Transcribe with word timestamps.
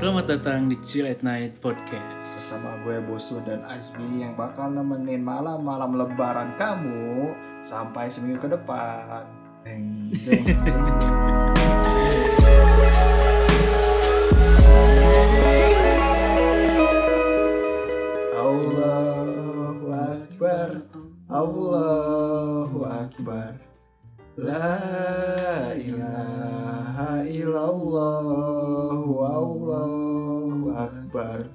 Selamat 0.00 0.32
datang 0.32 0.64
di 0.64 0.80
Chill 0.80 1.04
at 1.04 1.20
Night 1.20 1.60
Podcast. 1.60 2.24
bersama 2.24 2.72
gue 2.88 3.04
Bosun 3.04 3.44
dan 3.44 3.60
Azmi 3.68 4.24
yang 4.24 4.32
bakal 4.32 4.72
nemenin 4.72 5.20
malam-malam 5.20 5.92
lebaran 5.92 6.56
kamu 6.56 7.36
sampai 7.60 8.08
seminggu 8.08 8.40
ke 8.40 8.48
depan. 8.48 9.28
Deng, 9.60 10.08
deng. 10.24 10.40
Allahu 18.40 19.84
Akbar, 19.92 20.68
Allahu 21.28 22.88
Akbar. 22.88 23.52
La 24.40 25.76
ilaha 25.76 27.20
illallah, 27.28 28.59
Allahu 29.18 30.70
Akbar. 30.70 31.50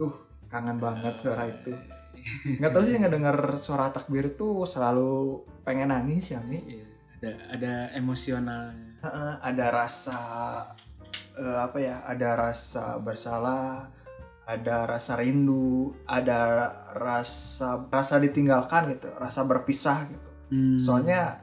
Tuh, 0.00 0.14
kangen 0.48 0.80
banget 0.80 1.20
suara 1.20 1.44
itu. 1.44 1.76
Nggak 2.56 2.72
tahu 2.72 2.82
sih 2.88 2.96
ngedenger 2.96 3.36
suara 3.60 3.92
takbir 3.92 4.32
tuh 4.32 4.64
selalu 4.64 5.44
pengen 5.60 5.92
nangis 5.92 6.32
ya, 6.32 6.40
Mi. 6.40 6.56
Iya, 6.64 6.88
Ada 7.20 7.30
ada 7.52 7.74
emosionalnya. 7.92 8.96
Heeh, 9.04 9.32
ada 9.44 9.66
rasa 9.68 10.20
eh, 11.36 11.58
apa 11.60 11.76
ya? 11.76 12.00
Ada 12.08 12.28
rasa 12.48 12.96
bersalah, 13.04 13.92
ada 14.44 14.84
rasa 14.84 15.16
rindu, 15.16 15.96
ada 16.04 16.68
rasa 16.92 17.88
rasa 17.88 18.20
ditinggalkan 18.20 18.92
gitu, 18.92 19.08
rasa 19.16 19.44
berpisah 19.44 20.04
gitu. 20.06 20.28
Hmm, 20.52 20.76
Soalnya 20.76 21.40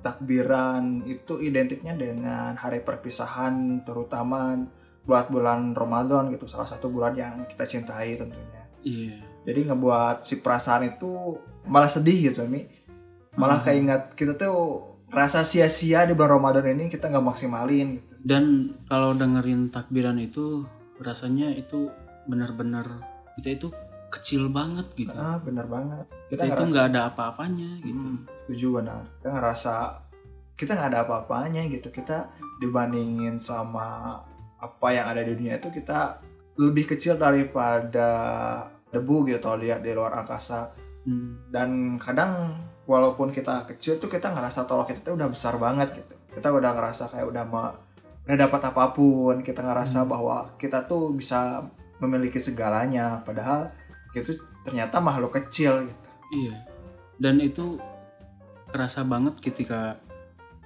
takbiran 0.00 1.04
itu 1.04 1.38
identiknya 1.38 1.92
dengan 1.94 2.56
hari 2.56 2.80
perpisahan 2.80 3.84
terutama 3.84 4.56
buat 5.04 5.28
bulan 5.28 5.72
Ramadan 5.72 6.28
gitu 6.32 6.48
salah 6.48 6.66
satu 6.66 6.88
bulan 6.88 7.14
yang 7.14 7.44
kita 7.46 7.64
cintai 7.64 8.16
tentunya. 8.16 8.62
iya. 8.82 9.20
Jadi 9.40 9.72
ngebuat 9.72 10.20
si 10.20 10.44
perasaan 10.44 10.84
itu 10.84 11.36
malah 11.64 11.88
sedih 11.88 12.32
gitu 12.32 12.44
Mi. 12.44 12.68
Malah 13.36 13.60
Hmm. 13.60 13.66
keinget 13.66 14.02
kita 14.12 14.36
tuh 14.36 14.84
rasa 15.08 15.42
sia-sia 15.42 16.04
di 16.04 16.12
bulan 16.12 16.36
Ramadan 16.36 16.66
ini 16.76 16.92
kita 16.92 17.08
nggak 17.08 17.24
maksimalin 17.24 17.88
gitu. 17.96 18.12
Dan 18.20 18.76
kalau 18.84 19.16
dengerin 19.16 19.72
takbiran 19.72 20.20
itu 20.20 20.68
rasanya 21.00 21.48
itu 21.56 21.88
benar-benar 22.24 22.86
kita 23.36 23.48
itu 23.50 23.68
kecil 24.10 24.50
banget 24.50 24.90
gitu. 24.96 25.14
Ah 25.14 25.38
bener 25.38 25.64
banget. 25.64 26.04
kita 26.26 26.42
itu 26.42 26.50
ngerasa- 26.52 26.70
nggak 26.70 26.86
ada 26.88 27.00
apa-apanya 27.08 27.70
gitu. 27.80 27.94
Hmm, 27.96 28.16
setuju 28.44 28.66
benar. 28.76 29.02
Kita 29.18 29.28
ngerasa 29.30 29.74
kita 30.54 30.70
nggak 30.74 30.90
ada 30.90 31.00
apa-apanya 31.04 31.62
gitu. 31.66 31.88
Kita 31.88 32.28
dibandingin 32.58 33.38
sama 33.38 34.18
apa 34.56 34.88
yang 34.90 35.06
ada 35.06 35.22
di 35.22 35.32
dunia 35.32 35.56
itu 35.56 35.70
kita 35.70 36.20
lebih 36.54 36.84
kecil 36.86 37.16
daripada 37.16 38.10
debu 38.86 39.24
gitu 39.24 39.40
kalau 39.40 39.56
lihat 39.56 39.80
di 39.80 39.90
luar 39.90 40.12
angkasa. 40.16 40.70
Hmm, 41.02 41.48
Dan 41.48 41.96
kadang 41.96 42.54
walaupun 42.84 43.30
kita 43.30 43.64
kecil 43.66 43.96
tuh 43.96 44.06
kita 44.06 44.28
ngerasa 44.28 44.66
tolak 44.66 44.90
kita 44.90 45.00
tuh 45.02 45.14
udah 45.14 45.28
besar 45.28 45.54
banget 45.56 45.94
gitu. 45.96 46.14
Kita 46.30 46.50
udah 46.50 46.70
ngerasa 46.72 47.08
kayak 47.08 47.26
udah 47.26 47.44
ma- 47.44 47.78
udah 48.22 48.36
dapat 48.36 48.60
apa 48.64 48.84
pun. 48.90 49.40
Kita 49.40 49.62
ngerasa 49.62 50.02
Hmm. 50.02 50.10
bahwa 50.10 50.36
kita 50.54 50.84
tuh 50.84 51.10
bisa 51.10 51.64
memiliki 52.00 52.36
segalanya. 52.36 53.20
Padahal 53.22 53.70
itu 54.12 54.34
ternyata 54.64 54.98
makhluk 54.98 55.36
kecil 55.36 55.84
gitu. 55.84 56.08
Iya. 56.32 56.56
Dan 57.16 57.38
itu 57.38 57.76
kerasa 58.68 59.02
banget 59.02 59.38
ketika 59.40 59.98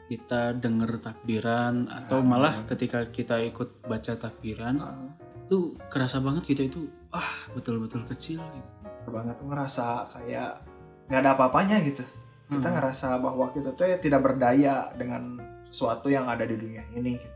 kita 0.04 0.52
denger 0.54 1.00
takbiran 1.00 1.88
atau 1.88 2.20
Ah, 2.20 2.24
malah 2.24 2.54
ketika 2.69 3.09
kita 3.09 3.41
ikut 3.41 3.81
baca 3.82 4.12
takbiran 4.14 4.76
Ah. 4.76 5.09
itu 5.44 5.72
kerasa 5.88 6.20
banget 6.20 6.44
kita 6.44 6.62
itu 6.64 6.84
ah 7.09 7.48
betul-betul 7.53 8.04
kecil 8.06 8.44
gitu. 8.44 8.69
banget 9.09 9.36
tuh 9.36 9.48
ngerasa 9.48 9.86
kayak 10.12 10.60
nggak 11.09 11.20
ada 11.20 11.30
apa-apanya 11.32 11.80
gitu 11.80 12.04
kita 12.47 12.69
Hmm. 12.69 12.76
ngerasa 12.76 13.16
bahwa 13.16 13.48
kita 13.53 13.72
tuh 13.72 13.84
ya 13.84 13.97
tidak 13.97 14.20
berdaya 14.20 14.92
dengan 14.92 15.36
sesuatu 15.69 16.09
yang 16.09 16.25
ada 16.25 16.44
di 16.44 16.56
dunia 16.56 16.84
ini 16.92 17.16
gitu 17.16 17.34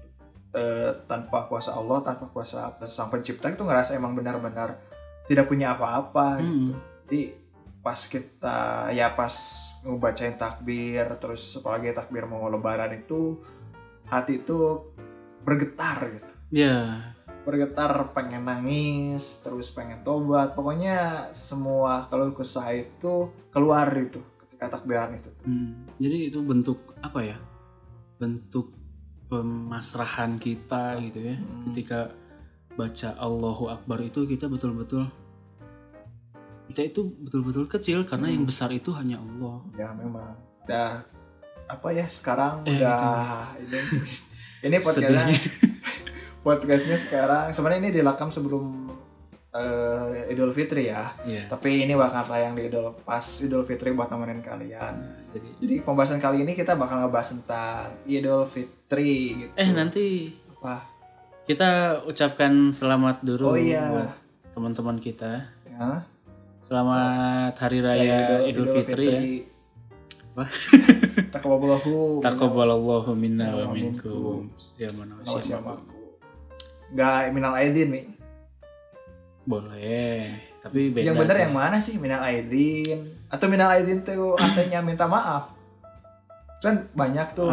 Eh, 0.49 0.93
tanpa 1.05 1.45
kuasa 1.45 1.77
Allah 1.77 2.01
tanpa 2.01 2.33
kuasa 2.33 2.73
sang 2.89 3.13
pencipta 3.13 3.53
itu 3.53 3.61
ngerasa 3.69 4.01
emang 4.01 4.17
benar-benar 4.17 4.81
tidak 5.29 5.45
punya 5.45 5.77
apa-apa 5.77 6.41
gitu. 6.41 6.73
Hmm. 6.73 6.81
jadi 7.05 7.37
pas 7.85 8.01
kita 8.09 8.89
ya 8.97 9.13
pas 9.13 9.37
ngebacain 9.85 10.41
takbir 10.41 11.05
terus 11.21 11.61
apalagi 11.61 11.93
takbir 11.93 12.25
mau 12.25 12.49
lebaran 12.49 12.97
itu 12.97 13.37
hati 14.09 14.41
itu 14.41 14.89
bergetar 15.45 16.09
gitu. 16.17 16.33
Ya, 16.49 17.13
bergetar 17.45 18.17
pengen 18.17 18.49
nangis 18.49 19.45
terus 19.45 19.69
pengen 19.69 20.01
tobat. 20.01 20.57
Pokoknya 20.57 21.29
semua 21.37 22.09
kalau 22.09 22.33
kesah 22.33 22.73
itu 22.73 23.29
keluar 23.53 23.93
itu 23.93 24.25
ketika 24.49 24.81
takbiran 24.81 25.13
itu. 25.13 25.29
Hmm, 25.45 25.85
jadi 26.01 26.33
itu 26.33 26.41
bentuk 26.41 26.97
apa 27.05 27.21
ya? 27.21 27.37
Bentuk 28.17 28.78
pemasrahan 29.29 30.37
kita 30.37 30.97
gitu 31.01 31.21
ya. 31.23 31.37
Hmm. 31.37 31.65
Ketika 31.71 32.13
baca 32.75 33.11
Allahu 33.17 33.69
Akbar 33.69 34.01
itu 34.01 34.25
kita 34.25 34.47
betul-betul 34.47 35.07
kita 36.69 36.85
itu 36.85 37.01
betul-betul 37.19 37.65
kecil 37.67 38.05
karena 38.05 38.29
yang 38.29 38.45
Hmm. 38.45 38.51
besar 38.51 38.69
itu 38.71 38.93
hanya 38.93 39.19
Allah. 39.19 39.57
ya 39.75 39.89
memang 39.93 40.37
udah 40.65 41.01
apa 41.67 41.89
ya 41.91 42.05
sekarang 42.05 42.61
Eh, 42.65 42.77
udah 42.77 43.57
ini 43.59 43.79
ini 44.63 44.77
podcastnya 44.85 45.37
podcastnya 46.41 46.97
sekarang 46.97 47.51
sebenarnya 47.51 47.81
ini 47.83 47.93
dilakam 47.95 48.29
sebelum 48.29 48.88
eh, 49.59 50.33
Idul 50.33 50.51
Fitri 50.51 50.87
ya 50.87 51.13
Iya. 51.23 51.51
tapi 51.51 51.83
ini 51.83 51.93
bakal 51.93 52.25
tayang 52.25 52.55
di 52.55 52.67
Idul 52.67 52.95
pas 53.03 53.21
Idul 53.21 53.63
Fitri 53.63 53.91
buat 53.91 54.09
nemenin 54.09 54.39
kalian 54.41 54.95
Jadi 55.29 55.49
jadi 55.61 55.75
pembahasan 55.83 56.17
kali 56.19 56.41
ini 56.41 56.55
kita 56.55 56.73
bakal 56.73 57.03
ngebahas 57.03 57.37
tentang 57.37 57.93
Idul 58.05 58.47
Fitri 58.47 59.45
gitu 59.45 59.53
eh 59.55 59.71
nanti 59.71 60.33
Apa? 60.59 60.87
kita 61.45 61.69
ucapkan 62.05 62.71
selamat 62.71 63.21
dulu 63.23 63.53
oh 63.53 63.59
iya 63.59 63.85
buat 63.89 64.11
teman-teman 64.59 64.99
kita. 64.99 65.47
ya. 65.71 66.03
Selamat 66.59 67.55
Hari 67.55 67.79
Raya 67.79 68.43
Idul, 68.45 68.67
Fitri, 68.75 69.07
ya. 69.07 69.21
Apa? 70.35 70.45
Taqabbalallahu 72.21 73.15
minna 73.15 73.55
wa 73.55 73.71
minkum. 73.71 74.51
Ya 74.77 74.91
mana. 74.99 75.15
Gak 76.91 77.31
minal 77.31 77.55
aidin 77.55 77.95
nih. 77.95 78.18
Boleh. 79.49 80.29
Tapi 80.61 80.93
beda. 80.93 81.09
Yang 81.09 81.17
benar 81.25 81.37
yang 81.41 81.55
mana 81.57 81.77
sih 81.81 81.97
minal 81.97 82.21
aidin? 82.21 83.09
Atau 83.33 83.49
minal 83.49 83.73
aidin 83.73 84.05
tuh 84.05 84.37
artinya 84.37 84.85
minta 84.85 85.09
maaf? 85.09 85.57
Kan 86.61 86.93
banyak 86.93 87.33
tuh 87.33 87.49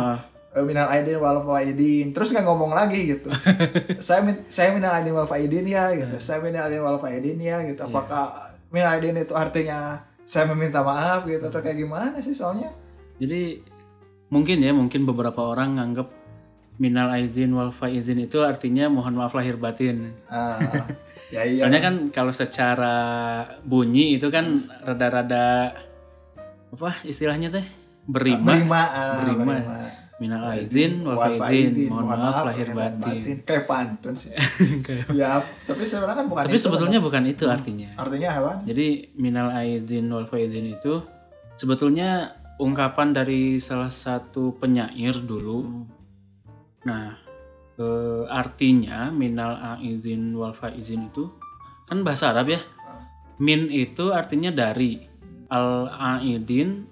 eh, 0.52 0.66
minal 0.68 0.92
aidin 0.92 1.16
wal 1.24 1.40
faidin. 1.48 2.12
Terus 2.12 2.36
nggak 2.36 2.44
ngomong 2.44 2.76
lagi 2.76 3.16
gitu. 3.16 3.32
saya 4.06 4.20
min- 4.20 4.44
saya 4.52 4.76
minal 4.76 4.92
aidin 4.92 5.16
wal 5.16 5.30
faidin 5.30 5.64
ya 5.64 5.96
gitu. 5.96 6.20
Saya 6.20 6.44
minal 6.44 6.68
aidin 6.68 6.84
wal 6.84 7.00
faidin 7.00 7.40
ya 7.40 7.64
gitu. 7.64 7.80
Iya. 7.80 7.88
Apakah 7.88 8.24
minal 8.76 8.92
aidin 9.00 9.16
itu 9.16 9.32
artinya 9.32 10.04
saya 10.26 10.50
meminta 10.52 10.84
maaf 10.84 11.24
gitu 11.24 11.48
atau 11.48 11.62
kayak 11.64 11.80
gimana 11.80 12.20
sih 12.20 12.36
soalnya? 12.36 12.74
jadi 13.16 13.64
mungkin 14.28 14.60
ya, 14.60 14.76
mungkin 14.76 15.08
beberapa 15.08 15.40
orang 15.40 15.80
nganggap 15.80 16.12
minal 16.76 17.08
aizin 17.16 17.56
wal 17.56 17.72
faizin 17.72 18.20
itu 18.20 18.44
artinya 18.44 18.92
mohon 18.92 19.16
maaf 19.16 19.32
lahir 19.32 19.56
batin. 19.56 20.12
Ah, 20.28 20.60
ya 21.36 21.44
iya. 21.44 21.60
Soalnya 21.60 21.82
kan 21.84 21.96
kalau 22.16 22.32
secara 22.32 22.96
bunyi 23.68 24.16
itu 24.16 24.32
kan 24.32 24.72
rada-rada 24.82 25.76
apa 26.72 26.90
istilahnya 27.04 27.52
teh 27.52 27.66
berima. 28.08 28.56
berima, 28.56 28.82
ah, 28.82 29.20
Berima. 29.24 29.44
berima. 29.44 29.78
Minal 30.16 30.48
aizin 30.56 31.04
wal 31.04 31.20
faizin, 31.20 31.76
faidin, 31.76 31.92
mohon 31.92 32.08
maaf 32.08 32.48
lahir 32.48 32.72
batin. 32.72 33.44
Kayak 33.44 33.68
pantun 33.68 34.16
sih. 34.16 34.32
ya, 35.20 35.44
tapi 35.68 35.84
sebenarnya 35.84 36.24
kan 36.24 36.28
bukan 36.32 36.44
Tapi 36.48 36.56
itu, 36.56 36.64
sebetulnya 36.64 37.00
kan. 37.04 37.06
bukan 37.12 37.24
itu 37.28 37.44
artinya. 37.52 37.90
artinya 38.00 38.30
apa? 38.32 38.52
Jadi 38.64 39.12
minal 39.20 39.52
aizin 39.60 40.08
wal 40.08 40.24
faizin 40.32 40.72
itu 40.72 41.04
sebetulnya 41.60 42.32
ungkapan 42.56 43.12
dari 43.12 43.60
salah 43.60 43.92
satu 43.92 44.56
penyair 44.56 45.20
dulu. 45.20 45.84
Nah, 46.88 47.20
eh, 47.80 48.24
artinya 48.28 49.12
minal 49.12 49.78
aizin 49.78 50.36
wal 50.36 50.56
faizin 50.56 51.12
itu 51.12 51.32
kan 51.86 52.02
bahasa 52.02 52.34
Arab 52.34 52.50
ya. 52.56 52.62
Min 53.38 53.68
itu 53.68 54.16
artinya 54.16 54.50
dari. 54.50 55.12
Al 55.46 55.92
aidin 55.94 56.90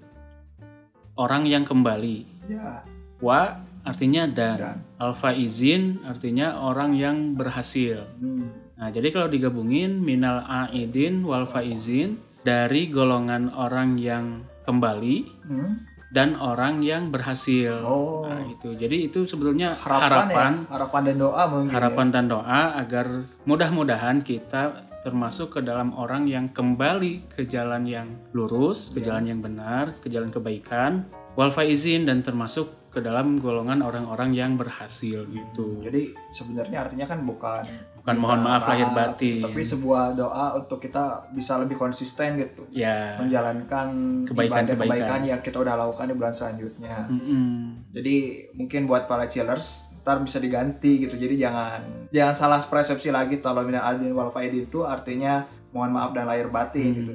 orang 1.18 1.42
yang 1.50 1.66
kembali. 1.66 2.46
Ya, 2.46 2.86
Wa 3.18 3.64
artinya 3.82 4.30
dan. 4.30 4.56
dan. 4.60 4.76
Al 5.00 5.16
faizin 5.18 6.04
artinya 6.06 6.62
orang 6.62 6.94
yang 6.94 7.34
berhasil. 7.34 8.06
Hmm. 8.22 8.52
Nah, 8.78 8.88
jadi 8.94 9.10
kalau 9.10 9.26
digabungin 9.26 9.98
minal 9.98 10.46
aidin 10.46 11.26
wal 11.26 11.48
faizin 11.50 12.20
dari 12.44 12.92
golongan 12.92 13.50
orang 13.56 13.96
yang 13.98 14.44
kembali 14.68 15.16
Hmm. 15.48 15.93
Dan 16.14 16.38
orang 16.38 16.78
yang 16.86 17.10
berhasil. 17.10 17.82
Oh. 17.82 18.22
Nah, 18.22 18.46
itu. 18.46 18.70
Jadi 18.78 19.10
itu 19.10 19.26
sebetulnya 19.26 19.74
harapan, 19.74 20.30
harapan 20.30 20.52
ya 20.54 20.70
harapan 20.70 21.02
dan 21.02 21.16
doa 21.18 21.42
mungkin 21.50 21.68
ya. 21.68 21.74
harapan 21.74 22.06
dan 22.14 22.24
doa 22.30 22.60
agar 22.78 23.06
mudah-mudahan 23.42 24.22
kita 24.22 24.62
termasuk 25.02 25.58
ke 25.58 25.60
dalam 25.60 25.90
orang 25.98 26.30
yang 26.30 26.48
kembali 26.54 27.28
ke 27.34 27.44
jalan 27.50 27.82
yang 27.84 28.08
lurus, 28.30 28.94
ke 28.94 29.02
Ya. 29.02 29.10
jalan 29.12 29.24
yang 29.36 29.40
benar, 29.42 29.98
ke 30.00 30.08
jalan 30.08 30.30
kebaikan, 30.30 31.04
wal 31.34 31.50
faizin 31.50 32.06
dan 32.06 32.22
termasuk 32.22 32.88
ke 32.94 33.02
dalam 33.02 33.42
golongan 33.42 33.82
orang-orang 33.82 34.30
yang 34.38 34.54
berhasil 34.54 35.26
gitu. 35.26 35.82
jadi 35.82 36.14
sebenarnya 36.30 36.86
artinya 36.86 37.10
kan 37.10 37.26
bukan 37.26 37.66
Bukan 38.04 38.16
mohon 38.16 38.40
maaf 38.40 38.68
lahir 38.68 38.84
batin. 38.90 39.40
tapi 39.40 39.60
sebuah 39.60 40.12
doa 40.12 40.56
untuk 40.56 40.76
kita 40.76 41.32
bisa 41.32 41.56
lebih 41.56 41.74
konsisten 41.74 42.36
gitu 42.36 42.68
Ya. 42.70 43.16
menjalankan 43.16 43.86
Kebaikan-kebaikan. 44.24 45.24
yang 45.24 45.40
kita 45.40 45.56
udah 45.56 45.72
lakukan 45.74 46.06
di 46.06 46.14
bulan 46.14 46.30
selanjutnya 46.30 47.08
Mm-mm. 47.08 47.88
jadi 47.88 48.16
mungkin 48.52 48.84
buat 48.84 49.04
para 49.04 49.24
chillers 49.24 49.88
ntar 49.98 50.20
bisa 50.20 50.36
diganti 50.36 51.00
gitu 51.00 51.16
jadi 51.16 51.48
jangan 51.48 51.80
jangan 52.10 52.34
salah 52.34 52.60
persepsi 52.60 53.08
lagi 53.08 53.40
kalau 53.40 53.64
minal 53.64 53.80
adin 53.82 54.12
wal 54.12 54.28
faidin 54.28 54.62
itu 54.62 54.84
artinya 54.84 55.40
mohon 55.70 55.88
maaf 55.90 56.12
dan 56.12 56.24
lahir 56.24 56.48
batin 56.48 56.84
Hmm. 56.84 56.98
gitu 56.98 57.14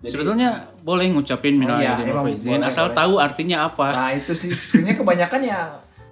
Jadi- 0.00 0.12
Sebetulnya 0.14 0.50
boleh 0.78 1.04
ngucapin 1.10 1.52
minal 1.54 1.76
Oh 1.76 1.80
iya, 1.80 1.96
wal 2.06 2.24
faizin, 2.26 2.60
asal 2.62 2.86
boleh. 2.86 2.96
tahu 2.98 3.14
artinya 3.18 3.56
apa. 3.66 3.88
Nah 3.90 4.10
itu 4.14 4.32
sih 4.32 4.52
sebenarnya 4.52 4.96
kebanyakan 4.98 5.40
ya. 5.42 5.60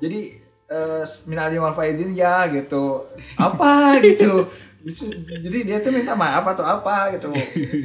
Jadi 0.01 0.21
eh 0.73 1.05
minal 1.29 1.53
aidin 1.53 1.61
wal 1.61 1.77
faidin 1.77 2.11
ya 2.17 2.49
gitu. 2.49 3.05
Apa 3.37 3.93
gitu. 4.07 4.49
Jadi 5.29 5.59
dia 5.69 5.79
tuh 5.79 5.93
minta 5.93 6.17
maaf 6.17 6.43
atau 6.49 6.65
apa 6.65 7.13
gitu. 7.13 7.29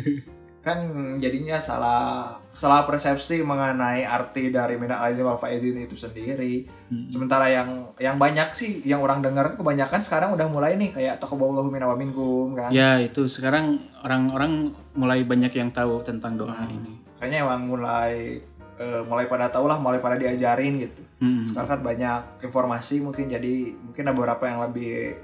Kan 0.66 0.80
jadinya 1.20 1.60
salah 1.60 2.36
salah 2.58 2.90
persepsi 2.90 3.46
mengenai 3.46 4.02
arti 4.02 4.50
dari 4.50 4.82
minal 4.82 5.00
aidin 5.06 5.24
wal 5.24 5.38
faidin 5.38 5.78
itu 5.78 5.94
sendiri. 5.94 6.66
Hmm. 6.90 7.06
Sementara 7.08 7.48
yang 7.48 7.94
yang 8.02 8.18
banyak 8.18 8.50
sih 8.52 8.82
yang 8.84 9.00
orang 9.00 9.22
dengar 9.22 9.54
kebanyakan 9.54 10.02
sekarang 10.02 10.34
udah 10.34 10.48
mulai 10.50 10.74
nih 10.76 10.90
kayak 10.92 11.22
taqabbalallahu 11.22 11.70
minna 11.70 11.86
wa 11.86 11.96
minkum 11.96 12.58
kan. 12.58 12.74
Ya 12.74 12.98
itu 12.98 13.30
sekarang 13.30 13.78
orang-orang 14.02 14.74
mulai 14.98 15.22
banyak 15.22 15.54
yang 15.54 15.70
tahu 15.70 16.02
tentang 16.02 16.36
doa 16.36 16.56
Hmm. 16.56 16.72
ini. 16.72 16.94
Kayaknya 17.20 17.40
emang 17.46 17.62
mulai 17.68 18.42
eh, 18.78 19.02
mulai 19.10 19.26
pada 19.26 19.50
tahu 19.50 19.66
lah, 19.66 19.78
mulai 19.82 19.98
pada 19.98 20.18
diajarin 20.22 20.78
gitu. 20.82 21.02
Mm-mm. 21.18 21.50
sekarang 21.50 21.70
kan 21.78 21.82
banyak 21.82 22.22
informasi 22.46 23.02
mungkin 23.02 23.26
jadi 23.26 23.74
mungkin 23.74 24.06
ada 24.06 24.14
beberapa 24.14 24.46
yang 24.46 24.62
lebih 24.70 25.18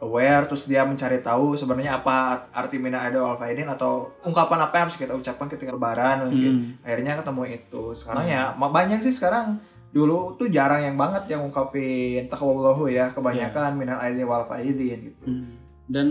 aware 0.00 0.48
terus 0.48 0.64
dia 0.64 0.82
mencari 0.82 1.20
tahu 1.20 1.54
sebenarnya 1.54 2.00
apa 2.00 2.48
arti 2.56 2.80
mina 2.80 3.04
wal 3.12 3.36
faidin 3.36 3.68
atau 3.68 4.08
ungkapan 4.24 4.64
apa 4.64 4.74
yang 4.80 4.84
harus 4.88 4.96
kita 4.96 5.12
ucapkan 5.12 5.46
ketika 5.46 5.76
lebaran 5.76 6.24
mungkin. 6.26 6.80
Akhirnya 6.80 7.20
ketemu 7.20 7.42
itu. 7.60 7.82
Sekarang 7.92 8.24
ya 8.24 8.56
ma- 8.56 8.72
banyak 8.72 9.04
sih 9.04 9.12
sekarang. 9.12 9.60
Dulu 9.92 10.40
tuh 10.40 10.48
jarang 10.48 10.80
yang 10.80 10.96
banget 10.96 11.28
yang 11.28 11.44
ungkapin 11.44 12.30
taqabbalallahu 12.32 12.88
ya 12.88 13.12
kebanyakan 13.12 13.76
minal 13.76 14.00
aidin 14.00 14.24
wal 14.24 14.48
faidin 14.48 15.12
gitu. 15.12 15.24
Mm. 15.28 15.46
Dan 15.90 16.08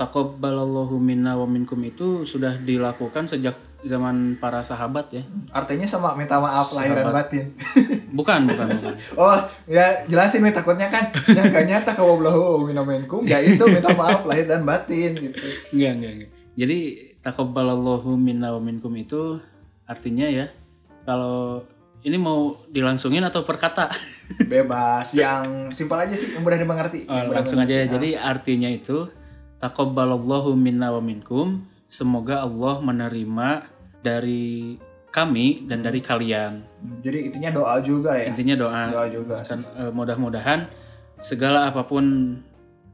taqabbalallahu 0.00 0.96
minna 0.98 1.38
wa 1.38 1.46
minkum 1.46 1.78
itu 1.86 2.26
sudah 2.26 2.58
dilakukan 2.58 3.30
sejak 3.30 3.69
zaman 3.80 4.36
para 4.36 4.60
sahabat 4.60 5.08
ya. 5.12 5.22
artinya 5.50 5.88
sama 5.88 6.12
minta 6.12 6.36
maaf 6.36 6.72
lahir 6.76 6.92
dan 6.96 7.08
batin 7.12 7.46
Bukan, 8.18 8.42
bukan, 8.42 8.66
bukan. 8.66 8.94
oh 9.16 9.38
ya 9.70 10.02
jelasin 10.10 10.42
nih 10.42 10.50
takutnya 10.50 10.90
kan 10.90 11.14
nyangkanya 11.30 11.86
taqabbalallahu 11.86 12.66
minna 12.66 12.82
wa 12.82 12.90
minkum 12.92 13.22
ya 13.24 13.38
itu 13.38 13.62
minta 13.70 13.94
maaf 13.94 14.26
lahir 14.26 14.50
dan 14.50 14.66
batin 14.66 15.14
gitu 15.14 15.38
Enggak, 15.72 15.92
enggak, 15.96 16.12
enggak. 16.18 16.30
Jadi 16.58 16.78
taqabbalallahu 17.22 18.10
minna 18.18 18.50
wa 18.52 18.60
minkum 18.60 18.92
itu 18.98 19.38
artinya 19.86 20.26
ya 20.26 20.50
kalau 21.06 21.62
ini 22.00 22.16
mau 22.16 22.56
dilangsungin 22.72 23.20
atau 23.24 23.44
per 23.44 23.60
kata? 23.60 23.92
bebas 24.52 25.12
yang 25.12 25.68
simpel 25.74 26.00
aja 26.00 26.14
sih 26.16 26.32
yang 26.32 26.42
mudah 26.46 26.56
dimengerti 26.56 27.04
Oh, 27.06 27.12
Yang 27.12 27.26
mudah 27.28 27.38
langsung 27.44 27.60
aja 27.60 27.74
ya. 27.76 27.86
Jadi 27.90 28.08
artinya 28.16 28.68
itu 28.72 29.10
taqabbalallahu 29.60 30.56
minna 30.56 30.90
wa 30.94 31.02
minkum. 31.04 31.66
Semoga 31.90 32.46
Allah 32.46 32.78
menerima 32.78 33.48
dari 34.00 34.76
kami 35.08 35.66
dan 35.66 35.80
dari 35.80 35.98
kalian. 35.98 36.62
Jadi 37.00 37.18
intinya 37.26 37.50
doa 37.52 37.76
juga 37.80 38.14
ya 38.14 38.30
Intinya 38.30 38.56
doa. 38.56 38.82
doa 38.88 39.06
juga 39.06 39.36
Dan 39.42 39.58
eh, 39.60 39.90
mudah-mudahan 39.90 40.70
segala 41.18 41.66
apa 41.66 41.82
pun 41.82 42.36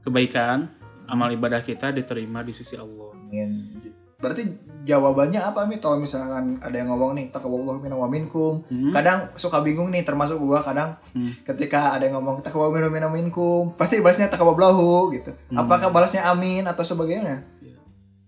kebaikan 0.00 0.70
amal 1.06 1.30
ibadah 1.30 1.60
kita 1.60 1.90
diterima 1.90 2.40
di 2.40 2.50
sisi 2.50 2.74
Allah. 2.74 3.14
Amin. 3.14 3.78
berarti 4.16 4.48
jawabannya 4.82 5.44
apa 5.44 5.68
nih 5.68 5.76
kalau 5.76 6.00
misalkan 6.00 6.56
ada 6.56 6.72
yang 6.72 6.88
ngomong 6.88 7.12
nih 7.12 7.28
taqabbalallahu 7.28 7.84
minna 7.84 8.00
wa 8.00 8.08
minkum 8.08 8.64
Hmm? 8.64 8.88
kadang 8.88 9.28
suka 9.36 9.60
bingung 9.60 9.92
nih 9.92 10.02
termasuk 10.02 10.40
gua 10.40 10.64
kadang 10.64 10.96
Hmm. 11.12 11.36
ketika 11.44 11.92
ada 11.92 12.08
yang 12.08 12.16
ngomong 12.16 12.40
taqabbalallahu 12.40 12.88
minna 12.88 13.06
wa 13.06 13.12
minkum 13.12 13.76
pasti 13.76 14.00
balasnya 14.00 14.32
taqabbalallahu 14.32 15.12
gitu 15.12 15.36
Hmm. 15.52 15.60
apakah 15.60 15.92
balasnya 15.92 16.24
amin 16.24 16.64
atau 16.64 16.80
sebagainya. 16.80 17.44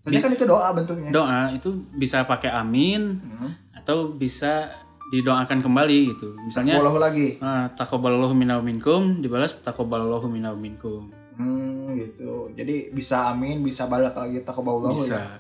Soalnya 0.08 0.25
kan 0.25 0.32
itu 0.32 0.44
doa 0.44 0.69
bentuknya 0.72 1.10
Doa 1.10 1.40
itu 1.50 1.69
bisa 1.93 2.25
pakai 2.25 2.50
amin 2.50 3.20
Hmm. 3.20 3.52
atau 3.75 4.10
bisa 4.10 4.72
didoakan 5.08 5.60
kembali 5.60 6.12
gitu. 6.12 6.37
Misalnya 6.43 6.76
Taqabbalallahu 6.76 7.00
lagi 7.00 7.28
ah, 7.38 7.69
taqabbalallahu 7.72 8.32
minna 8.32 8.56
minkum 8.58 9.20
dibalas 9.20 9.60
taqabbalallahu 9.60 10.26
minna 10.26 10.52
minkum. 10.52 11.08
hmm 11.34 11.94
gitu 11.94 12.50
jadi 12.52 12.90
bisa 12.90 13.31
amin 13.31 13.62
bisa 13.62 13.87
balik 13.87 14.10
lagi 14.12 14.43
taqabbalallahu 14.43 14.99
Bisa. 14.99 15.16
ya 15.16 15.38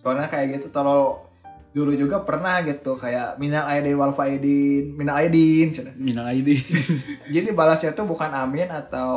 soalnya 0.00 0.24
kayak 0.24 0.56
gitu 0.56 0.72
kalau 0.72 1.20
dulu 1.70 1.92
juga 1.92 2.22
pernah 2.22 2.62
gitu 2.62 2.94
kayak 2.94 3.36
minal 3.36 3.66
aidin 3.66 3.92
wal 3.94 4.10
faidin 4.10 4.94
minal 4.94 5.18
aidin. 5.18 5.68
Minal 5.94 6.30
aidin. 6.30 6.62
jadi 7.34 7.50
balasnya 7.50 7.92
tuh 7.92 8.06
bukan 8.06 8.30
amin 8.30 8.70
atau 8.70 9.12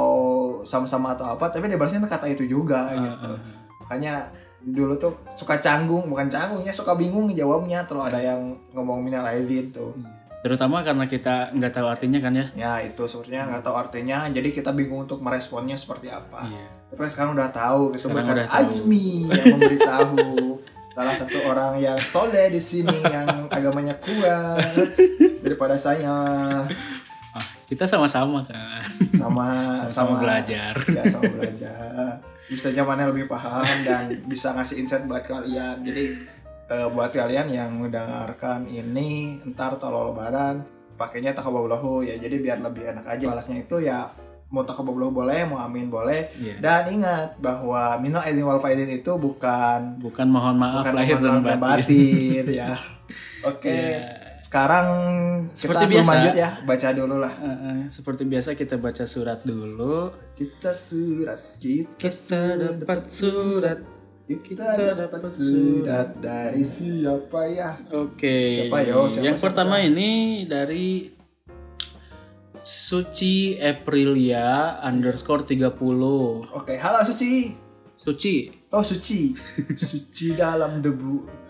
sama-sama 0.62 1.14
atau 1.14 1.32
apa 1.32 1.48
tapi 1.48 1.66
dia 1.66 1.78
balasnya 1.78 2.02
tuh 2.02 2.10
kata 2.10 2.28
itu 2.28 2.44
juga 2.44 2.82
Ah, 2.82 2.98
gitu 2.98 3.30
ah. 3.30 3.40
makanya 3.82 4.14
dulu 4.60 4.94
tuh 4.96 5.14
suka 5.30 5.58
canggung 5.58 6.06
bukan 6.06 6.28
canggungnya 6.28 6.72
suka 6.72 6.94
bingung 6.94 7.30
jawabnya 7.30 7.84
kalau 7.84 8.04
ada 8.04 8.18
yang 8.18 8.42
ngomong 8.72 9.00
minal 9.00 9.24
aidin 9.24 9.70
tuh 9.70 9.94
Terutama 10.38 10.80
karena 10.80 11.06
kita 11.06 11.52
nggak 11.52 11.74
tahu 11.74 11.88
artinya 11.90 12.20
kan 12.20 12.32
ya. 12.32 12.46
ya 12.54 12.74
itu 12.82 13.04
sebenarnya 13.04 13.50
nggak 13.50 13.64
tahu 13.64 13.76
artinya 13.76 14.30
jadi 14.30 14.48
kita 14.48 14.72
bingung 14.72 15.04
untuk 15.04 15.20
meresponnya 15.20 15.76
seperti 15.76 16.08
apa 16.08 16.46
Iya. 16.46 16.68
tapi 16.88 17.04
sekarang 17.06 17.34
udah 17.34 17.50
tahu 17.50 17.92
tahu. 18.46 18.56
Azmi 18.56 19.08
yang 19.28 19.46
memberitahu 19.54 20.16
salah 20.96 21.14
satu 21.14 21.38
orang 21.44 21.78
yang 21.78 21.98
soleh 22.00 22.48
di 22.48 22.58
sini 22.58 22.96
yang 23.04 23.50
agamanya 23.50 23.98
kuat 23.98 24.78
daripada 25.42 25.76
saya 25.76 26.16
Ah, 27.34 27.44
kita 27.66 27.84
sama-sama 27.84 28.42
kan. 28.44 28.82
sama 29.12 29.74
Sama-sama 29.76 30.22
belajar. 30.22 30.74
ya 30.88 31.04
sama 31.04 31.28
belajar 31.30 32.24
bisa 32.48 32.68
zamannya 32.70 33.08
lebih 33.08 33.28
paham 33.28 33.64
dan 33.84 34.08
bisa 34.24 34.52
ngasih 34.52 34.76
insight 34.78 35.04
buat 35.04 35.22
kalian 35.22 35.82
jadi 35.82 36.04
eh, 36.68 36.88
buat 36.90 37.12
kalian 37.12 37.48
yang 37.48 37.72
mendengarkan 37.74 38.66
ini 38.66 39.40
ntar 39.46 39.76
kalau 39.76 40.10
lebaran 40.10 40.64
pakainya 40.96 41.32
taqabbalallahu 41.32 42.02
ya 42.02 42.16
jadi 42.16 42.36
biar 42.36 42.58
lebih 42.60 42.88
enak 42.88 43.06
aja 43.06 43.24
balasnya 43.28 43.62
itu 43.62 43.80
ya 43.80 44.08
mau 44.48 44.64
taqabbalallahu 44.64 45.12
boleh 45.14 45.44
mau 45.44 45.60
amin 45.60 45.88
boleh 45.88 46.32
Iya. 46.34 46.56
dan 46.58 46.88
ingat 46.88 47.36
bahwa 47.38 48.00
minal 48.00 48.20
aidin 48.22 48.42
wal 48.42 48.58
faidin 48.58 48.88
itu 48.90 49.12
bukan 49.14 50.00
Bukan 50.00 50.28
mohon 50.28 50.56
maaf 50.56 50.82
bukan 50.82 50.96
lahir 50.96 51.20
mohon 51.20 51.44
dan 51.44 51.60
batin. 51.60 51.84
batin 51.84 52.46
ya 52.50 52.72
oke 53.50 53.68
Iya. 53.68 54.00
Sekarang 54.58 54.88
Seperti 55.54 55.84
kita 55.86 55.94
biasa. 55.94 56.10
lanjut 56.12 56.34
ya 56.36 56.50
baca 56.66 56.88
dulu 56.92 57.16
lah 57.18 57.34
Eh, 57.38 57.46
eh, 57.46 57.80
seperti 57.88 58.22
biasa 58.26 58.50
kita 58.54 58.76
baca 58.76 59.06
surat 59.06 59.40
dulu. 59.44 60.10
kita 60.34 60.74
surat 60.74 61.40
kita, 61.62 61.86
Kita 61.96 62.42
dapat 62.82 63.06
surat. 63.06 63.78
kita, 64.26 64.66
kita 64.74 64.94
dapat 64.98 65.22
surat 65.30 66.08
dari 66.18 66.66
siapa 66.66 67.42
ya 67.48 67.78
Oke. 67.94 68.38
Siapa 68.66 68.78
yo? 68.82 69.06
Siapa, 69.06 69.24
Yang 69.24 69.38
siapa, 69.38 69.46
pertama 69.46 69.76
siapa? 69.78 69.88
ini 69.88 70.12
dari 70.44 70.88
Suci 72.60 73.56
Aprilia 73.56 74.82
underscore 74.82 75.46
30 75.46 75.78
oke 76.50 76.74
halo 76.76 77.00
Suci 77.06 77.54
Suci 77.94 78.50
oh 78.68 78.82
Suci 78.82 79.32
Suci 79.80 80.34
dalam 80.34 80.82
debu 80.82 81.46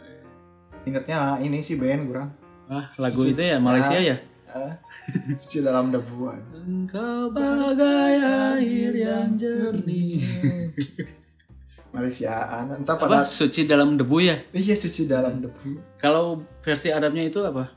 ingatnya 0.83 1.39
ini 1.39 1.59
sih 1.59 1.73
band 1.73 2.03
kurang 2.05 2.29
ah 2.67 2.85
lagu 2.99 3.21
itu 3.23 3.41
ya 3.41 3.57
Malaysia 3.59 3.95
ya? 3.95 4.15
Ah, 4.47 4.79
Suci 5.39 5.59
dalam 5.63 5.91
debu 5.91 6.27
Engkau 6.55 7.31
bagai 7.31 8.19
air 8.55 8.91
yang 8.95 9.35
jernih. 9.39 10.19
Malaysiaan 11.95 12.83
entah 12.83 12.99
apa? 12.99 13.07
pada 13.07 13.19
suci 13.23 13.63
dalam 13.63 13.95
debu 13.95 14.19
ya? 14.19 14.35
Iya 14.51 14.75
Suci 14.75 15.07
dalam 15.07 15.39
debu. 15.39 15.79
Kalau 15.99 16.43
versi 16.63 16.91
Arabnya 16.91 17.23
itu 17.27 17.39
apa? 17.43 17.71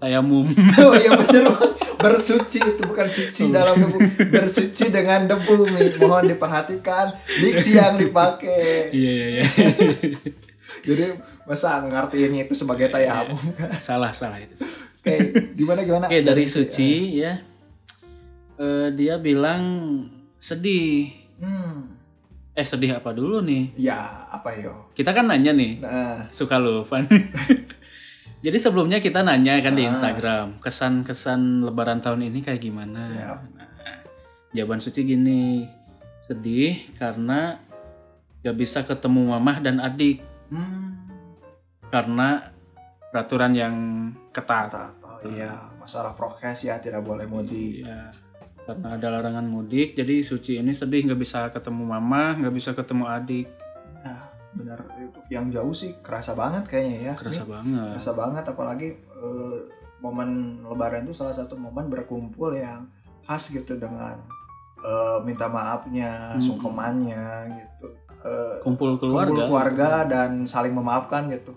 Tayamum. 0.00 0.52
Oh 0.80 0.92
iya 0.96 1.12
bener. 1.16 1.52
Bang. 1.52 1.72
bersuci 1.96 2.60
itu 2.60 2.82
bukan 2.84 3.08
suci 3.08 3.48
dalam 3.48 3.72
debu. 3.72 3.98
Bersuci 4.32 4.92
dengan 4.92 5.28
debu 5.28 5.64
mohon 6.00 6.28
diperhatikan. 6.28 7.16
Diksi 7.40 7.80
yang 7.80 7.96
dipakai. 7.96 8.92
Iya 8.92 9.12
iya 9.12 9.26
iya 9.32 9.44
jadi 10.82 11.16
masa 11.42 11.78
ngertiinnya 11.80 12.44
itu 12.44 12.54
sebagai 12.54 12.88
tayamum 12.88 13.38
kan 13.54 13.78
salah 13.78 14.10
salah 14.10 14.38
itu 14.38 14.54
Kayak 15.00 15.54
gimana 15.54 15.80
gimana? 15.86 16.04
Oke 16.10 16.18
dari 16.18 16.44
Suci 16.44 17.22
ya, 17.22 17.38
Eh, 18.58 18.88
dia 18.90 19.14
bilang 19.16 19.62
sedih. 20.36 21.14
Hmm. 21.38 21.94
Eh 22.50 22.66
sedih 22.66 22.98
apa 22.98 23.14
dulu 23.14 23.38
nih? 23.38 23.70
Ya 23.78 23.94
apa 24.26 24.50
yo? 24.58 24.90
Kita 24.98 25.14
kan 25.14 25.30
nanya 25.30 25.54
nih, 25.54 25.78
Nah, 25.78 26.26
suka 26.34 26.58
lupa. 26.58 27.06
Jadi 28.44 28.58
sebelumnya 28.58 28.98
kita 28.98 29.22
nanya 29.22 29.62
kan 29.62 29.78
di 29.78 29.86
Ah. 29.86 29.94
Instagram 29.94 30.58
kesan-kesan 30.58 31.62
Lebaran 31.62 32.02
tahun 32.02 32.26
ini 32.26 32.42
kayak 32.42 32.66
gimana? 32.66 33.06
Yap. 33.06 33.38
Nah, 33.54 33.70
jawaban 34.50 34.82
Suci 34.82 35.06
gini, 35.06 35.70
sedih 36.20 36.82
karena 36.98 37.62
gak 38.42 38.58
bisa 38.58 38.82
ketemu 38.82 39.38
mamah 39.38 39.62
dan 39.62 39.78
adik 39.78 40.18
hmm. 40.50 40.86
karena 41.90 42.52
peraturan 43.10 43.52
yang 43.56 43.74
ketat. 44.34 44.68
Kata, 44.68 44.86
oh 45.00 45.18
iya 45.30 45.72
masalah 45.80 46.12
prokes 46.12 46.66
ya 46.66 46.76
tidak 46.82 47.00
boleh 47.06 47.24
mudik. 47.24 47.86
Ya, 47.86 48.10
karena 48.66 48.98
ada 48.98 49.06
larangan 49.14 49.46
mudik, 49.46 49.94
jadi 49.94 50.20
Suci 50.20 50.58
ini 50.58 50.74
sedih 50.74 51.06
nggak 51.06 51.20
bisa 51.20 51.48
ketemu 51.54 51.86
mama, 51.86 52.34
nggak 52.36 52.54
bisa 52.54 52.70
ketemu 52.74 53.04
adik. 53.06 53.46
Ya 54.02 54.16
benar 54.56 54.80
itu 54.98 55.20
yang 55.28 55.52
jauh 55.52 55.72
sih 55.76 56.00
kerasa 56.00 56.32
banget 56.34 56.64
kayaknya 56.66 57.12
ya. 57.12 57.14
Kerasa 57.14 57.44
Ini 57.44 57.52
banget. 57.52 57.88
kerasa 57.94 58.12
banget 58.16 58.44
apalagi 58.48 58.88
eh, 58.98 59.58
momen 60.02 60.60
Lebaran 60.66 61.04
itu 61.08 61.14
salah 61.16 61.32
satu 61.32 61.56
momen 61.56 61.88
berkumpul 61.88 62.52
yang 62.52 62.88
khas 63.24 63.48
gitu 63.54 63.78
dengan 63.78 64.18
eh, 64.82 65.18
minta 65.24 65.46
maafnya, 65.48 66.36
Hmm. 66.36 66.42
sungkemannya 66.42 67.24
gitu. 67.54 67.88
Eh, 68.26 68.56
Kumpul 68.60 68.98
keluarga. 68.98 69.30
kumpul 69.30 69.46
keluarga 69.46 69.90
dan 70.04 70.42
saling 70.44 70.74
memaafkan 70.74 71.30
gitu. 71.30 71.54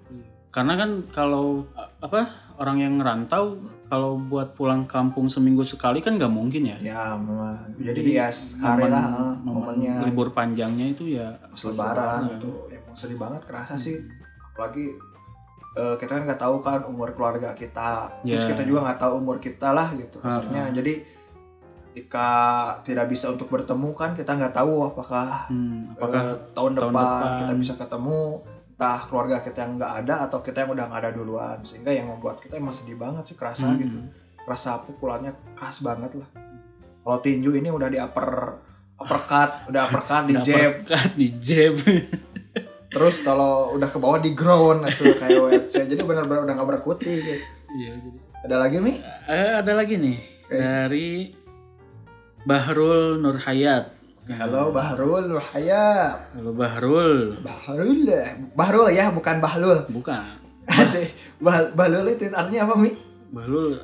Karena 0.50 0.74
kan 0.76 0.90
kalau 1.10 1.66
apa 2.00 2.26
orang 2.56 2.78
yang 2.78 2.94
ngerantau 2.98 3.58
kalau 3.86 4.18
buat 4.20 4.54
pulang 4.54 4.86
kampung 4.86 5.26
seminggu 5.26 5.62
sekali 5.64 5.98
kan 5.98 6.14
nggak 6.16 6.30
mungkin 6.30 6.62
ya. 6.64 6.78
Ya 6.80 7.04
memang. 7.16 7.74
Jadi 7.76 8.00
Jadi, 8.00 8.12
ya 8.16 8.28
hari 8.60 8.86
Momen- 8.86 8.92
lah 8.92 9.04
eh, 9.04 9.34
momen 9.40 9.54
momennya 9.56 9.94
libur 10.04 10.30
panjangnya 10.30 10.86
itu 10.88 11.10
ya 11.12 11.34
pas 11.44 11.62
lebaran 11.64 12.22
gitu. 12.32 12.50
Emang 12.70 12.94
sedih 12.94 13.18
banget 13.18 13.42
kerasa 13.44 13.74
sih. 13.76 13.98
Apalagi 14.48 14.94
eh, 15.72 15.96
kita 15.98 16.12
kan 16.12 16.24
nggak 16.26 16.38
tahu 16.40 16.56
kan 16.60 16.82
umur 16.84 17.14
keluarga 17.14 17.54
kita. 17.54 18.10
Terus 18.22 18.44
Ya. 18.44 18.50
kita 18.50 18.62
juga 18.64 18.86
nggak 18.86 19.00
tahu 19.00 19.14
umur 19.18 19.38
kita 19.38 19.70
lah 19.70 19.90
gitu. 19.94 20.18
Maksudnya 20.20 20.70
jadi 20.72 21.02
jika 21.92 22.30
tidak 22.82 23.06
bisa 23.06 23.28
untuk 23.28 23.48
bertemu 23.48 23.90
kan 23.92 24.14
kita 24.14 24.32
nggak 24.32 24.54
tahu 24.54 24.86
apakah 24.86 25.48
Hmm, 25.48 25.90
apakah 25.92 26.22
apakah 26.22 26.24
tahun, 26.52 26.72
tahun 26.74 26.92
depan, 26.92 27.06
depan. 27.18 27.40
kita 27.40 27.54
bisa 27.56 27.74
ketemu 27.76 28.20
entah 28.72 29.00
keluarga 29.04 29.38
kita 29.40 29.58
yang 29.60 29.74
nggak 29.76 29.94
ada 30.00 30.16
atau 30.24 30.40
kita 30.40 30.58
yang 30.60 30.72
udah 30.72 30.86
nggak 30.86 31.02
ada 31.02 31.12
duluan 31.12 31.58
sehingga 31.62 31.92
yang 31.92 32.08
membuat 32.08 32.40
kita 32.40 32.56
emang 32.56 32.72
sedih 32.72 32.96
banget 32.96 33.24
sih 33.26 33.36
kerasa 33.36 33.68
Hmm. 33.68 33.78
gitu 33.78 33.98
kerasa 34.40 34.80
pukulannya 34.80 35.30
keras 35.52 35.80
banget 35.80 36.16
lah 36.16 36.30
kalau 37.00 37.18
tinju 37.20 37.52
ini 37.52 37.68
udah 37.68 37.86
di 37.86 37.98
upper 37.98 38.30
uppercut 38.96 39.68
udah 39.68 39.82
uppercut 39.84 40.24
di 40.26 40.36
jab 40.40 40.74
di 41.14 41.28
jab. 41.38 41.76
terus 42.90 43.20
kalau 43.20 43.72
udah 43.72 43.86
ke 43.86 43.98
bawah 43.98 44.18
di 44.18 44.32
ground 44.32 44.82
itu 44.86 45.14
kayak 45.14 45.38
UFC 45.48 45.86
jadi 45.86 46.02
benar-benar 46.02 46.42
udah 46.42 46.54
nggak 46.56 46.70
berkutik 46.72 47.06
gitu. 47.20 47.38
Iya, 47.72 47.94
jadi 47.96 48.18
ada 48.42 48.56
lagi 48.58 48.78
nih 48.80 48.96
Eh, 49.28 49.52
ada 49.56 49.74
lagi 49.74 49.96
nih 49.96 50.18
dari 50.50 51.08
Bahrul 52.50 53.22
Nurhayat. 53.22 53.94
halo 54.26 54.74
Bahrul 54.74 55.30
Nurhayat 55.30 56.34
Halo 56.34 56.50
Bahrul. 56.58 57.38
Bahrul 57.46 58.10
Bahrul 58.58 58.90
ya 58.90 59.14
bukan 59.14 59.38
Bahlul 59.38 59.86
Bukan. 59.86 60.26
Bah- 61.38 61.70
Bahlul 61.78 62.10
itu 62.10 62.26
artinya 62.34 62.66
apa 62.66 62.74
Mi? 62.74 62.90
Bahrul 63.30 63.78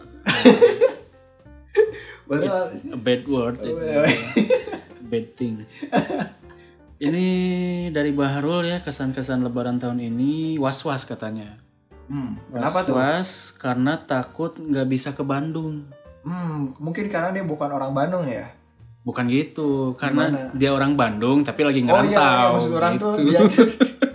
Bahrul 2.26 2.66
a 2.90 2.98
bad 2.98 3.22
word. 3.30 3.62
itu. 3.62 3.78
Bad 5.06 5.28
thing. 5.38 5.62
Ini 6.98 7.26
dari 7.94 8.10
Bahrul 8.10 8.66
ya 8.66 8.82
kesan-kesan 8.82 9.46
Lebaran 9.46 9.78
tahun 9.78 10.02
ini 10.02 10.58
was-was 10.58 11.06
katanya. 11.06 11.62
Hmm, 12.10 12.42
kenapa 12.50 12.82
tuh? 12.82 12.98
Was-was 12.98 13.54
karena 13.62 14.02
takut 14.02 14.58
nggak 14.58 14.90
bisa 14.90 15.14
ke 15.14 15.22
Bandung. 15.22 15.86
Hmm, 16.26 16.74
mungkin 16.78 17.06
karena 17.06 17.30
dia 17.30 17.42
bukan 17.42 17.70
orang 17.70 17.94
Bandung 17.94 18.26
ya. 18.26 18.50
Bukan 19.02 19.30
gitu, 19.30 19.94
karena 19.94 20.26
Gimana? 20.28 20.42
dia 20.52 20.74
orang 20.74 20.98
Bandung 20.98 21.46
tapi 21.46 21.62
lagi 21.62 21.80
Oh 21.80 21.86
ngerantau. 21.86 22.10
iya, 22.10 22.26
iya, 22.26 22.46
maksud 22.50 22.74
orang 22.74 22.94
tuh 22.98 23.12
gitu. 23.16 23.30
dia 23.30 23.40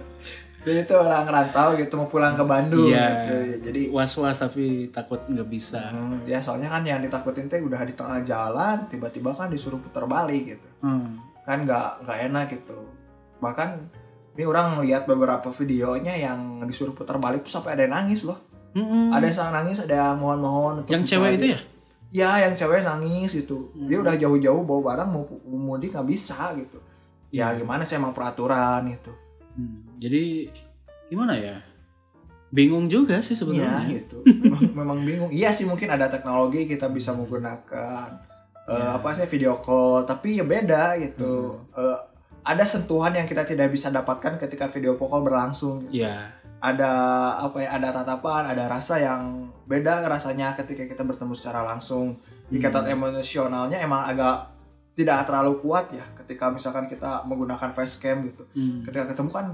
dia 0.61 0.76
itu 0.76 0.93
orang 0.93 1.25
rantau 1.25 1.73
gitu 1.73 1.95
mau 1.95 2.05
pulang 2.05 2.35
ke 2.35 2.43
Bandung 2.43 2.85
Iya. 2.85 3.07
gitu. 3.25 3.35
Jadi 3.64 3.83
was-was 3.88 4.37
tapi 4.37 4.90
takut 4.90 5.23
nggak 5.25 5.47
bisa. 5.47 5.88
hmm, 5.88 6.26
ya 6.26 6.37
soalnya 6.37 6.69
kan 6.69 6.83
yang 6.83 6.99
ditakutin 6.99 7.47
teh 7.47 7.57
udah 7.59 7.81
di 7.81 7.95
tengah 7.95 8.21
jalan 8.21 8.76
tiba-tiba 8.85 9.31
kan 9.33 9.47
disuruh 9.47 9.79
putar 9.79 10.05
balik 10.05 10.52
gitu. 10.52 10.69
Hmm. 10.83 11.17
Kan 11.47 11.64
nggak 11.64 12.05
nggak 12.05 12.19
enak 12.26 12.47
gitu. 12.50 12.90
Bahkan 13.38 13.69
ini 14.35 14.45
orang 14.45 14.83
lihat 14.83 15.07
beberapa 15.07 15.49
videonya 15.50 16.19
yang 16.19 16.38
disuruh 16.62 16.93
putar 16.93 17.17
balik 17.17 17.40
tuh 17.40 17.55
sampai 17.55 17.73
ada 17.73 17.87
yang 17.87 17.95
nangis 17.95 18.26
loh. 18.26 18.37
Mm-mm. 18.71 19.11
Ada 19.11 19.26
yang 19.26 19.50
nangis, 19.50 19.79
ada 19.81 19.95
yang 19.97 20.14
mohon-mohon 20.17 20.87
yang 20.87 21.02
cewek 21.02 21.38
itu 21.38 21.47
ya? 21.55 21.61
Ya, 22.11 22.40
yang 22.40 22.52
cewek 22.52 22.83
nangis 22.83 23.31
gitu. 23.33 23.71
Dia 23.81 23.97
Hmm. 23.97 24.05
udah 24.05 24.14
jauh-jauh 24.17 24.62
bawa 24.62 24.81
barang 24.93 25.09
mau 25.09 25.23
mudik 25.49 25.93
nggak 25.93 26.05
bisa 26.05 26.50
gitu. 26.55 26.83
Ya 27.31 27.49
Iya. 27.49 27.59
gimana 27.59 27.83
sih 27.83 27.95
emang 27.95 28.11
peraturan 28.11 28.83
gitu. 28.88 29.14
Hmm, 29.52 29.87
Jadi 29.97 30.50
gimana 31.07 31.35
ya? 31.35 31.62
Bingung 32.49 32.87
juga 32.87 33.19
sih 33.21 33.33
sebenarnya. 33.33 33.87
gitu. 33.88 34.26
memang, 34.26 34.62
memang 34.76 34.99
bingung. 35.00 35.31
Iya 35.31 35.50
sih 35.50 35.64
mungkin 35.64 35.87
ada 35.88 36.07
teknologi 36.07 36.67
kita 36.67 36.88
bisa 36.88 37.12
menggunakan 37.12 38.26
eh, 38.62 38.75
Ya. 38.76 38.95
apa 38.97 39.11
sih 39.12 39.26
video 39.26 39.59
call, 39.59 40.02
tapi 40.05 40.37
ya 40.37 40.45
beda 40.45 40.95
gitu. 40.97 41.62
Hmm. 41.69 41.79
Eh, 41.81 41.99
ada 42.43 42.64
sentuhan 42.64 43.12
yang 43.12 43.25
kita 43.25 43.43
tidak 43.45 43.69
bisa 43.69 43.87
dapatkan 43.88 44.35
ketika 44.37 44.67
video 44.67 44.95
call 44.97 45.21
berlangsung. 45.21 45.87
gitu. 45.87 46.02
Iya. 46.02 46.40
Ada 46.61 46.93
apa 47.40 47.57
ya? 47.64 47.69
Ada 47.76 47.88
tatapan, 47.93 48.52
ada 48.52 48.69
rasa 48.69 49.00
yang 49.00 49.49
beda 49.64 50.05
rasanya 50.05 50.52
ketika 50.55 50.85
kita 50.85 51.02
bertemu 51.02 51.33
secara 51.33 51.64
langsung. 51.64 52.21
Ikatan 52.52 52.85
Hmm. 52.85 52.95
emosionalnya 52.97 53.81
emang 53.81 54.05
agak 54.05 54.52
tidak 54.95 55.25
terlalu 55.25 55.57
kuat 55.64 55.88
ya 55.95 56.05
ketika 56.19 56.52
misalkan 56.52 56.85
kita 56.85 57.25
menggunakan 57.25 57.73
facecam 57.73 58.21
gitu 58.26 58.45
Hmm. 58.52 58.85
ketika 58.85 59.09
ketemu 59.14 59.31
kan 59.33 59.47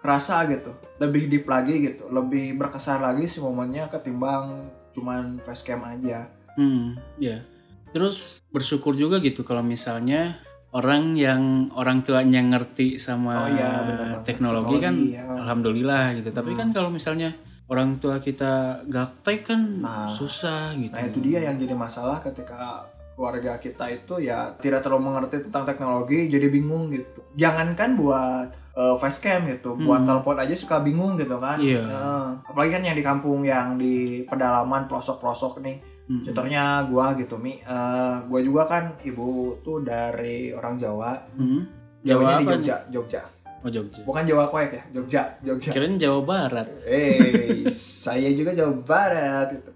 kerasa 0.00 0.46
gitu 0.48 0.72
lebih 0.96 1.28
deep 1.28 1.44
lagi 1.44 1.82
gitu 1.82 2.08
lebih 2.08 2.56
berkesan 2.56 3.02
lagi 3.02 3.28
si 3.28 3.42
momennya 3.42 3.90
ketimbang 3.92 4.70
cuman 4.96 5.42
facecam 5.44 5.82
aja 5.84 6.30
Hmm, 6.56 6.98
ya. 7.20 7.44
Terus 7.92 8.42
bersyukur 8.50 8.96
juga 8.96 9.20
gitu 9.20 9.44
kalau 9.44 9.62
misalnya 9.62 10.40
orang 10.70 11.16
yang 11.16 11.42
orang 11.72 12.02
tuanya 12.02 12.40
ngerti 12.40 12.96
sama 12.96 13.34
Oh 13.38 13.48
iya, 13.48 13.70
benar 13.82 14.06
banget. 14.12 14.24
teknologi, 14.26 14.76
kan 14.76 14.94
Teknologi, 14.94 15.16
ya. 15.16 15.24
alhamdulillah 15.38 16.04
gitu. 16.14 16.28
Tapi 16.30 16.50
Hmm. 16.52 16.58
kan 16.58 16.68
kalau 16.70 16.90
misalnya 16.90 17.30
orang 17.66 17.96
tua 17.96 18.16
kita 18.18 18.52
gaptek 18.84 19.44
kan 19.46 19.60
Nah, 19.80 20.08
susah 20.08 20.72
gitu. 20.74 20.92
nah 20.92 21.02
itu 21.02 21.18
dia 21.20 21.40
yang 21.42 21.56
jadi 21.56 21.72
masalah 21.72 22.16
ketika 22.18 22.84
keluarga 23.12 23.56
kita 23.56 23.90
itu 23.90 24.22
ya 24.22 24.54
tidak 24.56 24.78
terlalu 24.78 25.10
mengerti 25.10 25.42
tentang 25.42 25.66
teknologi 25.66 26.28
jadi 26.28 26.48
bingung 26.48 26.88
gitu 26.88 27.24
jangankan 27.34 27.92
buat 27.94 28.48
eh, 28.72 28.94
facecam 28.96 29.42
gitu 29.44 29.74
buat 29.76 30.00
Hmm. 30.00 30.08
telepon 30.08 30.38
aja 30.38 30.54
suka 30.54 30.78
bingung 30.78 31.18
gitu 31.18 31.34
kan 31.36 31.58
Iya. 31.58 31.82
Eh, 31.82 32.26
apalagi 32.46 32.70
kan 32.70 32.82
yang 32.84 32.94
di 32.94 33.02
kampung 33.02 33.42
yang 33.42 33.74
di 33.74 34.22
pedalaman 34.22 34.86
pelosok-pelosok 34.86 35.58
nih 35.60 35.76
Hmm. 36.08 36.24
contohnya 36.24 36.64
gua 36.84 37.12
gitu 37.12 37.36
mi 37.36 37.60
Eh, 37.60 38.16
gua 38.24 38.40
juga 38.40 38.64
kan 38.64 38.96
ibu 38.98 39.28
tuh 39.60 39.80
dari 39.80 40.50
orang 40.50 40.74
Jawa 40.74 41.12
Hmm. 41.34 41.68
Jawanya 42.00 42.34
Jawa 42.34 42.40
di 42.40 42.46
Jogja 42.48 42.76
Jogja 42.88 43.22
Oh 43.58 43.68
Jogja. 43.68 44.00
bukan 44.02 44.22
Jawa 44.22 44.44
koek 44.46 44.70
ya 44.70 44.82
Jogja 44.90 45.22
Jogja 45.42 45.70
Kirain 45.70 45.94
Jawa 45.94 46.20
Barat. 46.22 46.64
eh 46.82 47.68
saya 47.70 48.30
juga 48.30 48.52
Jawa 48.52 48.80
Barat 48.80 49.46
gitu. 49.52 49.70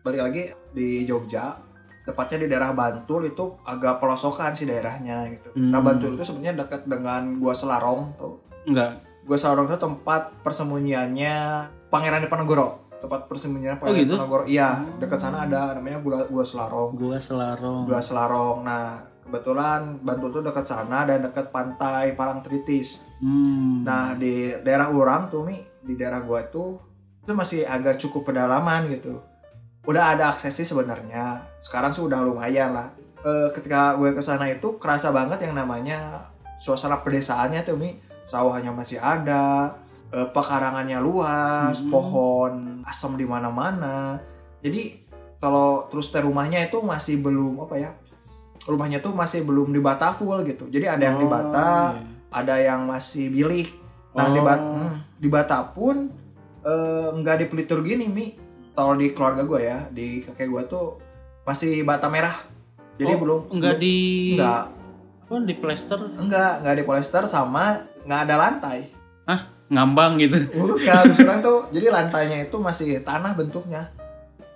balik 0.00 0.20
lagi 0.22 0.42
di 0.70 1.02
Jogja 1.02 1.60
tepatnya 2.02 2.38
di 2.38 2.48
daerah 2.48 2.72
Bantul 2.72 3.26
itu 3.26 3.44
agak 3.62 3.96
pelosokan 3.96 4.52
sih 4.52 4.64
daerahnya 4.64 5.28
gitu 5.30 5.52
Hmm. 5.52 5.68
nah 5.68 5.80
Bantul 5.80 6.14
itu 6.14 6.22
sebenarnya 6.22 6.62
dekat 6.62 6.84
dengan 6.84 7.36
Gua 7.36 7.52
Selarong 7.52 8.12
tuh 8.14 8.40
Enggak. 8.64 9.04
Gua 9.22 9.34
Selarong 9.34 9.66
itu 9.66 9.76
tempat 9.78 10.32
persembunyiannya 10.40 11.36
Pangeran 11.88 12.22
Diponegoro 12.22 12.83
tempat 13.04 13.28
persembunyian 13.28 13.76
Pangeran 13.76 14.00
gitu? 14.00 14.14
Diponegoro 14.16 14.44
iya 14.48 14.80
Oh. 14.80 14.96
dekat 14.96 15.20
sana 15.20 15.44
ada 15.44 15.76
namanya 15.76 16.00
Gua 16.00 16.24
Gua 16.24 16.40
Selarong 16.42 16.96
Gua 16.96 17.20
Selarong. 17.20 17.84
Gua 17.84 18.00
Selarong 18.00 18.64
nah 18.64 18.96
kebetulan 19.20 20.00
Bantul 20.00 20.32
tuh 20.32 20.42
dekat 20.42 20.64
sana 20.64 21.04
dan 21.04 21.20
dekat 21.20 21.48
pantai 21.48 22.16
Parangtritis 22.16 23.04
Hmm. 23.20 23.84
Nah 23.84 24.12
di 24.16 24.52
daerah 24.60 24.88
orang 24.88 25.28
tuh 25.28 25.44
mi 25.44 25.56
di 25.80 25.94
daerah 25.94 26.20
gua 26.20 26.40
itu 26.42 26.76
itu 27.20 27.32
masih 27.32 27.64
agak 27.64 27.96
cukup 27.96 28.28
pedalaman 28.28 28.84
gitu. 28.88 29.20
Udah 29.84 30.12
ada 30.12 30.28
akses 30.28 30.52
sih 30.54 30.64
sebenarnya. 30.64 31.40
Sekarang 31.56 31.88
sih 31.88 32.00
udah 32.00 32.20
lumayan 32.20 32.72
lah. 32.72 32.92
Eh, 33.20 33.48
ketika 33.56 33.96
gue 33.96 34.12
ke 34.12 34.20
sana 34.20 34.44
itu 34.48 34.76
kerasa 34.76 35.08
banget 35.08 35.40
yang 35.40 35.56
namanya 35.56 36.28
suasana 36.56 37.00
pedesaannya 37.00 37.64
tuh 37.64 37.80
mi 37.80 37.96
sawahnya 38.24 38.72
masih 38.72 39.00
ada, 39.00 39.72
eh, 40.14 40.28
pekarangannya 40.28 40.98
luas, 40.98 41.76
Hmm. 41.76 41.90
pohon 41.90 42.52
asam 42.84 43.14
di 43.14 43.24
mana-mana. 43.24 44.22
Jadi 44.60 45.02
kalau 45.36 45.84
terus 45.86 46.08
teh 46.08 46.20
rumahnya 46.20 46.62
itu 46.62 46.80
masih 46.80 47.18
belum 47.18 47.60
apa 47.60 47.76
ya 47.76 47.90
rumahnya 48.64 48.96
tuh 48.98 49.12
masih 49.12 49.44
belum 49.44 49.68
dibata 49.68 50.08
full 50.10 50.40
gitu 50.40 50.72
jadi 50.72 50.96
ada 50.96 51.04
yang 51.04 51.16
Oh, 51.16 51.22
dibata 51.22 51.68
iya. 51.92 52.00
ada 52.32 52.54
yang 52.56 52.88
masih 52.88 53.28
bilik 53.28 53.68
nah 54.10 54.24
di 54.26 54.40
Oh. 54.40 54.42
Bat- 54.42 54.64
hmm, 54.64 54.96
di 55.14 55.28
Bata 55.28 55.68
pun 55.68 56.08
eh, 56.62 57.08
nggak 57.12 57.36
di 57.36 57.46
pelitur 57.46 57.84
gini 57.84 58.08
mi 58.08 58.32
kalau 58.72 58.96
di 58.96 59.12
keluarga 59.12 59.44
gue 59.44 59.60
ya 59.60 59.84
di 59.86 60.24
kakek 60.24 60.48
gue 60.48 60.62
tuh 60.64 60.96
masih 61.44 61.84
bata 61.84 62.08
merah 62.08 62.32
jadi 62.96 63.12
Oh, 63.12 63.20
belum 63.20 63.40
Enggak 63.52 63.76
belum- 63.76 63.84
di 63.84 63.96
enggak 64.32 64.62
apa 65.20 65.34
di 65.42 65.54
plester 65.54 66.00
enggak 66.16 66.52
enggak 66.58 66.74
di 66.74 66.84
polester 66.84 67.22
sama 67.26 67.64
nggak 68.00 68.20
ada 68.22 68.34
lantai 68.38 68.78
ngambang 69.66 70.16
gitu. 70.18 70.36
bukan 70.50 71.04
sekarang 71.10 71.40
tuh 71.40 71.68
jadi 71.70 71.88
lantainya 71.88 72.42
itu 72.42 72.56
masih 72.56 73.00
tanah 73.00 73.32
bentuknya 73.32 73.88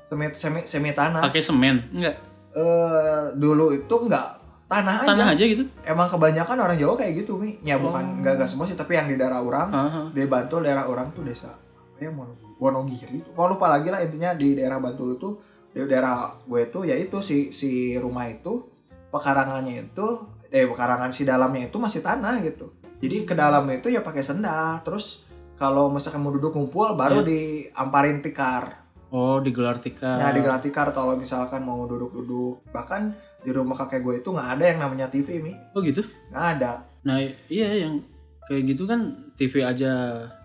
semi 0.05 0.29
semi 0.33 0.61
semi 0.63 0.91
tanah 0.91 1.21
Pakai 1.23 1.41
semen. 1.41 1.85
Enggak. 1.91 2.17
eh 2.51 3.25
dulu 3.35 3.73
itu 3.73 3.95
enggak 3.99 4.37
tanah 4.65 5.01
aja 5.01 5.09
Tanah 5.09 5.27
aja 5.33 5.45
gitu. 5.45 5.65
emang 5.83 6.07
kebanyakan 6.07 6.57
orang 6.59 6.77
Jawa 6.77 6.95
kayak 6.95 7.13
gitu 7.19 7.37
mi 7.37 7.57
ya 7.63 7.77
bukan 7.77 8.05
Oh. 8.05 8.17
enggak 8.17 8.37
enggak 8.37 8.49
semua 8.49 8.65
sih 8.65 8.73
tapi 8.73 8.95
yang 8.95 9.05
di 9.05 9.17
daerah 9.17 9.41
orang 9.41 9.69
Aha. 9.69 10.01
di 10.11 10.25
Bantul 10.25 10.61
daerah 10.61 10.85
orang 10.85 11.09
tuh 11.11 11.25
desa 11.25 11.53
apa 11.53 11.99
ya 11.99 12.13
Wonogiri 12.59 13.25
mau 13.33 13.47
lupa 13.47 13.69
lagi 13.69 13.89
lah 13.89 14.01
intinya 14.01 14.33
di 14.33 14.53
daerah 14.53 14.77
Bantul 14.77 15.15
itu 15.15 15.41
di 15.69 15.85
daerah 15.85 16.37
gue 16.39 16.61
itu 16.63 16.79
ya 16.85 16.95
itu 16.95 17.17
si 17.19 17.49
si 17.49 17.71
rumah 17.95 18.27
itu 18.27 18.65
pekarangannya 19.09 19.89
itu 19.89 20.07
eh 20.49 20.65
pekarangan 20.65 21.11
si 21.11 21.23
dalamnya 21.23 21.67
itu 21.67 21.77
masih 21.77 22.01
tanah 22.01 22.41
gitu 22.41 22.73
jadi 22.99 23.17
ke 23.25 23.35
dalamnya 23.35 23.79
itu 23.79 23.89
ya 23.89 24.03
pakai 24.03 24.23
sendal 24.23 24.83
terus 24.83 25.27
kalau 25.55 25.91
misalkan 25.91 26.23
mau 26.23 26.31
duduk 26.31 26.55
ngumpul 26.55 26.95
baru 26.95 27.23
diamparin 27.23 28.23
tikar 28.23 28.89
Oh, 29.09 29.41
digelar 29.41 29.81
tikar. 29.81 30.21
Nah, 30.21 30.37
digelar 30.37 30.61
tikar 30.61 30.93
kalau 30.93 31.17
misalkan 31.17 31.65
mau 31.65 31.89
duduk-duduk. 31.89 32.69
Bahkan 32.69 33.17
di 33.41 33.51
rumah 33.57 33.73
kakek 33.73 34.05
gue 34.05 34.15
itu 34.21 34.29
nggak 34.29 34.61
ada 34.61 34.65
yang 34.69 34.79
namanya 34.85 35.09
TV, 35.09 35.41
Mi. 35.41 35.57
Oh 35.73 35.81
gitu. 35.81 36.05
Nggak 36.29 36.47
ada. 36.61 36.85
Nah, 37.09 37.17
iya 37.49 37.89
yang 37.89 38.05
kayak 38.45 38.69
gitu 38.69 38.85
kan 38.85 39.33
TV 39.41 39.65
aja 39.65 39.93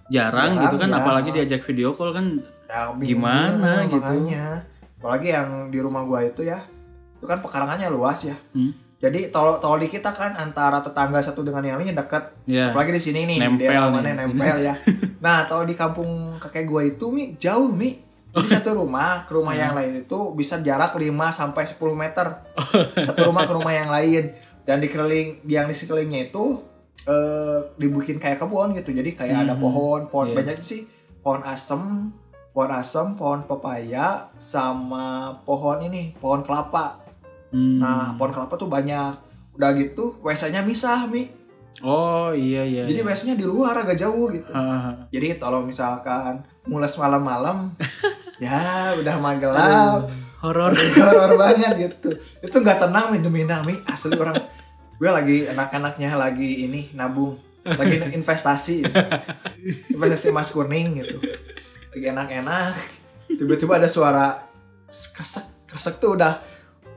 jarang, 0.07 0.55
Jarang, 0.55 0.63
gitu 0.63 0.75
kan 0.79 0.89
ya. 0.91 0.95
apalagi 0.95 1.29
diajak 1.35 1.61
video 1.67 1.91
call 1.91 2.15
kan 2.15 2.39
Ya, 2.71 2.89
Gimana 2.95 3.85
gitu. 3.85 3.99
Makanya. 3.99 4.63
Apalagi 5.03 5.27
yang 5.35 5.67
di 5.67 5.79
rumah 5.83 6.07
gue 6.07 6.31
itu 6.31 6.41
ya, 6.47 6.63
itu 7.19 7.25
kan 7.27 7.43
pekarangannya 7.43 7.91
luas 7.91 8.23
ya. 8.23 8.39
Hmm. 8.55 8.71
Jadi 9.03 9.27
tol 9.27 9.59
tol 9.59 9.75
di 9.75 9.85
kita 9.85 10.09
kan 10.09 10.31
antara 10.33 10.79
tetangga 10.79 11.19
satu 11.19 11.43
dengan 11.43 11.59
yang 11.59 11.75
lainnya 11.75 11.99
dekat. 11.99 12.23
ya 12.45 12.71
Apalagi 12.71 12.95
di 12.95 13.01
sini 13.01 13.27
nih, 13.27 13.37
Nempel 13.37 13.67
di 13.67 13.91
mana 13.91 14.09
nempel 14.15 14.63
ya. 14.63 14.71
Nah, 15.19 15.43
tol 15.43 15.63
di 15.63 15.71
kampung 15.73 16.07
kakek 16.39 16.63
gue 16.63 16.81
itu, 16.89 17.05
Mi, 17.07 17.35
jauh, 17.35 17.67
Mi. 17.69 17.99
Jadi 18.31 18.47
satu 18.49 18.73
rumah 18.73 19.27
ke 19.27 19.35
rumah 19.35 19.51
yang 19.53 19.71
lain 19.71 20.01
itu 20.01 20.17
bisa 20.31 20.57
jarak 20.57 20.95
5 20.95 21.05
sampai 21.29 21.63
10 21.63 21.77
meter. 21.93 22.27
Satu 23.07 23.27
rumah 23.27 23.45
ke 23.45 23.53
rumah 23.53 23.69
yang 23.69 23.87
lain 23.87 24.33
dan 24.63 24.79
di 24.79 24.87
keliling 24.87 25.43
yang 25.45 25.67
di 25.67 25.75
sekelilingnya 25.75 26.31
itu 26.31 26.63
eh 27.03 27.59
dibikin 27.77 28.17
kayak 28.17 28.39
kebun 28.39 28.73
gitu. 28.73 28.89
Jadi 28.89 29.13
kayak 29.13 29.43
ada 29.43 29.53
Hmm. 29.53 29.61
pohon, 29.61 30.01
pohon 30.07 30.27
Iya. 30.27 30.35
banyak 30.39 30.59
sih. 30.59 30.87
Pohon 31.21 31.45
asem, 31.45 32.09
pohon 32.49 32.71
asem, 32.71 33.13
pohon 33.13 33.45
pepaya 33.45 34.33
sama 34.33 35.05
pohon 35.43 35.83
ini, 35.83 36.17
pohon 36.17 36.41
kelapa. 36.41 37.02
Hmm. 37.53 37.77
Nah, 37.77 38.17
pohon 38.17 38.33
kelapa 38.33 38.57
tuh 38.57 38.67
banyak. 38.67 39.13
Udah 39.53 39.69
gitu, 39.77 40.17
WC-nya 40.25 40.65
misah, 40.65 41.05
Mi. 41.05 41.29
Oh 41.83 42.31
iya 42.31 42.63
iya. 42.63 42.83
Jadi 42.87 43.01
iya. 43.01 43.07
WC-nya 43.07 43.35
di 43.37 43.45
luar 43.45 43.75
agak 43.81 43.99
jauh 43.99 44.31
gitu. 44.31 44.49
Hahaha. 44.49 45.09
Jadi 45.11 45.37
kalau 45.37 45.61
misalkan 45.61 46.41
mules 46.65 46.95
malam-malam, 46.95 47.75
ya 48.43 48.95
udah 48.97 49.15
mah 49.19 49.35
gelap, 49.35 50.01
Horor. 50.39 50.71
horor 50.75 51.33
banget 51.35 51.73
gitu. 51.91 52.15
Itu 52.39 52.55
nggak 52.63 52.87
tenang 52.87 53.11
mi 53.11 53.19
demi 53.19 53.43
nami 53.43 53.79
asli 53.83 54.15
orang. 54.15 54.37
Gue 54.95 55.09
lagi 55.11 55.37
enak-enaknya 55.49 56.15
lagi 56.15 56.63
ini 56.63 56.95
nabung, 56.95 57.35
lagi 57.67 57.99
investasi, 58.17 58.87
investasi 59.91 60.31
emas 60.31 60.55
kuning 60.55 61.03
gitu. 61.03 61.19
Lagi 61.91 62.05
enak-enak, 62.15 62.73
tiba-tiba 63.27 63.75
ada 63.75 63.91
suara 63.91 64.39
kresek, 64.87 65.67
kresek 65.67 65.99
tuh 65.99 66.15
udah 66.15 66.52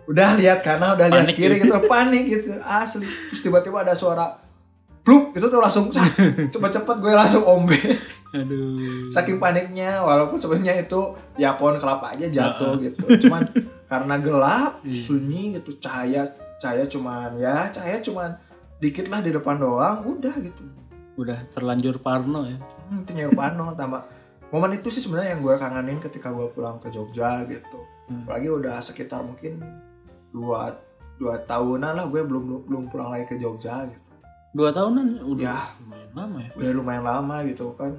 udah 0.06 0.28
lihat 0.34 0.58
kanan, 0.60 0.94
udah 0.94 1.06
lihat 1.08 1.28
kiri 1.30 1.58
gitu. 1.58 1.68
gitu, 1.68 1.86
panik 1.86 2.24
gitu, 2.24 2.50
asli. 2.60 3.02
Terus 3.02 3.40
tiba-tiba 3.40 3.82
ada 3.82 3.92
suara 3.92 4.38
pluk 5.02 5.30
itu 5.32 5.42
tuh 5.44 5.58
langsung 5.58 5.86
cepet-cepet 6.50 6.96
gue 6.96 7.12
langsung 7.12 7.46
ombe 7.46 7.78
Aduh. 8.32 9.06
saking 9.06 9.38
paniknya 9.38 10.02
walaupun 10.02 10.34
sebenarnya 10.34 10.82
itu 10.82 10.98
ya 11.36 11.54
pohon 11.54 11.78
kelapa 11.78 12.10
aja 12.10 12.26
jatuh 12.26 12.74
gitu 12.76 13.06
cuman 13.22 13.46
karena 13.86 14.18
gelap 14.18 14.82
Iya. 14.82 14.98
sunyi 14.98 15.54
gitu 15.54 15.78
cahaya 15.78 16.26
cahaya 16.58 16.84
cuman 16.84 17.38
ya 17.38 17.70
cahaya 17.70 18.02
cuman 18.02 18.34
dikit 18.76 19.06
lah 19.06 19.22
di 19.22 19.30
depan 19.30 19.56
doang 19.56 20.02
udah 20.04 20.34
gitu 20.36 20.62
Udah 21.16 21.38
terlanjur 21.48 21.96
parno 21.96 22.44
ya. 22.44 22.58
hmm, 22.90 23.06
Nyi 23.08 23.30
Pano 23.30 23.72
tambah 23.72 24.02
momen 24.48 24.74
itu 24.74 24.90
sih 24.90 25.00
sebenarnya 25.00 25.32
yang 25.32 25.40
gue 25.40 25.54
kangenin 25.54 25.96
ketika 25.96 26.28
gue 26.28 26.50
pulang 26.50 26.76
ke 26.76 26.90
Jogja 26.90 27.46
gitu 27.46 27.78
Hmm. 28.06 28.22
apalagi 28.22 28.46
udah 28.48 28.78
sekitar 28.78 29.18
mungkin 29.20 29.58
dua 30.36 30.76
dua 31.16 31.40
tahunan 31.40 31.96
lah 31.96 32.04
gue 32.06 32.20
belum 32.20 32.68
belum 32.68 32.82
pulang 32.86 33.08
lagi 33.08 33.24
ke 33.24 33.36
Jogja 33.36 33.88
gitu. 33.88 34.04
Dua 34.52 34.68
tahunan? 34.68 35.24
Udah 35.24 35.48
Ya. 35.48 35.56
lumayan 35.80 36.12
lama 36.12 36.38
ya. 36.38 36.50
udah 36.54 36.70
lumayan 36.74 37.04
lama 37.04 37.36
gitu 37.42 37.72
kan. 37.72 37.92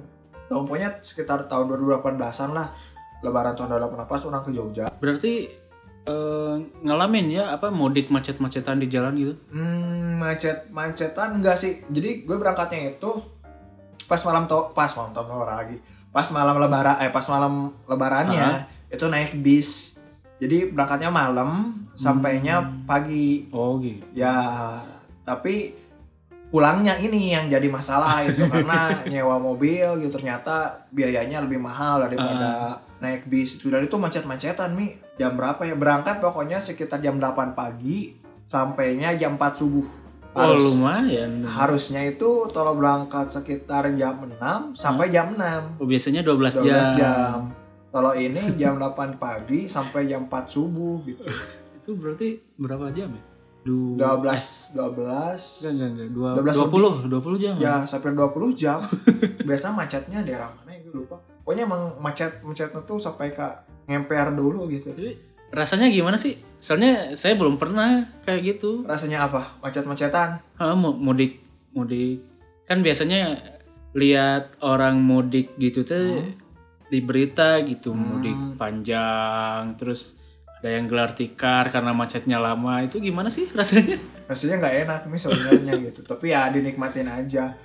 Tahun 0.46 0.62
pokoknya 0.64 1.02
sekitar 1.02 1.44
tahun 1.44 1.66
2018an 1.68 2.50
lah 2.52 2.70
lebaran 3.20 3.52
tahun 3.52 3.74
2018 3.74 4.06
orang 4.24 4.42
ke 4.42 4.50
Jogja. 4.52 4.84
Berarti 4.96 5.32
eh, 6.04 6.54
ngalamin 6.80 7.26
ya 7.28 7.52
apa 7.52 7.68
mudik 7.68 8.08
macet-macetan 8.08 8.78
di 8.78 8.86
jalan 8.86 9.12
gitu? 9.14 9.34
hmm, 9.50 10.16
macet 10.16 10.70
macetan 10.70 11.36
enggak 11.36 11.58
sih. 11.58 11.82
Jadi 11.84 12.22
gue 12.22 12.36
berangkatnya 12.38 12.94
itu 12.94 13.10
pas 14.04 14.22
malam 14.22 14.46
to 14.46 14.72
pas 14.72 14.88
malam 14.94 15.10
tahun 15.12 15.26
lagi. 15.44 15.76
Pas 16.08 16.24
malam 16.30 16.56
lebaran 16.56 16.96
eh 16.98 17.10
pas 17.10 17.26
malam 17.28 17.74
lebarannya 17.84 18.48
itu 18.88 19.04
naik 19.04 19.36
bis 19.36 19.97
jadi 20.38 20.70
berangkatnya 20.70 21.10
malam 21.10 21.82
sampainya 21.92 22.62
pagi. 22.86 23.50
Oh 23.50 23.78
gitu. 23.82 24.02
ya 24.14 24.34
tapi 25.26 25.74
pulangnya 26.48 26.96
ini 26.96 27.36
yang 27.36 27.50
jadi 27.52 27.68
masalah 27.68 28.24
gitu 28.24 28.48
karena 28.54 29.04
nyewa 29.04 29.36
mobil 29.36 30.00
gitu 30.00 30.16
ternyata 30.16 30.86
biayanya 30.88 31.44
lebih 31.44 31.60
mahal 31.60 32.06
daripada 32.06 32.78
naik 32.98 33.26
bis. 33.26 33.58
Itu 33.58 33.68
dan 33.68 33.84
itu 33.84 33.98
macet-macetan 33.98 34.72
mi. 34.72 34.96
Jam 35.18 35.34
berapa 35.34 35.58
ya? 35.66 35.74
Berangkat 35.74 36.22
pokoknya 36.22 36.62
sekitar 36.62 37.02
jam 37.02 37.18
8 37.18 37.58
pagi 37.58 38.14
sampainya 38.46 39.12
jam 39.18 39.34
4 39.34 39.58
subuh. 39.58 39.86
Oh 40.38 40.44
harus 40.44 40.70
lumayan. 40.70 41.42
harusnya 41.42 42.04
itu 42.04 42.46
kalau 42.54 42.78
berangkat 42.78 43.26
sekitar 43.26 43.90
jam 43.98 44.22
6 44.22 44.76
sampai 44.76 45.10
jam 45.10 45.34
6 45.34 45.82
Oh, 45.82 45.88
biasanya 45.88 46.22
12, 46.22 46.62
12 46.62 46.62
jam. 46.62 46.94
jam 46.94 47.38
kalau 47.88 48.12
ini 48.12 48.54
jam 48.54 48.76
8 48.76 48.92
pagi 49.16 49.64
sampai 49.64 50.04
jam 50.04 50.24
4 50.24 50.44
subuh 50.46 51.00
gitu 51.02 51.24
Itu 51.74 51.94
berarti 51.94 52.36
berapa 52.54 52.88
jam 52.90 53.08
ya? 53.10 53.22
Du 53.60 53.96
12 53.96 54.76
12 54.76 54.76
Enggak, 54.78 55.72
enggak, 55.72 55.88
enggak. 55.90 56.08
Dua, 56.10 56.28
12 56.36 57.08
20, 57.08 57.36
20 57.36 57.42
jam. 57.42 57.54
ya 57.58 57.74
sampai 57.82 58.10
20 58.12 58.28
jam 58.54 58.78
biasa 59.48 59.66
macetnya 59.72 60.20
daerah 60.20 60.48
mana 60.54 60.70
ya 60.70 60.80
gue 60.80 60.94
lupa 60.94 61.16
pokoknya 61.42 61.64
emang 61.64 61.82
macet 61.98 62.40
macetnya 62.40 62.80
tuh 62.82 62.96
sampai 62.96 63.30
ke 63.30 63.44
ngemper 63.86 64.32
dulu 64.32 64.68
gitu 64.68 64.92
Tapi 64.92 65.16
rasanya 65.48 65.88
gimana 65.88 66.14
sih? 66.14 66.36
Soalnya 66.58 67.14
saya 67.14 67.32
belum 67.32 67.56
pernah 67.56 68.04
kayak 68.20 68.40
gitu. 68.46 68.84
rasanya 68.84 69.24
apa 69.24 69.56
macet-macetan 69.58 70.36
Ah, 70.54 70.74
mu- 70.74 70.92
mudik, 70.94 71.40
mudik. 71.72 72.20
Kan 72.64 72.80
biasanya 72.80 73.40
lihat 73.92 74.60
orang 74.60 75.00
mudik 75.00 75.56
gitu 75.56 75.82
tuh 75.82 76.20
di 76.88 76.98
berita 77.00 77.60
gitu, 77.62 77.92
Hmm. 77.92 78.00
mudik 78.18 78.38
panjang, 78.56 79.76
terus 79.76 80.16
ada 80.58 80.74
yang 80.74 80.90
gelar 80.90 81.14
tikar 81.14 81.70
karena 81.70 81.94
macetnya 81.94 82.36
lama. 82.36 82.82
Itu 82.82 82.98
gimana 82.98 83.30
sih 83.30 83.46
rasanya? 83.52 83.96
rasanya 84.28 84.60
nggak 84.60 84.76
enak 84.84 85.00
nih 85.08 85.20
sebenarnya 85.24 85.72
gitu 85.88 86.04
tapi 86.04 86.36
ya 86.36 86.52
dinikmatin 86.52 87.08
aja 87.08 87.56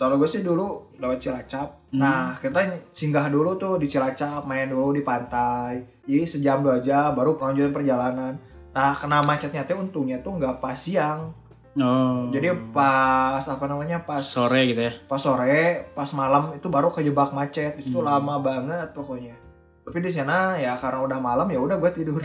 kalau 0.00 0.16
gue 0.16 0.24
sih 0.24 0.40
dulu 0.40 0.96
lewat 0.96 1.20
Cilacap 1.20 1.68
Hmm. 1.92 2.00
nah 2.00 2.32
kita 2.40 2.88
singgah 2.88 3.28
dulu 3.28 3.60
tuh 3.60 3.76
di 3.76 3.84
Cilacap 3.84 4.48
main 4.48 4.72
dulu 4.72 4.96
di 4.96 5.04
pantai 5.04 5.84
jadi 6.08 6.24
sejam 6.24 6.64
dua 6.64 6.80
jam 6.80 7.12
baru 7.12 7.36
lanjutin 7.36 7.76
perjalanan 7.76 8.40
nah 8.72 8.96
kena 8.96 9.20
macetnya 9.20 9.68
tuh 9.68 9.84
untungnya 9.84 10.20
tuh 10.20 10.32
nggak 10.36 10.64
pas 10.64 10.76
siang 10.76 11.36
Oh. 11.74 12.26
jadi 12.28 12.54
pas 12.68 13.38
apa 13.40 13.64
namanya 13.64 14.00
pas 14.00 14.18
sore 14.18 14.66
gitu 14.66 14.82
ya. 14.82 14.92
pas 15.04 15.16
sore 15.16 15.86
pas 15.92 16.08
malam 16.12 16.50
itu 16.52 16.66
baru 16.66 16.88
kejebak 16.88 17.30
macet 17.30 17.76
itu 17.76 17.94
Hmm. 17.94 18.08
lama 18.08 18.34
banget 18.38 18.90
pokoknya 18.90 19.36
tapi 19.80 19.98
di 19.98 20.08
sana 20.08 20.54
ya 20.54 20.74
karena 20.74 21.00
udah 21.02 21.18
malam 21.18 21.46
ya 21.46 21.56
udah 21.56 21.76
gue 21.76 21.90
tidur 21.92 22.20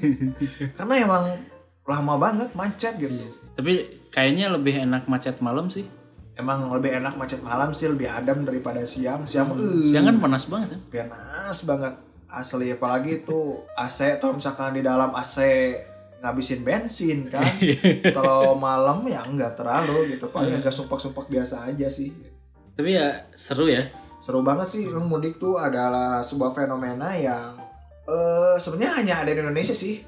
karena 0.76 0.94
emang 0.98 1.24
lama 1.82 2.14
banget 2.16 2.50
macet 2.52 2.94
gitu 2.96 3.14
Tapi 3.52 3.72
kayaknya 4.08 4.46
lebih 4.48 4.74
enak 4.80 5.06
macet 5.06 5.38
malam 5.38 5.66
sih. 5.66 5.86
emang 6.32 6.70
lebih 6.70 6.96
enak 6.96 7.14
macet 7.14 7.40
malam 7.40 7.70
sih 7.70 7.84
lebih 7.86 8.06
adem 8.06 8.42
daripada 8.42 8.80
siang 8.82 9.22
siang 9.22 9.52
eh, 9.52 9.84
Siang 9.84 10.04
kan 10.04 10.16
panas 10.18 10.44
banget 10.46 10.72
ya. 10.72 10.78
panas 11.04 11.58
banget 11.62 11.94
asli 12.26 12.70
apalagi 12.70 13.20
itu 13.20 13.38
AC 13.74 14.16
kalau 14.16 14.34
misalkan 14.34 14.72
di 14.72 14.80
dalam 14.80 15.10
AC 15.12 15.36
ngabisin 16.20 16.60
bensin 16.60 17.26
kan 17.26 17.42
kalau 18.16 18.54
malam 18.54 19.02
ya 19.04 19.20
enggak 19.22 19.52
terlalu 19.54 20.12
gitu 20.12 20.28
paling 20.28 20.52
Hmm. 20.52 20.60
agak 20.60 20.70
sumpah-sumpah 20.70 21.24
biasa 21.26 21.64
aja 21.66 21.88
sih 21.88 22.12
Tapi 22.72 22.90
ya 22.92 23.24
seru 23.30 23.66
ya. 23.66 23.88
seru 24.18 24.40
banget 24.40 24.68
sih 24.68 24.84
mudik 24.86 25.36
tuh 25.36 25.56
adalah 25.56 26.20
sebuah 26.20 26.52
fenomena 26.52 27.12
yang 27.12 27.56
eh 28.04 28.56
sebenarnya 28.56 28.92
hanya 28.94 29.14
ada 29.18 29.30
di 29.30 29.38
Indonesia 29.38 29.72
sih 29.72 30.00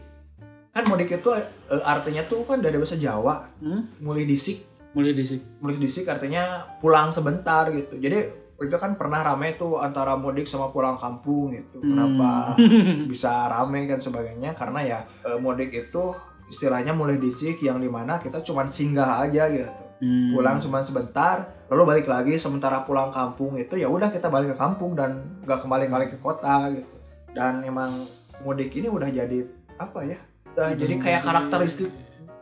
kan 0.68 0.84
mudik 0.84 1.10
itu 1.10 1.28
eh, 1.32 1.44
artinya 1.82 2.20
tuh 2.22 2.44
kan 2.44 2.58
dari 2.58 2.76
bahasa 2.76 2.96
Jawa 2.96 3.48
Hmm? 3.58 3.88
mulai 3.98 4.24
disik 4.24 4.68
Mulai 4.92 5.12
di 5.12 5.24
sini. 5.24 5.40
mulai 5.58 5.76
disik 5.76 6.04
artinya 6.04 6.44
pulang 6.76 7.08
sebentar 7.08 7.64
gitu 7.68 7.96
jadi 7.96 8.41
itu 8.62 8.76
kan 8.76 8.94
pernah 8.94 9.20
rame 9.20 9.54
tuh 9.54 9.78
antara 9.78 10.14
mudik 10.14 10.44
sama 10.44 10.68
pulang 10.68 10.94
kampung 10.94 11.50
gitu. 11.50 11.78
Hmm. 11.78 11.88
kenapa 11.90 12.30
bisa 13.10 13.46
rame 13.46 13.84
kan 13.84 13.98
sebagainya? 13.98 14.52
Karena 14.52 14.80
ya 14.80 14.98
eh, 15.24 15.38
mudik 15.38 15.70
itu 15.70 16.14
istilahnya 16.46 16.92
mulai 16.92 17.16
disik 17.16 17.60
yang 17.60 17.76
di 17.76 17.88
mana 17.88 18.18
kita 18.18 18.40
cuman 18.40 18.66
singgah 18.66 19.22
aja 19.22 19.48
gitu. 19.48 19.72
Hmm. 20.02 20.34
pulang 20.34 20.58
cuma 20.58 20.82
sebentar 20.82 21.46
lalu 21.70 21.82
balik 21.86 22.10
lagi 22.10 22.34
sementara 22.34 22.82
pulang 22.82 23.14
kampung 23.14 23.54
itu 23.54 23.78
ya 23.78 23.86
udah 23.86 24.10
kita 24.10 24.26
balik 24.26 24.50
ke 24.50 24.58
kampung 24.58 24.98
dan 24.98 25.38
nggak 25.46 25.62
kembali 25.62 25.86
kali 25.86 26.06
ke 26.08 26.18
kota 26.18 26.70
gitu. 26.70 26.90
Dan 27.30 27.62
emang 27.62 28.10
mudik 28.42 28.74
ini 28.74 28.90
udah 28.90 29.06
jadi 29.06 29.46
apa 29.78 30.02
ya? 30.02 30.18
Udah 30.52 30.74
jadi 30.74 30.94
kayak 30.98 31.22
karakteristik 31.22 31.88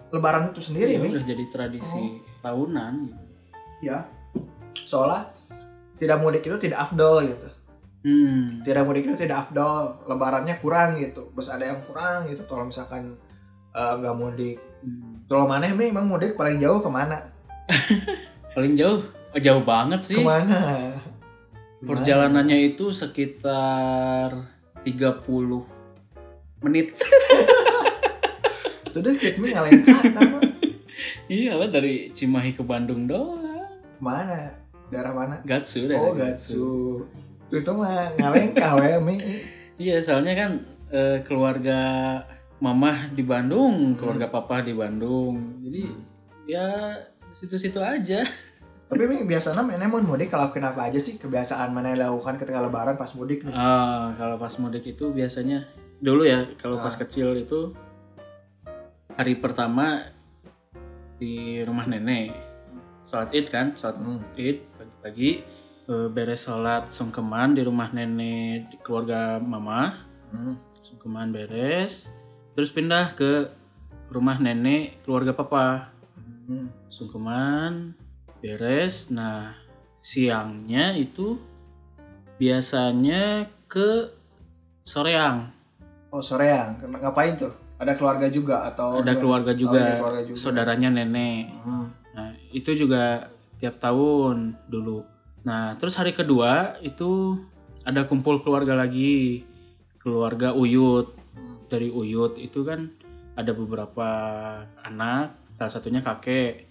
lebaran 0.08 0.50
itu 0.50 0.58
sendiri 0.58 0.96
Iya, 0.96 1.04
nih. 1.04 1.10
udah 1.14 1.24
jadi 1.28 1.44
tradisi 1.46 2.02
tahunan 2.40 2.92
gitu. 3.06 3.22
ya 3.80 3.98
soalnya 4.74 5.30
tidak 6.00 6.18
mudik 6.18 6.42
itu 6.42 6.56
tidak 6.58 6.80
afdol 6.82 7.22
gitu 7.22 7.48
Hmm. 8.00 8.48
tidak 8.64 8.88
mudik 8.88 9.04
itu 9.04 9.14
tidak 9.14 9.44
afdol 9.44 10.00
lebarannya 10.02 10.56
kurang 10.56 10.96
gitu 10.96 11.28
bos 11.30 11.46
ada 11.46 11.68
yang 11.68 11.84
kurang 11.84 12.24
gitu 12.26 12.42
kalau 12.44 12.64
misalkan 12.64 13.12
eh, 13.70 13.92
nggak 13.94 14.16
mudik 14.16 14.56
Hmm. 14.80 15.20
kalau 15.28 15.44
mana 15.44 15.68
emang 15.68 15.92
emang 15.92 16.08
mudik 16.08 16.32
paling 16.34 16.56
jauh 16.56 16.80
ke 16.80 16.88
mana 16.88 17.20
Paling 18.50 18.74
jauh, 18.74 19.04
oh, 19.06 19.38
jauh 19.38 19.62
banget 19.62 20.00
sih. 20.02 20.16
ke 20.16 20.26
mana? 20.26 20.90
Perjalanannya 21.78 22.74
itu 22.74 22.90
sekitar 22.90 24.34
30 24.82 25.62
menit. 26.60 26.98
itu 28.84 28.98
deket 28.98 29.38
nih 29.38 29.50
ngalahin 29.54 29.80
kata 29.80 30.20
iya 31.30 31.54
lah 31.54 31.70
dari 31.70 32.10
Cimahi 32.10 32.52
ke 32.52 32.66
Bandung 32.66 33.06
doang. 33.06 33.70
mana 33.96 34.50
daerah 34.90 35.12
mana 35.12 35.36
Gatsu 35.42 35.86
oh 35.88 36.12
Gatsu 36.12 36.66
itu 37.48 37.70
mah 37.70 38.14
ngalengkah 38.14 38.72
we 38.76 38.90
mi 39.00 39.16
Iya, 39.80 39.96
soalnya 40.04 40.36
kan 40.36 40.50
eh, 40.92 41.24
keluarga 41.24 41.80
mamah 42.60 43.08
di 43.10 43.24
Bandung, 43.24 43.96
keluarga 43.96 44.28
papa 44.28 44.60
di 44.60 44.76
Bandung. 44.76 45.56
Jadi 45.64 45.88
ya 46.44 46.92
situ-situ 47.32 47.80
aja. 47.80 48.20
tapi 48.84 49.06
mi 49.06 49.24
biasanya 49.24 49.62
mana 49.62 49.86
mau 49.86 50.02
mudik 50.04 50.28
kalau 50.28 50.50
kenapa 50.50 50.84
aja 50.84 50.98
sih 50.98 51.16
kebiasaan 51.16 51.70
mana 51.70 51.94
yang 51.94 52.02
dilakukan 52.02 52.36
ketika 52.36 52.60
lebaran 52.60 52.98
pas 52.98 53.08
mudik 53.14 53.40
nih 53.40 53.54
Ah, 53.54 54.12
kalau 54.18 54.36
pas 54.36 54.52
mudik 54.58 54.84
itu 54.84 55.08
biasanya 55.08 55.64
dulu 55.96 56.26
ya, 56.26 56.44
kalau 56.58 56.76
pas 56.76 56.92
Ah. 56.92 57.00
kecil 57.00 57.38
itu 57.38 57.72
hari 59.14 59.38
pertama 59.38 60.12
di 61.16 61.62
rumah 61.62 61.86
nenek. 61.86 62.34
Sholat 63.00 63.30
Id 63.30 63.46
kan, 63.48 63.72
sholat 63.72 63.96
Hmm. 63.96 64.20
Id 64.34 64.58
pagi-pagi 65.00 65.40
eh, 65.88 66.08
beres 66.12 66.44
sholat 66.44 66.92
sungkeman 66.92 67.56
di 67.56 67.64
rumah 67.64 67.88
nenek 67.88 68.68
di 68.68 68.76
keluarga 68.84 69.40
mama. 69.40 69.96
Hmm. 70.28 70.60
Sungkeman 70.84 71.32
beres, 71.32 72.12
terus 72.52 72.68
pindah 72.68 73.16
ke 73.16 73.48
rumah 74.12 74.36
nenek 74.36 75.00
keluarga 75.02 75.32
papa. 75.32 75.88
Hmm. 76.44 76.68
Sungkeman 76.92 77.96
beres. 78.44 79.08
Nah, 79.08 79.56
siangnya 79.96 80.92
itu 80.94 81.40
biasanya 82.36 83.48
ke 83.64 84.12
Soreang. 84.80 85.52
oh 86.10 86.18
soreang 86.18 86.74
ngapain 86.82 87.38
tuh 87.38 87.52
ada 87.78 87.94
keluarga 87.94 88.26
juga 88.26 88.66
atau 88.66 88.98
Ada 88.98 89.14
keluarga 89.14 89.52
Oh, 89.54 89.54
juga, 89.54 89.78
ada 89.78 89.94
keluarga 90.02 90.22
juga. 90.26 90.36
saudaranya 90.40 90.88
nenek. 90.90 91.54
Hmm. 91.62 91.86
Nah, 92.16 92.28
itu 92.50 92.74
juga 92.74 93.30
tiap 93.60 93.76
tahun 93.76 94.56
dulu. 94.72 95.04
Nah, 95.44 95.76
terus 95.76 95.94
hari 96.00 96.16
kedua 96.16 96.80
itu 96.80 97.36
ada 97.84 98.08
kumpul 98.08 98.40
keluarga 98.40 98.72
lagi. 98.72 99.44
Keluarga 100.00 100.56
Uyut. 100.56 101.12
Dari 101.68 101.92
Uyut 101.92 102.40
itu 102.40 102.64
kan 102.64 102.88
ada 103.36 103.52
beberapa 103.52 104.08
anak, 104.82 105.36
salah 105.54 105.72
satunya 105.72 106.00
kakek. 106.00 106.66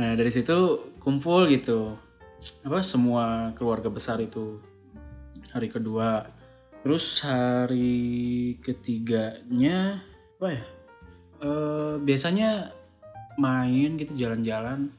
Nah, 0.00 0.16
dari 0.16 0.32
situ 0.32 0.90
kumpul 0.98 1.46
gitu. 1.52 1.94
Apa 2.64 2.80
semua 2.80 3.52
keluarga 3.54 3.92
besar 3.92 4.18
itu 4.18 4.58
hari 5.52 5.68
kedua. 5.68 6.26
Terus 6.82 7.22
hari 7.22 8.56
ketiganya 8.64 10.02
apa 10.40 10.48
ya? 10.50 10.64
Eh, 11.42 11.94
biasanya 12.02 12.74
main 13.38 13.98
gitu 13.98 14.14
jalan-jalan 14.18 14.90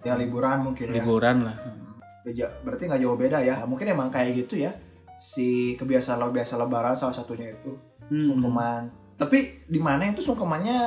ya 0.00 0.14
liburan 0.14 0.62
mungkin 0.62 0.90
ya. 0.90 1.00
Liburan 1.00 1.36
lah. 1.44 1.56
Beja- 2.20 2.52
berarti 2.60 2.84
nggak 2.84 3.00
jauh 3.00 3.16
beda 3.16 3.38
ya. 3.40 3.56
Mungkin 3.64 3.86
emang 3.88 4.08
kayak 4.08 4.36
gitu 4.38 4.60
ya 4.60 4.72
si 5.14 5.76
kebiasaan 5.76 6.20
biasa 6.26 6.56
lebaran 6.56 6.96
salah 6.96 7.12
satunya 7.12 7.50
itu 7.50 7.72
Hmm. 8.08 8.20
sungkeman. 8.20 8.82
Tapi 9.14 9.68
di 9.68 9.78
mana 9.78 10.08
itu 10.08 10.18
sungkemannya 10.18 10.78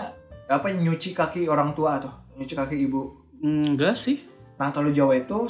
apa 0.46 0.68
nyuci 0.70 1.14
kaki 1.14 1.46
orang 1.46 1.72
tua 1.72 1.98
tuh 1.98 2.12
nyuci 2.36 2.54
kaki 2.54 2.76
ibu? 2.82 3.14
Enggak 3.40 3.96
sih. 3.96 4.20
Nah 4.54 4.70
kalau 4.70 4.90
di 4.90 4.98
Jawa 4.98 5.16
itu 5.16 5.46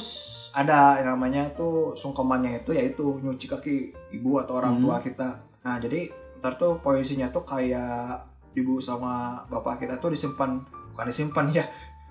ada 0.52 0.96
yang 0.98 1.12
namanya 1.12 1.48
tuh 1.50 1.92
sungkemannya 1.94 2.60
itu 2.60 2.72
yaitu 2.72 3.18
nyuci 3.18 3.46
kaki 3.46 3.74
ibu 4.12 4.38
atau 4.38 4.56
orang 4.56 4.76
Hmm. 4.76 4.82
tua 4.82 4.96
kita. 5.00 5.28
Nah 5.60 5.76
jadi 5.76 6.08
ntar 6.38 6.54
tuh 6.54 6.76
posisinya 6.78 7.28
tuh 7.28 7.42
kayak 7.42 8.20
ibu 8.52 8.78
sama 8.78 9.42
bapak 9.48 9.80
kita 9.80 9.96
tuh 9.96 10.12
disimpan 10.12 10.60
bukan 10.92 11.06
disimpan 11.08 11.46
ya 11.50 11.64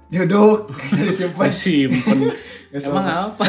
duduk. 0.09 0.71
Disimpan. 1.07 1.49
Ya, 2.71 2.79
emang 2.89 3.07
apa? 3.07 3.43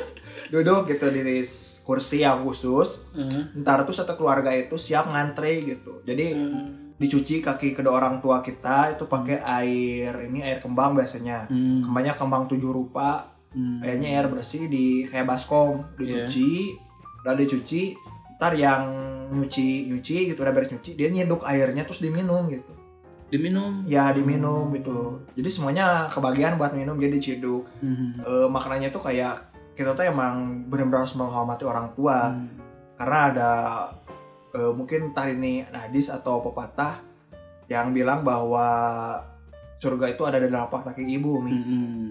Duduk 0.52 0.86
gitu 0.86 1.10
di 1.10 1.42
kursi 1.82 2.22
yang 2.22 2.46
khusus. 2.46 3.10
Eh, 3.16 3.58
ntar 3.60 3.82
tuh 3.88 3.96
satu 3.96 4.14
keluarga 4.14 4.54
itu 4.54 4.78
siap 4.78 5.10
ngantri 5.10 5.64
gitu. 5.66 6.04
Jadi 6.06 6.36
dicuci 6.94 7.42
kaki 7.42 7.74
kedua 7.74 7.98
orang 7.98 8.22
tua 8.22 8.38
kita 8.38 8.94
itu 8.94 9.10
pakai 9.10 9.42
air 9.42 10.14
ini 10.30 10.46
air 10.46 10.62
kembang 10.62 10.94
biasanya. 10.94 11.50
Hmm, 11.50 11.82
kembangnya 11.82 12.14
kembang 12.14 12.46
tujuh 12.46 12.70
rupa. 12.70 13.34
Hmm. 13.54 13.86
airnya 13.86 14.18
air 14.18 14.26
bersih 14.26 14.66
di 14.66 15.06
kayak 15.06 15.26
baskom. 15.26 15.94
Dicuci. 15.98 16.74
Udah 17.22 17.34
dicuci 17.34 17.94
ntar 18.44 18.52
yang 18.58 18.82
nyuci 19.30 19.88
nyuci 19.88 20.28
gitu 20.28 20.44
udah 20.44 20.52
beres 20.52 20.68
nyuci 20.68 20.98
dia 20.98 21.08
nyeduk 21.08 21.46
airnya 21.46 21.86
terus 21.86 22.02
diminum 22.02 22.44
gitu 22.50 22.68
diminum 23.28 23.82
ya 23.84 24.12
diminum 24.12 24.70
gitu 24.72 25.24
jadi 25.34 25.48
semuanya 25.48 25.86
kebagian 26.06 26.54
buat 26.56 26.76
minum 26.76 26.96
jadi 26.96 27.16
diciduk 27.18 27.66
Hmm. 27.80 28.20
Eh, 28.20 28.48
maknanya 28.48 28.88
tuh 28.88 29.02
kayak 29.02 29.50
kita 29.74 29.90
tuh 29.92 30.06
emang 30.06 30.66
benar-benar 30.70 31.02
harus 31.02 31.16
menghormati 31.18 31.64
orang 31.66 31.90
tua 31.92 32.30
Hmm. 32.30 32.46
karena 32.94 33.18
ada 33.32 33.50
eh, 34.54 34.70
mungkin 34.70 35.10
entah 35.10 35.26
ini 35.26 35.66
hadis 35.66 36.08
atau 36.08 36.38
pepatah 36.40 37.02
yang 37.66 37.90
bilang 37.90 38.22
bahwa 38.22 38.70
surga 39.74 40.14
itu 40.14 40.22
ada 40.22 40.38
di 40.38 40.46
telapak 40.46 40.86
kaki 40.86 41.02
ibu 41.18 41.42
mi 41.42 41.52
Hmm. 41.52 42.10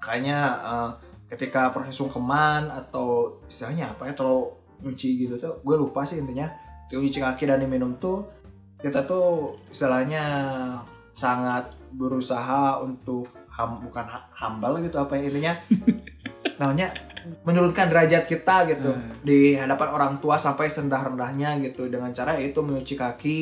kayaknya 0.00 0.38
eh, 0.62 0.90
ketika 1.28 1.68
proses 1.68 1.96
sungkeman 1.96 2.68
atau 2.68 3.40
istilahnya 3.44 3.92
apa 3.92 4.08
ya 4.08 4.14
kalau 4.14 4.56
nyuci 4.80 5.20
gitu 5.20 5.36
tuh 5.36 5.60
gue 5.60 5.76
lupa 5.76 6.02
sih 6.02 6.18
intinya 6.18 6.48
nyuci 6.90 7.20
kaki 7.20 7.48
dan 7.48 7.56
diminum 7.56 7.96
tuh 7.96 8.28
kita 8.82 9.02
tuh 9.02 9.56
istilahnya 9.68 10.24
sangat 11.12 11.70
berusaha 11.92 12.80
untuk 12.80 13.28
ham, 13.48 13.80
bukan 13.80 14.04
ha- 14.04 14.28
hambal 14.34 14.80
gitu 14.80 14.96
apa 14.96 15.14
ya 15.14 15.28
intinya 15.28 15.54
namanya 16.60 16.88
menurunkan 17.44 17.86
derajat 17.86 18.24
kita 18.24 18.66
gitu 18.66 18.90
Hmm. 18.90 19.14
di 19.22 19.54
hadapan 19.54 19.88
orang 19.88 20.12
tua 20.18 20.34
sampai 20.36 20.66
sendah-rendahnya 20.66 21.62
gitu 21.62 21.86
dengan 21.86 22.10
cara 22.10 22.34
itu 22.34 22.58
menyuci 22.58 22.94
kaki 22.94 23.40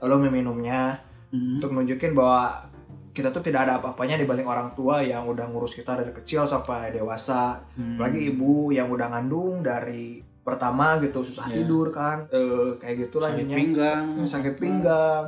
lalu 0.00 0.28
meminumnya 0.28 1.00
Hmm. 1.32 1.56
untuk 1.56 1.72
nunjukin 1.72 2.12
bahwa 2.12 2.68
kita 3.12 3.28
tuh 3.28 3.40
tidak 3.40 3.64
ada 3.64 3.72
apa-apanya 3.76 4.16
dibanding 4.16 4.44
orang 4.44 4.72
tua 4.72 5.00
yang 5.00 5.24
udah 5.24 5.44
ngurus 5.46 5.72
kita 5.72 5.96
dari 5.96 6.12
kecil 6.12 6.44
sampai 6.44 6.92
dewasa 6.92 7.64
Hmm. 7.72 7.96
apalagi 7.96 8.28
ibu 8.28 8.68
yang 8.68 8.88
udah 8.88 9.08
ngandung 9.08 9.62
dari 9.62 10.20
pertama 10.42 10.98
gitu 10.98 11.22
susah 11.22 11.46
Iya. 11.46 11.54
tidur 11.58 11.88
kan 11.88 12.26
Eh, 12.28 12.74
kayak 12.76 12.96
gitu 13.00 13.16
lah 13.18 13.30
Sakit 13.30 13.48
pinggang. 13.48 14.04
Sa- 14.18 14.30
sakit 14.36 14.54
pinggang 14.56 15.22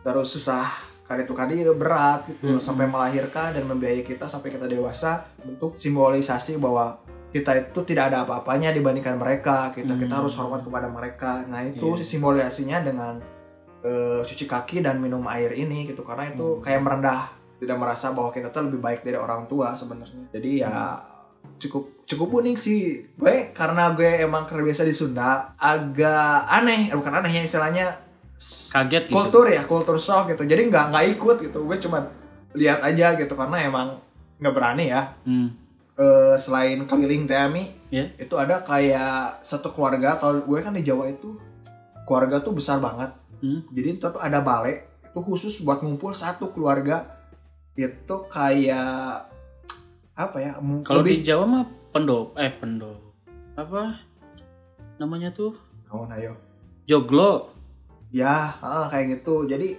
terus 0.00 0.28
susah 0.30 0.66
kali 1.02 1.22
itu 1.22 1.34
kali 1.34 1.54
berat 1.72 2.24
gitu 2.26 2.46
Hmm. 2.48 2.62
sampai 2.62 2.86
melahirkan 2.86 3.52
dan 3.52 3.64
membiayai 3.64 4.00
kita 4.00 4.24
sampai 4.24 4.48
kita 4.48 4.64
dewasa 4.64 5.22
bentuk 5.38 5.74
simbolisasi 5.74 6.56
bahwa 6.56 6.98
kita 7.28 7.52
itu 7.64 7.80
tidak 7.82 8.08
ada 8.08 8.22
apa-apanya 8.22 8.70
dibandingkan 8.70 9.16
mereka 9.16 9.68
kita 9.70 9.94
kita 9.94 10.08
Hmm. 10.10 10.20
harus 10.20 10.34
hormat 10.34 10.60
kepada 10.60 10.86
mereka 10.86 11.42
nah 11.44 11.60
itu 11.60 11.84
Iya. 11.92 12.02
simbolisasinya 12.02 12.78
dengan 12.80 13.14
eh, 13.82 14.22
cuci 14.22 14.46
kaki 14.46 14.78
dan 14.78 15.02
minum 15.02 15.26
air 15.26 15.50
ini 15.52 15.82
gitu 15.84 16.00
karena 16.00 16.30
itu 16.30 16.46
Hmm. 16.48 16.62
kayak 16.62 16.80
merendah 16.80 17.20
tidak 17.58 17.76
merasa 17.76 18.10
bahwa 18.10 18.30
kita 18.30 18.46
tuh 18.48 18.62
lebih 18.64 18.78
baik 18.78 19.02
dari 19.02 19.14
orang 19.16 19.46
tua 19.46 19.74
sebenarnya 19.74 20.30
jadi 20.30 20.50
ya 20.62 20.74
cukup 21.62 22.02
cukup 22.02 22.42
unik 22.42 22.56
sih 22.56 22.80
gue 23.14 23.34
karena 23.52 23.92
gue 23.92 24.20
emang 24.20 24.42
terbiasa 24.44 24.82
di 24.82 24.90
Sunda 24.90 25.54
agak 25.54 26.50
aneh 26.50 26.90
eh, 26.90 26.96
bukan 26.96 27.14
aneh 27.14 27.30
ya 27.30 27.42
istilahnya 27.42 27.86
Kaget 28.72 29.06
gitu. 29.06 29.14
kultur 29.14 29.46
ya 29.46 29.62
kultur 29.62 29.96
shock 29.96 30.26
gitu 30.26 30.42
jadi 30.42 30.66
nggak 30.66 30.90
nggak 30.90 31.06
ikut 31.14 31.36
gitu 31.40 31.62
gue 31.62 31.76
cuma 31.78 32.10
lihat 32.52 32.82
aja 32.82 33.14
gitu 33.14 33.30
karena 33.32 33.62
emang 33.62 34.02
nggak 34.36 34.50
berani 34.52 34.90
ya 34.90 35.02
Hmm. 35.22 35.54
Eh, 35.92 36.34
selain 36.36 36.82
keliling 36.82 37.24
Tami 37.24 37.68
Ya. 37.88 38.08
itu 38.16 38.32
ada 38.34 38.64
kayak 38.64 39.44
satu 39.44 39.70
keluarga 39.70 40.16
kalau 40.16 40.40
gue 40.40 40.58
kan 40.58 40.72
di 40.72 40.80
Jawa 40.80 41.06
itu 41.06 41.36
keluarga 42.02 42.40
tuh 42.40 42.52
besar 42.52 42.80
banget 42.80 43.12
Hmm. 43.38 43.62
jadi 43.68 43.88
itu 43.92 44.02
tuh 44.02 44.18
ada 44.18 44.38
balai 44.38 44.82
itu 45.04 45.20
khusus 45.20 45.60
buat 45.60 45.78
ngumpul 45.78 46.10
satu 46.12 46.50
keluarga 46.50 47.06
itu 47.74 48.16
kayak 48.26 49.28
apa 50.14 50.36
ya 50.38 50.52
Kalau 50.82 51.00
di 51.00 51.14
lebih 51.14 51.18
Jawa 51.24 51.44
mah 51.46 51.62
pendop 51.90 52.34
eh 52.36 52.50
pendop 52.50 52.98
apa 53.54 54.00
namanya 54.96 55.30
tuh 55.30 55.52
oh 55.88 56.04
ayo 56.10 56.34
joglo. 56.84 57.48
ya 58.08 58.50
ah, 58.54 58.86
kayak 58.86 59.14
gitu 59.14 59.44
jadi 59.44 59.74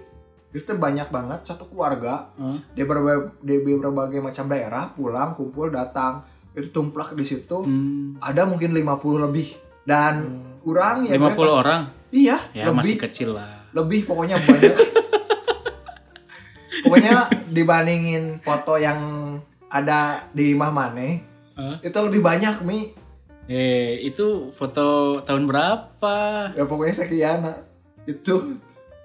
tuh 0.52 0.76
banyak 0.76 1.08
banget 1.08 1.44
satu 1.44 1.64
keluarga 1.64 2.28
Hah? 2.32 2.56
di 2.68 2.82
berbagai, 2.82 3.40
di 3.40 3.54
berbagai 3.58 4.20
macam 4.20 4.44
daerah 4.46 4.88
pulang 4.88 5.32
kumpul 5.32 5.68
datang 5.68 6.20
itu 6.52 6.68
tumplak 6.68 7.12
di 7.12 7.24
situ 7.24 7.60
Hmm. 7.60 8.16
ada 8.18 8.44
mungkin 8.44 8.70
50 8.70 9.20
lebih 9.20 9.48
dan 9.82 10.40
kurang 10.60 11.04
ya 11.04 11.12
gue 11.12 11.20
50 11.20 11.36
pas- 11.36 11.56
orang. 11.56 11.80
iya 12.10 12.36
Ya 12.52 12.64
lebih 12.64 12.76
masih 12.76 12.96
kecil 13.00 13.28
lah. 13.32 13.48
lebih 13.72 14.04
pokoknya 14.04 14.36
banyak 14.36 14.74
pokoknya 16.80 17.12
dibandingin 17.48 18.38
foto 18.40 18.76
yang 18.76 18.98
ada 19.74 20.00
di 20.30 20.54
Imah 20.54 20.70
Mane 20.70 21.10
Hah? 21.52 21.76
itu 21.80 21.98
lebih 22.00 22.22
banyak 22.22 22.62
mi 22.62 22.94
Eh, 23.44 24.00
itu 24.00 24.48
foto 24.50 25.20
tahun 25.20 25.44
berapa? 25.44 26.16
ya 26.54 26.64
pokoknya 26.64 26.96
sekian 26.96 27.44
itu 28.02 28.56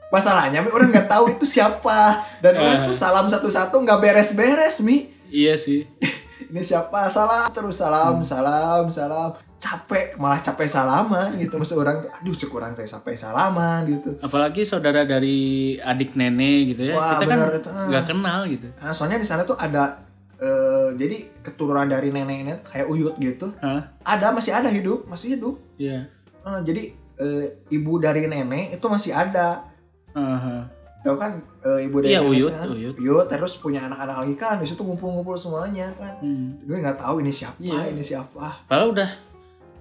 masalahnya 0.08 0.62
mi 0.62 0.70
orang 0.70 0.90
nggak 0.90 1.06
tahu 1.08 1.28
itu 1.30 1.44
siapa 1.46 2.00
dan 2.40 2.56
orang 2.56 2.82
Eh. 2.82 2.86
tuh 2.86 2.96
salam 2.96 3.26
satu-satu 3.26 3.76
nggak 3.78 4.00
beres-beres 4.00 4.80
mi 4.80 5.12
Iya 5.28 5.54
sih. 5.56 5.84
ini 6.50 6.62
siapa 6.62 7.06
salam 7.08 7.52
terus 7.52 7.78
salam 7.78 8.24
salam 8.24 8.88
salam 8.88 9.30
capek 9.60 10.16
malah 10.16 10.40
capek 10.40 10.66
salaman 10.66 11.36
gitu 11.36 11.54
maksud 11.54 11.76
orang 11.76 12.00
aduh 12.10 12.32
cek 12.32 12.48
orang 12.50 12.72
teh 12.74 12.88
capek 12.88 13.14
salaman 13.14 13.84
gitu 13.86 14.16
Apalagi 14.18 14.64
saudara 14.64 15.04
dari 15.04 15.38
adik 15.78 16.16
nenek 16.16 16.74
gitu 16.74 16.82
ya. 16.86 16.96
Wah, 16.96 17.20
Kita 17.20 17.28
benar 17.28 17.48
kan 17.52 17.60
itu. 17.60 17.70
nggak 17.70 18.06
kenal 18.08 18.40
gitu. 18.48 18.68
Nah, 18.74 18.94
soalnya 18.96 19.20
di 19.20 19.28
sana 19.28 19.44
tuh 19.44 19.60
ada 19.60 20.00
eh, 20.40 20.90
jadi 20.94 21.18
keturunan 21.42 21.86
dari 21.86 22.10
neneknya 22.10 22.64
kayak 22.64 22.88
uyut 22.88 23.16
gitu 23.16 23.52
Hah? 23.58 23.92
ada 24.00 24.32
masih 24.32 24.52
ada 24.52 24.68
hidup 24.68 25.06
masih 25.06 25.36
hidup 25.36 25.60
Iya. 25.76 26.08
Eh, 26.40 26.60
jadi 26.64 26.84
eh, 27.16 27.46
ibu 27.70 27.98
dari 27.98 28.26
nenek 28.26 28.74
itu 28.74 28.86
masih 28.86 29.12
ada 29.12 29.68
Aha. 30.12 30.68
tahu 31.00 31.16
kan 31.16 31.32
eh, 31.62 31.86
ibu 31.86 32.00
dari 32.00 32.12
Iya, 32.12 32.20
nenek 32.22 32.32
Uyut, 32.34 32.52
kan? 32.52 32.68
Uyut. 32.70 32.96
Uyut, 32.98 33.26
terus 33.28 33.54
punya 33.56 33.84
anak-anak 33.84 34.18
lagi 34.18 34.36
kan 34.36 34.56
di 34.56 34.66
situ 34.66 34.80
ngumpul-ngumpul 34.80 35.36
semuanya 35.36 35.92
kan 35.94 36.16
Hmm. 36.18 36.56
gue 36.62 36.78
nggak 36.78 36.98
tahu 36.98 37.20
ini 37.20 37.30
siapa 37.30 37.56
Iya. 37.58 37.88
ini 37.90 38.00
siapa 38.02 38.64
Padahal 38.66 38.92
udah 38.92 39.10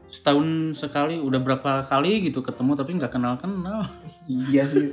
setahun 0.09 0.49
sekali, 0.75 1.19
udah 1.19 1.37
berapa 1.39 1.85
kali 1.85 2.25
gitu 2.25 2.41
ketemu 2.41 2.73
tapi 2.75 2.97
nggak 2.97 3.13
kenal 3.13 3.37
kenal. 3.37 3.85
iya 4.27 4.65
sih 4.65 4.89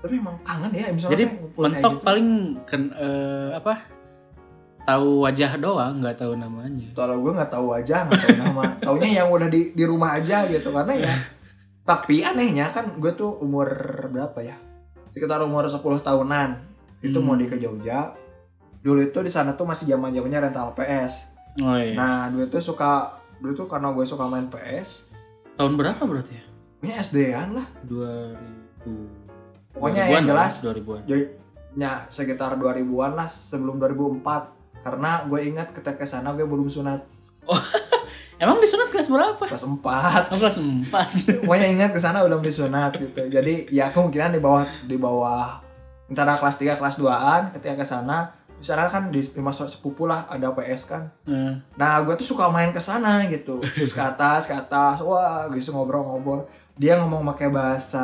tapi 0.00 0.16
emang 0.16 0.36
kangen 0.40 0.68
ya 0.70 0.88
misalnya 0.88 1.12
Jadi 1.12 1.24
mentok 1.54 1.92
gitu. 1.94 2.02
paling 2.02 2.28
ken, 2.64 2.82
eh, 2.90 3.50
apa? 3.52 3.84
Tahu 4.84 5.24
wajah 5.24 5.56
doang, 5.56 5.98
nggak 5.98 6.16
tahu 6.18 6.36
namanya. 6.36 6.92
kalau 6.92 7.16
gue 7.18 7.32
nggak 7.32 7.48
tahu 7.48 7.72
aja 7.72 8.04
nggak 8.04 8.20
tahu 8.20 8.36
nama 8.38 8.62
taunya 8.84 9.08
yang 9.18 9.28
udah 9.28 9.48
di 9.48 9.72
di 9.72 9.84
rumah 9.84 10.12
aja 10.14 10.44
gitu 10.44 10.68
karena 10.68 10.92
ya 10.94 11.14
tapi 11.82 12.20
anehnya 12.20 12.68
kan 12.68 12.96
gue 12.96 13.12
tuh 13.12 13.32
umur 13.38 13.68
berapa 14.08 14.40
ya 14.40 14.56
sekitar 15.08 15.40
umur 15.40 15.64
10 15.64 15.80
tahunan 15.80 16.50
itu 17.00 17.12
Hmm. 17.14 17.24
mau 17.24 17.32
di 17.32 17.44
ke 17.44 17.56
Jogja 17.56 18.12
dulu 18.80 19.00
itu 19.00 19.18
di 19.18 19.28
sana 19.28 19.52
tuh 19.52 19.64
masih 19.64 19.84
zaman 19.86 20.10
zamannya 20.10 20.40
rental 20.42 20.72
PS 20.72 21.32
Oh 21.60 21.76
iya. 21.76 21.94
nah 21.94 22.28
dulu 22.28 22.44
tuh 22.46 22.60
suka 22.60 23.08
dulu 23.38 23.52
tuh 23.54 23.64
karena 23.64 23.88
gue 23.88 24.04
suka 24.04 24.24
main 24.24 24.48
PS 24.48 25.08
Tahun 25.54 25.72
berapa 25.74 26.02
berarti 26.02 26.32
ya? 26.32 26.44
punya 26.76 26.94
SD-an 26.98 27.48
lah 27.54 27.66
2000. 27.86 29.72
Pokoknya 29.72 30.02
2000-an 30.04 30.12
yang 30.12 30.24
lah, 30.26 30.48
jelas. 30.50 30.54
2000-an. 30.60 31.02
ya 31.74 31.92
sekitar 32.06 32.54
2000-an 32.54 33.12
lah 33.12 33.26
sebelum 33.26 33.76
2004 33.76 34.63
karena 34.84 35.24
gue 35.24 35.40
ingat 35.40 35.72
ketika 35.72 35.96
ke 35.96 36.06
sana 36.06 36.36
gue 36.36 36.44
belum 36.44 36.68
sunat. 36.68 37.00
Emang 38.42 38.58
disunat 38.58 38.90
kelas 38.90 39.08
berapa? 39.08 39.40
kelas 39.46 39.64
4 39.64 40.34
Oh, 40.34 40.38
kelas 40.38 40.58
4. 40.60 40.92
pokoknya 41.46 41.68
ingat 41.70 41.90
ke 41.96 42.00
sana 42.02 42.20
belum 42.20 42.44
disunat 42.44 42.92
gitu. 43.00 43.30
Jadi 43.30 43.72
ya 43.72 43.88
kemungkinan 43.88 44.36
di 44.36 44.40
bawah 44.42 44.66
di 44.84 44.96
bawah 45.00 45.64
antara 46.10 46.36
kelas 46.36 46.60
3 46.60 46.76
kelas 46.76 46.96
2an 47.00 47.56
ketika 47.56 47.80
ke 47.80 47.86
sana 47.86 48.34
di 48.54 48.72
sana 48.72 48.88
kan 48.88 49.12
di, 49.12 49.20
masa 49.44 49.68
sepupu 49.68 50.08
lah 50.08 50.26
ada 50.28 50.50
PS 50.56 50.82
kan. 50.88 51.12
Nah, 51.28 51.60
nah 51.76 52.00
gue 52.00 52.16
tuh 52.16 52.34
suka 52.34 52.48
main 52.50 52.72
ke 52.72 52.80
sana 52.80 53.24
gitu. 53.28 53.60
Terus 53.60 53.92
ke 53.92 54.02
atas 54.02 54.48
ke 54.50 54.54
atas 54.56 55.04
wah 55.04 55.46
gitu 55.52 55.70
ngobrol-ngobrol 55.72 56.48
dia 56.74 56.98
ngomong 56.98 57.22
pakai 57.24 57.48
bahasa 57.48 58.02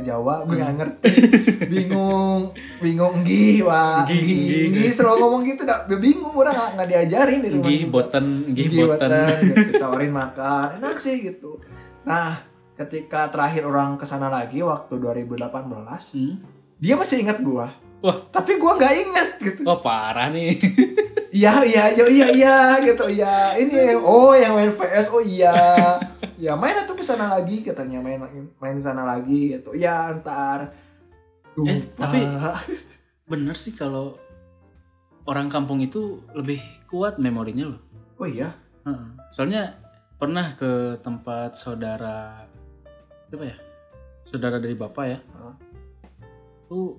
Jawa 0.00 0.42
gue 0.42 0.58
nggak 0.58 0.74
ngerti 0.76 1.12
bingung 1.68 2.50
bingung 2.78 3.22
gih 3.22 3.62
wah 3.62 4.02
Nggih, 4.02 4.18
gih 4.18 4.38
nggih. 4.66 4.66
gih 4.76 4.90
selalu 4.90 5.18
ngomong 5.20 5.42
gitu 5.44 5.62
dah 5.62 5.86
bingung 5.86 6.34
udah 6.34 6.50
nggak 6.50 6.70
nggak 6.74 6.88
diajarin 6.88 7.38
di 7.38 7.48
rumah 7.50 7.64
Gih 7.64 7.80
juga. 7.80 7.92
boten, 7.92 8.26
gih 8.50 8.66
Gih 8.66 8.82
boten. 8.84 9.10
gitu, 9.38 9.58
ditawarin 9.70 10.10
makan 10.12 10.66
enak 10.76 10.96
sih 10.98 11.22
gitu 11.22 11.62
nah 12.02 12.34
ketika 12.74 13.28
terakhir 13.28 13.62
orang 13.62 13.94
ke 13.94 14.02
sana 14.02 14.26
lagi 14.26 14.58
waktu 14.60 14.90
2018 14.90 15.38
Hmm. 16.10 16.34
dia 16.76 16.94
masih 16.94 17.22
ingat 17.22 17.38
gua 17.40 17.70
Wah. 18.00 18.16
tapi 18.28 18.56
gua 18.56 18.74
nggak 18.74 18.94
ingat 18.98 19.28
gitu 19.38 19.62
Wah, 19.62 19.78
parah 19.78 20.26
nih. 20.28 20.58
iya 21.30 21.62
iya 21.62 21.84
iya 21.88 22.06
iya 22.08 22.26
iya 22.28 22.56
gitu 22.82 23.06
iya 23.06 23.54
ini 23.54 23.94
oh 23.94 24.34
yang 24.34 24.50
main 24.52 24.72
PS 24.72 25.06
oh 25.08 25.20
iya 25.20 25.54
ya 26.40 26.56
main 26.56 26.72
atau 26.74 26.96
ke 26.96 27.04
sana 27.04 27.28
lagi 27.28 27.60
katanya 27.60 28.00
main 28.00 28.18
main 28.56 28.78
sana 28.80 29.04
lagi 29.04 29.52
gitu 29.54 29.76
ya 29.76 30.08
antar 30.10 30.72
lupa 31.52 31.70
Eh, 31.70 31.80
tapi- 31.94 32.26
Bener 33.30 33.54
sih 33.54 33.70
kalau 33.70 34.18
orang 35.22 35.46
kampung 35.46 35.78
itu 35.78 36.18
lebih 36.32 36.58
kuat 36.88 37.14
memorinya 37.16 37.70
loh. 37.70 37.80
oh 38.16 38.26
iya. 38.26 38.50
Soalnya 39.30 39.78
pernah 40.16 40.58
ke 40.58 40.98
tempat 40.98 41.54
saudara 41.54 42.42
siapa 43.28 43.44
ya? 43.46 43.56
Saudara 44.26 44.58
dari 44.58 44.74
bapak 44.74 45.04
ya. 45.06 45.18
Tuh 46.66 46.98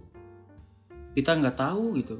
kita 1.12 1.36
nggak 1.36 1.58
tahu 1.58 1.99
gitu, 1.99 2.15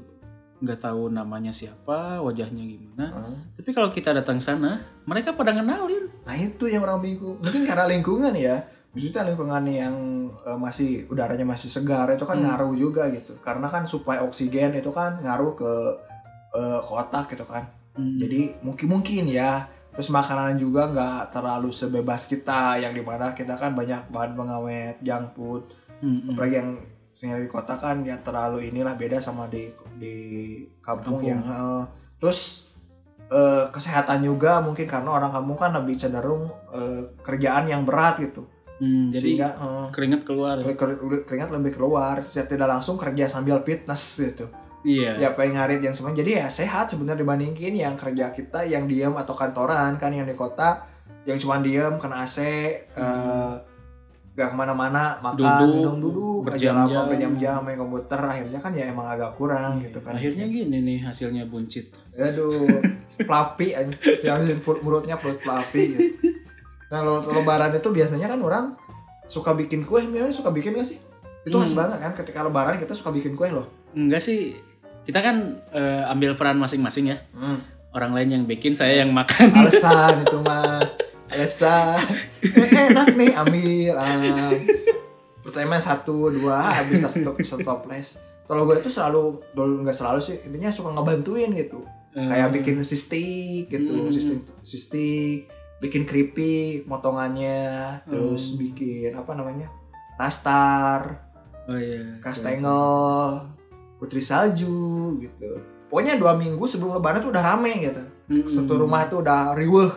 nggak 0.62 0.80
tahu 0.80 1.10
namanya 1.10 1.50
siapa, 1.50 2.22
wajahnya 2.22 2.62
gimana. 2.62 3.06
Heeh. 3.10 3.36
Tapi 3.58 3.70
kalau 3.74 3.90
kita 3.90 4.14
datang 4.14 4.38
sana, 4.38 4.86
mereka 5.10 5.34
pada 5.34 5.58
ngenalin. 5.58 6.06
Nah 6.22 6.36
itu 6.38 6.70
yang 6.70 6.86
orang 6.86 7.02
bingung. 7.02 7.42
Mungkin 7.42 7.66
karena 7.66 7.90
lingkungan 7.90 8.34
ya. 8.38 8.62
Maksudnya 8.94 9.24
lingkungan 9.26 9.64
yang 9.72 9.96
eh, 10.46 10.60
masih 10.60 11.10
udaranya 11.10 11.48
masih 11.48 11.72
segar 11.72 12.06
itu 12.14 12.28
kan 12.28 12.38
Hmm. 12.38 12.46
ngaruh 12.46 12.74
juga 12.78 13.10
gitu. 13.10 13.42
Karena 13.42 13.68
kan 13.74 13.90
suplai 13.90 14.22
oksigen 14.22 14.78
itu 14.78 14.94
kan 14.94 15.18
ngaruh 15.26 15.58
ke 15.58 15.72
eh, 16.54 16.80
ke 16.80 16.92
otak 16.94 17.34
gitu 17.34 17.44
kan. 17.50 17.66
Hmm. 17.98 18.22
Jadi 18.22 18.62
mungkin 18.62 18.88
mungkin 18.88 19.26
ya. 19.28 19.66
Terus 19.92 20.08
makanan 20.08 20.56
juga 20.56 20.88
nggak 20.88 21.36
terlalu 21.36 21.68
sebebas 21.76 22.24
kita 22.24 22.80
yang 22.80 22.96
di 22.96 23.04
mana 23.04 23.36
kita 23.36 23.60
kan 23.60 23.76
banyak 23.76 24.08
bahan 24.08 24.40
pengawet, 24.40 24.96
junk 25.04 25.36
food. 25.36 25.68
Hmm, 26.00 26.22
hmm. 26.22 26.30
Apalagi 26.32 26.56
yang 26.64 26.70
sehingga 27.12 27.38
di 27.38 27.46
kota 27.46 27.76
kan 27.76 28.02
ya 28.02 28.18
terlalu 28.18 28.68
inilah 28.68 28.96
beda 28.96 29.20
sama 29.20 29.46
di 29.46 29.68
di 29.94 30.16
kampung, 30.80 31.20
Kampung. 31.20 31.28
yang 31.28 31.44
eh, 31.44 31.84
terus 32.18 32.72
eh, 33.28 33.68
kesehatan 33.70 34.22
juga 34.22 34.60
mungkin 34.60 34.84
karena 34.86 35.12
orang 35.12 35.30
kampung 35.30 35.56
kan 35.56 35.72
lebih 35.74 35.94
cenderung 35.94 36.48
eh, 36.72 37.12
kerjaan 37.20 37.68
yang 37.68 37.84
berat 37.84 38.18
gitu 38.20 38.48
Hmm, 38.82 39.14
jadi 39.14 39.22
sehingga 39.38 39.50
eh, 39.54 39.88
keringat 39.94 40.22
keluar. 40.24 40.58
ya? 40.58 40.74
ker- 40.74 40.98
keringat 41.24 41.54
lebih 41.54 41.78
keluar 41.78 42.18
secara 42.22 42.50
tidak 42.50 42.68
langsung 42.68 42.98
kerja 42.98 43.30
sambil 43.30 43.62
fitness 43.62 44.02
gitu 44.18 44.50
Iya. 44.82 45.22
ya 45.22 45.30
pengen 45.32 45.54
ngarit 45.54 45.78
yang 45.78 45.94
semuanya 45.94 46.26
jadi 46.26 46.42
ya 46.42 46.48
sehat 46.50 46.90
sebenarnya 46.90 47.22
dibandingin 47.22 47.78
yang 47.78 47.94
kerja 47.94 48.34
kita 48.34 48.66
yang 48.66 48.90
diem 48.90 49.14
atau 49.14 49.38
kantoran 49.38 49.94
kan 49.96 50.10
yang 50.10 50.26
di 50.26 50.34
kota 50.34 50.82
yang 51.22 51.38
cuma 51.38 51.62
diem 51.62 52.02
kena 52.02 52.26
AC 52.26 52.42
eh, 52.90 53.54
gak 54.32 54.48
ke 54.48 54.56
mana-mana 54.56 55.20
makan 55.20 55.38
Duduk, 55.38 55.70
minum 55.74 55.96
duduk 56.00 56.40
aja 56.48 56.72
berjam-jam. 56.72 56.76
lama 56.90 57.02
berjam-jam 57.06 57.58
main 57.62 57.76
komputer 57.76 58.16
akhirnya 58.18 58.58
kan 58.58 58.72
ya 58.72 58.86
emang 58.86 59.04
agak 59.06 59.36
kurang 59.36 59.80
gitu 59.80 60.00
kan 60.00 60.14
Akhirnya 60.14 60.46
gini 60.46 60.78
nih 60.80 61.00
hasilnya 61.02 61.46
buncit. 61.46 61.92
aduh 62.14 62.64
fluffy 63.20 63.76
siapin 64.14 64.56
mulutnya 64.80 65.16
perut 65.16 65.38
fluffy 65.38 65.84
gitu. 65.90 66.32
nah 66.88 67.04
lebaran 67.22 67.72
itu 67.72 67.90
biasanya 67.90 68.28
kan 68.28 68.40
orang 68.40 68.66
suka 69.26 69.52
bikin 69.52 69.84
kue 69.84 70.02
Mimi 70.02 70.28
suka 70.30 70.50
bikin 70.50 70.74
gak 70.74 70.86
sih 70.86 71.00
itu 71.42 71.52
khas 71.54 71.72
Hmm. 71.72 71.80
banget 71.80 71.98
kan 72.00 72.12
ketika 72.16 72.40
lebaran 72.42 72.76
kita 72.78 72.92
suka 72.92 73.10
bikin 73.10 73.34
kue 73.34 73.48
loh 73.48 73.68
Enggak 73.92 74.22
sih. 74.22 74.56
Kita 75.02 75.20
kan 75.20 75.36
eh, 75.70 76.04
ambil 76.06 76.34
peran 76.34 76.56
masing-masing 76.56 77.10
ya. 77.10 77.18
hmm. 77.32 77.60
Orang 77.92 78.14
lain 78.14 78.32
yang 78.32 78.44
bikin, 78.46 78.72
saya 78.72 79.02
yang 79.02 79.12
makan. 79.12 79.52
alasan 79.52 80.22
itu 80.22 80.40
mah 80.40 80.80
eh, 81.32 81.48
enak 82.92 83.16
nih 83.16 83.32
ambil 83.34 83.94
ah. 83.96 84.52
pertanyaan 85.42 85.80
satu 85.80 86.30
dua 86.30 86.60
habis 86.62 87.00
tas 87.00 87.16
stop 87.16 87.36
stop 87.42 87.88
les 87.88 88.20
kalau 88.46 88.68
gue 88.68 88.78
itu 88.78 88.92
selalu 88.92 89.40
dulu 89.52 89.82
nggak 89.82 89.96
selalu 89.96 90.20
sih 90.20 90.38
intinya 90.44 90.70
suka 90.70 90.92
ngebantuin 90.92 91.50
gitu 91.52 91.82
kayak 92.12 92.52
Eh, 92.52 92.54
bikin 92.54 92.84
sistik 92.84 93.72
gitu 93.72 93.92
Hmm. 93.96 94.12
sistik 94.12 94.44
sistik 94.62 95.40
bikin 95.80 96.04
keripik 96.04 96.86
potongannya 96.86 98.04
terus 98.06 98.54
bikin 98.54 99.16
apa 99.16 99.32
namanya 99.34 99.72
nastar 100.18 101.26
Oh 101.66 101.78
iya. 101.78 102.20
kastengel 102.20 103.48
putri 103.98 104.20
salju 104.20 105.16
gitu 105.20 105.62
pokoknya 105.88 106.18
dua 106.18 106.36
minggu 106.36 106.62
sebelum 106.66 106.98
lebaran 106.98 107.22
tuh 107.22 107.32
udah 107.32 107.44
rame 107.46 107.74
gitu 107.80 108.04
Mm-mm. 108.28 108.46
satu 108.46 108.78
rumah 108.78 109.08
tuh 109.08 109.22
udah 109.22 109.56
riweh 109.56 109.90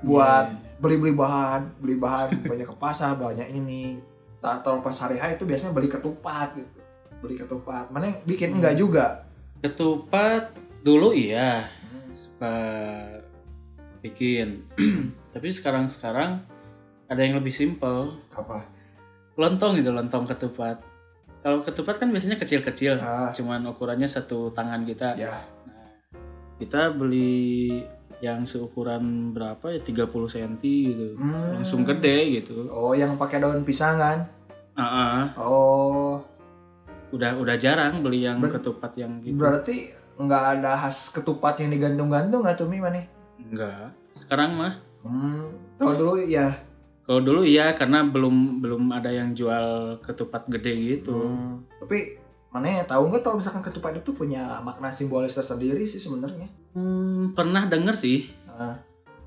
buat 0.00 0.46
Iya. 0.48 0.67
Beli-beli 0.78 1.14
bahan 1.14 1.82
beli 1.82 1.98
bahan 1.98 2.28
banyak 2.50 2.66
ke 2.66 2.76
pasar 2.78 3.18
banyak 3.18 3.50
ini. 3.54 3.98
Tak 4.38 4.62
tahu 4.62 4.78
pas 4.82 4.94
hari 4.94 5.18
H 5.18 5.34
itu 5.34 5.44
biasanya 5.44 5.74
beli 5.74 5.90
ketupat 5.90 6.54
gitu. 6.54 6.78
Beli 7.18 7.34
ketupat. 7.34 7.90
Mana 7.90 8.14
yang 8.14 8.18
bikin 8.22 8.54
enggak 8.54 8.78
juga? 8.78 9.26
Ketupat 9.58 10.54
dulu 10.86 11.10
iya 11.10 11.66
suka 12.14 12.54
bikin. 14.02 14.66
Tapi 15.34 15.48
sekarang-sekarang 15.50 16.42
ada 17.08 17.20
yang 17.20 17.38
lebih 17.38 17.54
simpel. 17.54 18.18
apa? 18.34 18.62
Lontong 19.38 19.78
gitu, 19.78 19.90
lontong 19.94 20.26
ketupat. 20.26 20.82
Kalau 21.42 21.62
ketupat 21.62 22.02
kan 22.02 22.10
biasanya 22.10 22.36
kecil-kecil, 22.36 22.98
ah. 22.98 23.30
cuman 23.30 23.70
ukurannya 23.70 24.10
satu 24.10 24.50
tangan 24.50 24.82
kita. 24.82 25.14
ya. 25.14 25.34
Kita 26.58 26.90
beli 26.90 27.86
yang 28.18 28.42
seukuran 28.42 29.30
berapa 29.30 29.62
ya 29.68 29.80
30 29.80 30.10
cm 30.28 30.54
gitu. 30.60 31.06
Hmm. 31.14 31.54
Langsung 31.54 31.82
gede 31.82 32.16
gitu. 32.36 32.66
oh 32.68 32.90
yang 32.92 33.14
pakai 33.14 33.38
daun 33.38 33.62
pisang 33.62 33.96
kan 33.96 34.26
Ah, 34.74 34.82
ah. 34.84 35.22
oh 35.36 36.22
udah 37.08 37.34
udah 37.34 37.56
jarang 37.56 37.98
beli 37.98 38.22
yang 38.22 38.38
Ber- 38.38 38.52
ketupat 38.52 38.94
yang 38.94 39.18
gitu. 39.20 39.34
berarti 39.34 39.90
nggak 40.14 40.44
ada 40.56 40.76
khas 40.76 41.10
ketupat 41.10 41.58
yang 41.58 41.70
digantung-gantung 41.70 42.42
atau 42.42 42.66
mi 42.66 42.78
mana 42.78 43.02
Enggak. 43.40 43.94
Sekarang 44.12 44.54
mah 44.54 44.74
hmm 45.00 45.46
kalau 45.76 45.94
dulu 45.94 46.12
ya 46.20 46.50
Kalau 47.02 47.24
dulu 47.24 47.40
iya 47.40 47.72
karena 47.72 48.04
belum 48.04 48.60
belum 48.60 48.92
ada 48.92 49.08
yang 49.08 49.32
jual 49.32 49.64
ketupat 50.00 50.44
gede 50.48 50.74
gitu. 50.98 51.14
Hmm. 51.14 51.64
tapi 51.80 52.18
mana 52.48 52.66
ya 52.70 52.82
tahu 52.82 53.08
nggak 53.08 53.20
kalau 53.20 53.36
misalkan 53.36 53.60
ketupat 53.60 53.92
itu 53.94 54.10
punya 54.10 54.56
makna 54.60 54.88
simbolis 54.88 55.32
tersendiri 55.32 55.84
sih 55.84 55.98
sebenarnya 55.98 56.48
Hmm, 56.72 57.34
pernah 57.34 57.66
denger 57.66 57.94
sih. 57.94 58.30
Nah, 58.46 58.78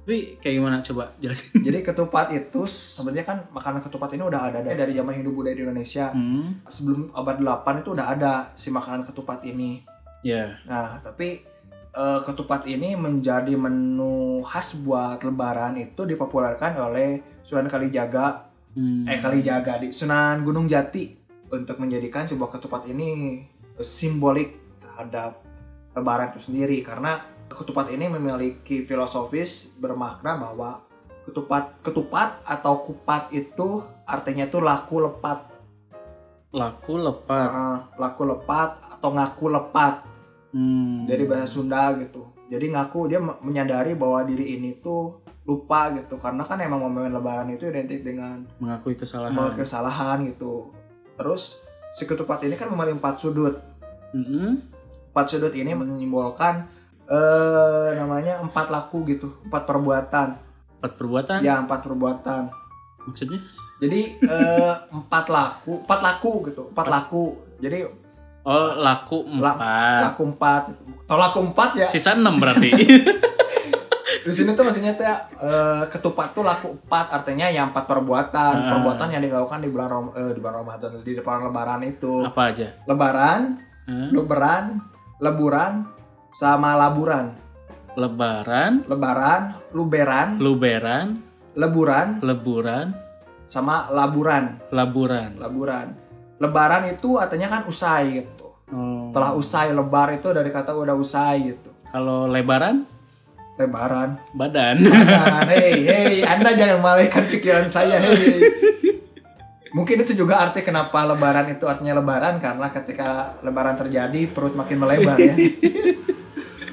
Tapi 0.01 0.39
kayak 0.39 0.55
gimana 0.55 0.81
coba 0.81 1.13
jelasin. 1.17 1.62
Jadi 1.62 1.79
ketupat 1.84 2.31
itu 2.31 2.65
sebenarnya 2.65 3.21
kan 3.21 3.38
makanan 3.49 3.81
ketupat 3.81 4.10
ini 4.12 4.23
udah 4.23 4.49
ada 4.49 4.60
dari 4.60 4.73
dari 4.73 4.93
zaman 4.93 5.13
Hindu 5.13 5.29
Buddha 5.29 5.51
di 5.51 5.62
Indonesia. 5.62 6.10
Hmm, 6.10 6.65
Sebelum 6.65 7.13
abad 7.13 7.38
8 7.38 7.79
itu 7.79 7.93
udah 7.93 8.07
ada 8.10 8.34
si 8.55 8.67
makanan 8.67 9.03
ketupat 9.03 9.43
ini. 9.43 9.86
ya. 10.21 10.57
Nah, 10.65 10.97
tapi 10.99 11.45
eh, 11.91 12.19
ketupat 12.23 12.65
ini 12.65 12.95
menjadi 12.95 13.53
menu 13.53 14.41
khas 14.41 14.79
buat 14.79 15.21
lebaran 15.21 15.77
itu 15.77 16.01
dipopulerkan 16.01 16.73
oleh 16.79 17.21
Sunan 17.43 17.69
Kalijaga 17.69 18.49
Hmm. 18.71 19.03
eh 19.03 19.19
Kalijaga 19.19 19.77
di 19.77 19.91
Sunan 19.91 20.41
Gunung 20.41 20.63
Jati 20.63 21.20
untuk 21.51 21.77
menjadikan 21.77 22.23
sebuah 22.23 22.49
ketupat 22.49 22.87
ini 22.87 23.43
simbolik 23.77 24.55
terhadap 24.79 25.43
lebaran 25.91 26.31
itu 26.31 26.39
sendiri 26.41 26.79
karena 26.79 27.19
ketupat 27.47 27.91
ini 27.91 28.07
memiliki 28.07 28.81
filosofis 28.81 29.75
bermakna 29.75 30.39
bahwa 30.39 30.79
ketupat 31.21 31.83
ketupat 31.83 32.39
atau 32.41 32.81
kupat 32.81 33.29
itu 33.29 33.83
artinya 34.05 34.47
itu 34.47 34.57
laku 34.57 35.03
lepat 35.03 35.51
Laku 36.51 36.99
lepat. 36.99 37.47
Eh, 37.47 37.77
laku 37.95 38.23
lepat 38.25 38.69
atau 38.91 39.09
ngaku 39.11 39.45
lepat 39.49 39.95
Hmm. 40.51 41.07
dari 41.07 41.23
bahasa 41.23 41.47
Sunda 41.47 41.95
gitu 41.95 42.27
jadi 42.51 42.67
ngaku 42.67 43.07
dia 43.07 43.23
me- 43.23 43.39
menyadari 43.39 43.95
bahwa 43.95 44.19
diri 44.23 44.59
ini 44.59 44.83
tuh 44.83 45.23
lupa 45.47 45.95
gitu 45.95 46.19
karena 46.19 46.43
kan 46.43 46.59
emang 46.59 46.83
momen 46.83 47.07
lebaran 47.07 47.47
itu 47.49 47.71
identik 47.71 48.03
dengan 48.03 48.43
mengakui 48.59 48.93
kesalahan. 48.93 49.31
melakukan 49.31 49.63
kesalahan 49.63 50.27
gitu. 50.27 50.75
Terus 51.21 51.62
si 51.93 52.10
ketupat 52.10 52.41
ini 52.41 52.57
kan 52.57 52.65
memiliki 52.67 52.97
empat 52.97 53.21
sudut. 53.21 53.62
Mm-mm. 54.17 54.57
Empat 55.13 55.25
sudut 55.29 55.53
ini 55.53 55.71
menyimbolkan 55.71 56.65
eh 57.05 57.89
namanya 57.93 58.41
empat 58.41 58.73
laku 58.73 59.05
gitu, 59.05 59.38
empat 59.45 59.69
perbuatan. 59.69 60.27
Empat 60.81 60.91
perbuatan. 60.97 61.38
Ya 61.45 61.62
empat 61.62 61.86
perbuatan. 61.86 62.49
Maksudnya? 63.05 63.38
Jadi 63.77 64.01
eh, 64.17 64.73
empat 64.97 65.29
laku, 65.29 65.86
empat 65.86 65.99
laku 66.01 66.31
gitu, 66.49 66.73
empat 66.73 66.88
laku. 66.89 67.23
Jadi 67.62 68.01
Oh 68.41 68.73
laku 68.73 69.21
La- 69.38 69.53
empat. 69.53 70.01
laku 70.01 70.21
empat. 70.34 70.63
Atau 71.05 71.17
laku 71.21 71.39
empat 71.45 71.69
ya. 71.77 71.86
Sisa 71.86 72.17
enam 72.17 72.34
berarti. 72.34 72.73
Di 74.21 74.29
sini 74.29 74.53
tuh 74.53 74.62
maksudnya 74.62 74.93
tuh 74.93 75.05
eh, 75.41 75.84
ketupat 75.89 76.38
tuh 76.38 76.45
laku 76.45 76.77
empat, 76.77 77.10
artinya 77.10 77.49
yang 77.49 77.73
empat 77.73 77.89
perbuatan, 77.89 78.53
Ah. 78.53 78.69
perbuatan 78.77 79.07
yang 79.10 79.21
dilakukan 79.21 79.60
di 79.60 79.69
bulan 79.73 79.89
Rom, 79.89 80.07
eh, 80.13 80.31
di 80.31 80.39
bulan 80.39 80.55
Ramadan, 80.62 80.89
di 81.01 81.13
depan 81.17 81.41
Lebaran 81.41 81.81
itu. 81.81 82.21
Apa 82.21 82.53
aja? 82.53 82.69
Lebaran, 82.86 83.41
Hah? 83.89 84.10
lebaran, 84.13 84.63
leburan, 85.17 85.71
sama 86.29 86.77
laburan. 86.77 87.34
Lebaran, 87.91 88.88
Lebaran, 88.88 89.41
luberan, 89.75 90.39
luberan, 90.39 91.07
leburan, 91.57 92.07
leburan, 92.23 92.86
sama 93.43 93.91
laburan. 93.91 94.62
laburan. 94.71 95.36
Laburan. 95.36 95.88
Lebaran 96.39 96.84
itu 96.88 97.19
artinya 97.19 97.51
kan 97.51 97.62
usai 97.67 98.23
gitu. 98.23 98.47
Oh. 98.71 99.12
Telah 99.12 99.36
usai 99.36 99.75
lebar 99.75 100.15
itu 100.15 100.31
dari 100.31 100.47
kata 100.47 100.71
udah 100.71 100.95
usai 100.95 101.51
gitu. 101.51 101.69
Kalau 101.91 102.31
lebaran, 102.31 102.88
Lebaran. 103.62 104.10
badan. 104.34 104.82
Nah, 104.82 105.45
hey, 105.45 105.86
hey, 105.86 106.13
Anda 106.26 106.58
jangan 106.58 106.82
malaikan 106.82 107.30
pikiran 107.30 107.69
saya, 107.69 108.02
hey. 108.02 108.41
Mungkin 109.71 110.04
itu 110.04 110.12
juga 110.12 110.43
arti 110.43 110.67
kenapa 110.67 111.08
lebaran 111.08 111.47
itu 111.47 111.63
artinya 111.63 111.95
lebaran 111.95 112.43
karena 112.43 112.67
ketika 112.76 113.39
lebaran 113.39 113.80
terjadi 113.80 114.28
perut 114.28 114.52
makin 114.52 114.78
melebar 114.84 115.15
ya. 115.15 115.32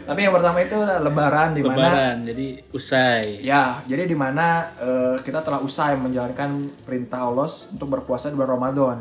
Tapi 0.08 0.24
yang 0.24 0.32
pertama 0.32 0.58
itu 0.64 0.72
lebaran 0.74 1.52
di 1.52 1.60
mana 1.60 1.76
lebaran, 1.78 2.16
jadi 2.26 2.46
usai. 2.72 3.44
Ya, 3.44 3.84
jadi 3.84 4.08
di 4.08 4.16
mana 4.16 4.72
eh, 4.80 5.16
kita 5.20 5.44
telah 5.44 5.60
usai 5.60 6.00
menjalankan 6.00 6.72
perintah 6.82 7.28
Allah 7.28 7.46
untuk 7.46 7.86
berpuasa 7.92 8.32
di 8.32 8.34
bulan 8.34 8.50
Ramadan. 8.56 8.96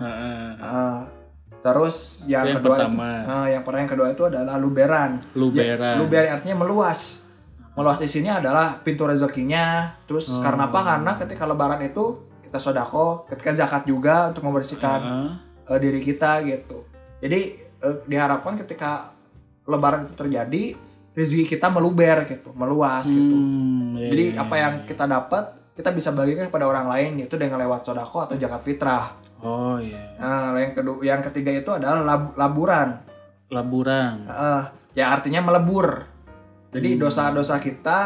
Ah, 0.60 1.08
terus 1.64 2.28
yang, 2.28 2.46
yang 2.52 2.60
kedua, 2.60 2.92
pertama. 2.92 3.10
ah, 3.24 3.48
yang 3.48 3.64
pertama 3.64 3.82
yang 3.88 3.94
kedua 3.96 4.08
itu 4.12 4.24
adalah 4.28 4.60
luberan. 4.60 5.24
Luberan. 5.32 5.96
Ya, 5.96 5.98
luberan 5.98 6.38
artinya 6.38 6.60
meluas. 6.62 7.24
Meluas 7.78 8.02
di 8.02 8.10
sini 8.10 8.26
adalah 8.26 8.82
pintu 8.82 9.06
rezekinya. 9.06 9.94
Terus 10.04 10.34
Oh. 10.34 10.42
karena 10.42 10.66
apa? 10.66 10.82
Karena 10.82 11.12
ketika 11.14 11.46
lebaran 11.46 11.78
itu 11.80 12.26
kita 12.42 12.58
sodako, 12.58 13.30
ketika 13.30 13.54
zakat 13.54 13.86
juga 13.86 14.34
untuk 14.34 14.42
membersihkan 14.44 15.00
Heeh. 15.00 15.30
eh, 15.70 15.80
diri 15.80 16.02
kita 16.02 16.42
gitu. 16.42 16.90
Jadi 17.22 17.40
eh, 17.78 17.96
diharapkan 18.04 18.58
ketika 18.58 19.14
lebaran 19.64 20.10
itu 20.10 20.18
terjadi 20.18 20.64
rezeki 21.14 21.46
kita 21.48 21.70
meluber 21.70 22.26
gitu, 22.26 22.50
meluas 22.54 23.06
gitu. 23.06 23.36
Hmm, 23.36 23.94
iya, 23.96 24.10
Jadi 24.10 24.24
iya, 24.34 24.42
apa 24.42 24.56
iya. 24.56 24.62
yang 24.66 24.74
kita 24.86 25.06
dapat 25.06 25.44
kita 25.74 25.94
bisa 25.94 26.10
bagikan 26.10 26.50
kepada 26.50 26.66
orang 26.66 26.90
lain 26.90 27.22
yaitu 27.22 27.38
dengan 27.38 27.62
lewat 27.62 27.86
sodako 27.86 28.26
atau 28.26 28.34
zakat 28.34 28.66
fitrah. 28.66 29.14
Oh 29.38 29.78
iya. 29.78 30.18
Nah, 30.18 30.58
yang 30.58 30.74
kedua, 30.74 30.98
yang 31.06 31.22
ketiga 31.22 31.54
itu 31.54 31.70
adalah 31.70 32.02
lab- 32.02 32.34
laburan. 32.34 32.98
Laburan. 33.54 34.26
Eh, 34.26 34.64
ya 34.98 35.14
artinya 35.14 35.46
melebur. 35.46 36.17
Jadi 36.70 36.90
Hmm. 36.92 37.00
dosa-dosa 37.00 37.58
kita 37.58 38.00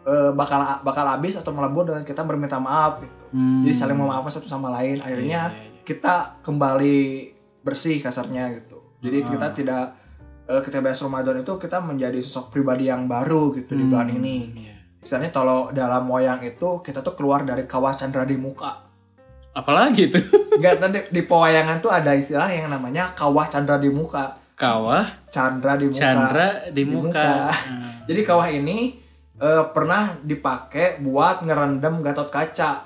eh, 0.00 0.32
bakal 0.32 0.56
bakal 0.80 1.04
habis 1.04 1.36
atau 1.36 1.52
melebur 1.52 1.84
dengan 1.84 2.00
kita 2.00 2.22
berminta 2.22 2.56
maaf. 2.56 2.96
Gitu. 2.98 3.12
Hmm. 3.30 3.60
Jadi 3.60 3.74
saling 3.74 3.92
memaafkan 3.94 4.32
satu 4.32 4.46
sama 4.46 4.72
lain. 4.72 4.96
Akhirnya 4.98 5.42
Iya, 5.46 5.58
iya, 5.68 5.82
kita 5.82 6.14
kembali 6.40 6.98
bersih 7.60 7.98
kasarnya 7.98 8.48
gitu. 8.54 8.80
Jadi 8.98 9.18
Ah. 9.18 9.26
kita 9.28 9.46
tidak 9.52 9.84
eh, 10.46 10.60
ketika 10.60 10.80
beres 10.80 10.96
Ramadan 10.98 11.36
itu 11.38 11.52
kita 11.54 11.76
menjadi 11.78 12.16
sosok 12.18 12.48
pribadi 12.48 12.88
yang 12.88 13.04
baru 13.04 13.52
gitu 13.52 13.72
di 13.72 13.82
Hmm, 13.82 13.92
bulan 13.92 14.08
ini. 14.10 14.36
iya. 14.56 14.74
Misalnya 14.98 15.28
kalau 15.28 15.68
dalam 15.70 16.08
wayang 16.08 16.40
itu 16.40 16.80
kita 16.80 16.98
tuh 16.98 17.12
keluar 17.12 17.44
dari 17.44 17.62
kawah 17.62 17.92
candra 17.92 18.24
di 18.24 18.34
muka. 18.34 18.88
apalagi 19.50 20.06
itu 20.06 20.16
Enggak, 20.54 20.74
tadi 20.78 20.98
di 21.10 21.22
pewayangan 21.22 21.78
tuh 21.78 21.90
ada 21.90 22.14
istilah 22.14 22.46
yang 22.48 22.70
namanya 22.70 23.10
kawah 23.12 23.44
candra 23.44 23.76
di 23.76 23.90
muka. 23.90 24.38
Kawah 24.58 25.06
Candra 25.28 25.78
di 25.78 25.86
muka. 25.86 25.96
Chandra 25.96 26.48
di 26.68 26.82
Di 26.82 26.82
muka, 26.84 27.06
muka. 27.06 27.28
Nah, 27.46 27.92
Jadi 28.08 28.20
kawah 28.22 28.48
ini 28.48 28.98
eh, 29.36 29.64
pernah 29.70 30.18
dipakai 30.20 30.98
buat 30.98 31.40
ngerendam 31.40 32.02
gatot 32.02 32.26
kaca. 32.26 32.82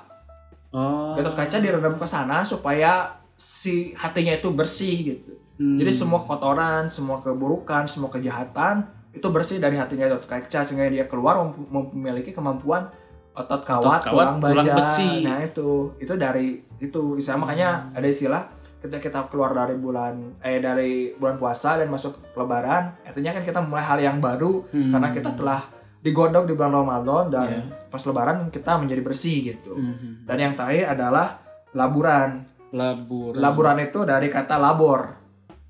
oh 0.71 1.15
Gatot 1.15 1.33
kaca 1.33 1.57
direndam 1.57 1.95
ke 1.95 2.05
sana 2.05 2.43
supaya 2.43 3.17
si 3.33 3.91
hatinya 3.93 4.31
itu 4.31 4.53
bersih 4.53 4.95
gitu. 5.15 5.31
Hmm. 5.53 5.77
Jadi 5.77 5.91
semua 5.91 6.21
kotoran, 6.23 6.89
semua 6.89 7.19
keburukan, 7.19 7.85
semua 7.85 8.09
kejahatan 8.09 8.85
itu 9.09 9.25
bersih 9.29 9.57
dari 9.57 9.77
hatinya 9.77 10.05
Gatot 10.07 10.25
kaca 10.25 10.59
sehingga 10.61 10.89
dia 10.89 11.05
keluar 11.05 11.37
mem- 11.41 11.89
memiliki 11.93 12.33
kemampuan 12.33 12.89
otot 13.33 13.65
kawat, 13.65 14.05
Otot 14.05 14.13
kawat, 14.13 14.13
tulang 14.13 14.37
tulang 14.37 14.61
baja. 14.61 14.73
besi. 14.77 15.25
Nah 15.25 15.41
itu 15.41 15.97
itu 15.97 16.13
dari 16.13 16.53
itu 16.77 17.17
istilah 17.17 17.39
makanya 17.39 17.89
ada 17.93 18.05
istilah 18.05 18.43
ketika 18.83 18.99
kita 18.99 19.19
keluar 19.31 19.55
dari 19.55 19.73
bulan 19.73 20.35
eh 20.43 20.59
dari 20.59 21.15
bulan 21.15 21.39
puasa 21.39 21.79
dan 21.79 21.87
masuk 21.87 22.19
lebaran 22.35 22.99
artinya 23.01 23.31
kan 23.31 23.43
kita 23.43 23.59
mulai 23.63 23.79
hal 23.81 23.95
yang 23.97 24.19
baru 24.19 24.59
Hmm. 24.67 24.91
karena 24.91 25.09
kita 25.09 25.31
telah 25.33 25.63
digodok 26.03 26.43
di 26.43 26.51
bulan 26.51 26.75
Ramadan 26.75 27.23
dan 27.31 27.47
Iya. 27.47 27.61
pas 27.87 28.03
lebaran 28.03 28.51
kita 28.51 28.75
menjadi 28.75 28.99
bersih 28.99 29.55
gitu. 29.55 29.71
Mhm. 29.71 30.27
Dan 30.27 30.35
yang 30.35 30.53
terakhir 30.53 30.91
adalah 30.91 31.39
laburan. 31.71 32.43
laburan 32.73 33.39
Laburan 33.39 33.77
itu 33.79 34.03
dari 34.03 34.27
kata 34.27 34.59
labor. 34.59 35.15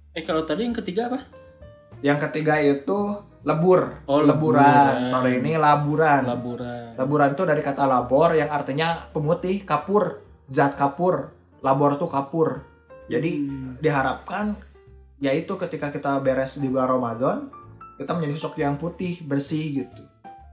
eh 0.09 0.23
kalau 0.23 0.41
tadi 0.41 0.65
yang 0.65 0.73
ketiga 0.73 1.05
apa 1.05 1.21
Yang 2.01 2.17
ketiga 2.27 2.57
itu 2.57 2.99
lebur. 3.43 4.01
Oh, 4.09 4.25
leburan. 4.25 4.57
leburan. 4.57 4.95
Kalau 5.13 5.29
ini 5.29 5.51
laburan. 5.53 6.21
laburan 6.25 6.97
Laburan 6.97 7.29
itu 7.31 7.43
dari 7.45 7.61
kata 7.61 7.83
labor 7.85 8.33
yang 8.33 8.49
artinya 8.49 9.05
pemutih, 9.09 9.61
kapur, 9.63 10.17
zat 10.49 10.73
kapur. 10.73 11.29
Labor 11.61 11.95
itu 11.95 12.09
kapur. 12.09 12.65
Jadi 13.05 13.37
Hmm. 13.37 13.77
diharapkan 13.79 14.53
yaitu 15.17 15.53
ketika 15.57 15.87
kita 15.87 16.19
beres 16.19 16.57
di 16.57 16.67
bulan 16.67 16.89
Ramadan 16.89 17.37
kita 17.95 18.09
menjadi 18.11 18.33
sosok 18.35 18.57
yang 18.57 18.75
putih, 18.75 19.21
bersih 19.21 19.81
gitu. 19.81 20.01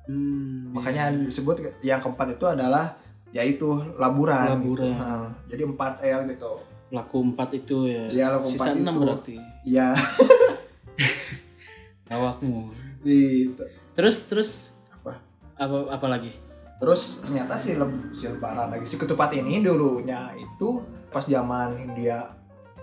Hmm, 0.07 0.71
Makanya 0.71 1.11
disebut 1.17 1.81
yang 1.81 1.99
keempat 1.99 2.35
itu 2.35 2.45
adalah 2.45 2.93
yaitu 3.31 3.71
laburan, 3.95 4.59
gitu. 4.59 4.83
Laburan. 4.83 4.91
Nah, 4.93 5.25
jadi 5.47 5.63
4 5.65 6.03
L 6.03 6.21
gitu. 6.29 6.53
laku 6.91 7.23
empat 7.23 7.49
itu 7.55 7.87
ya 7.87 8.05
Iya, 8.11 8.25
laku 8.35 8.51
sisa 8.51 8.67
empat 8.67 8.77
enam 8.77 8.93
itu. 8.93 9.01
berarti 9.01 9.35
Iya, 9.63 9.89
awakmu 12.11 12.75
gitu. 13.01 13.63
terus 13.95 14.17
terus 14.27 14.51
Apa? 14.93 15.13
apa 15.57 15.77
apa 15.91 16.07
lagi 16.09 16.33
Terus 16.81 17.21
ternyata 17.21 17.55
si, 17.55 17.77
si 18.11 18.25
lebaran 18.25 18.73
lagi 18.73 18.89
si 18.89 18.97
ketupat 18.97 19.31
ini 19.37 19.61
dulunya 19.61 20.33
itu 20.35 20.81
pas 21.13 21.21
zaman 21.21 21.77
Hindia 21.77 22.33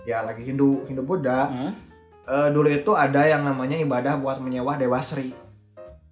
ya 0.08 0.24
lagi 0.24 0.40
Hindu 0.40 0.88
Hindu 0.88 1.04
Buddha 1.04 1.52
Hah? 1.52 1.72
eh, 2.24 2.48
dulu 2.48 2.72
itu 2.72 2.96
ada 2.96 3.28
yang 3.28 3.44
namanya 3.44 3.76
ibadah 3.76 4.16
buat 4.16 4.40
menyewa 4.40 4.80
dewa 4.80 4.96
Sri. 5.04 5.36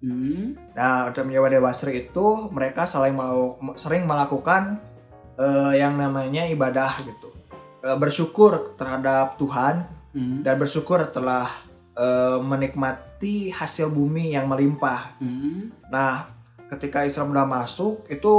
hmm. 0.05 0.77
Nah, 0.77 1.09
untuk 1.09 1.25
menyewa 1.25 1.49
dewa 1.49 1.73
Sri 1.73 2.05
itu 2.05 2.27
mereka 2.53 2.85
sering 2.85 3.17
mau 3.17 3.57
sering 3.73 4.05
melakukan 4.05 4.77
eh, 5.41 5.81
yang 5.81 5.97
namanya 5.97 6.45
ibadah 6.45 7.01
gitu. 7.01 7.33
Eh, 7.81 7.97
bersyukur 7.97 8.77
terhadap 8.77 9.41
Tuhan 9.41 9.97
Hmm. 10.15 10.41
dan 10.41 10.57
bersyukur 10.57 11.03
telah 11.13 11.45
eh, 11.93 12.37
menikmati 12.41 13.49
hasil 13.49 13.89
bumi 13.89 14.33
yang 14.37 14.45
melimpah. 14.45 15.17
Hmm. 15.17 15.69
Nah, 15.89 16.29
ketika 16.69 17.05
Islam 17.05 17.33
udah 17.33 17.45
masuk 17.45 18.05
itu 18.09 18.33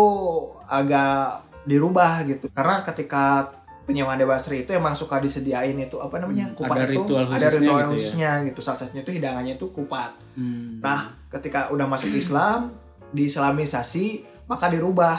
agak 0.66 1.42
dirubah 1.66 2.22
gitu. 2.26 2.50
Karena 2.50 2.82
ketika 2.82 3.50
penyewaan 3.88 4.20
Dewa 4.20 4.36
Sri 4.36 4.68
itu 4.68 4.76
emang 4.76 4.92
suka 4.92 5.16
disediain 5.16 5.72
itu 5.80 5.96
apa 5.96 6.20
namanya? 6.20 6.52
Hmm, 6.52 6.60
kupat 6.60 6.76
ada 6.76 6.84
itu 6.92 7.00
ritual 7.00 7.24
ada 7.24 7.32
khususnya 7.32 7.56
ritual 7.56 7.64
gitu 7.64 7.72
ya. 7.72 7.88
khususnya 7.88 8.30
gitu. 8.44 8.60
Salah 8.60 8.78
satunya 8.84 9.02
itu 9.02 9.12
hidangannya 9.16 9.54
itu 9.56 9.66
kupat. 9.72 10.12
Hmm. 10.36 10.84
Nah, 10.84 11.16
ketika 11.32 11.72
udah 11.72 11.88
masuk 11.88 12.12
Islam, 12.12 12.76
diislamisasi, 13.16 14.28
maka 14.44 14.68
dirubah 14.68 15.16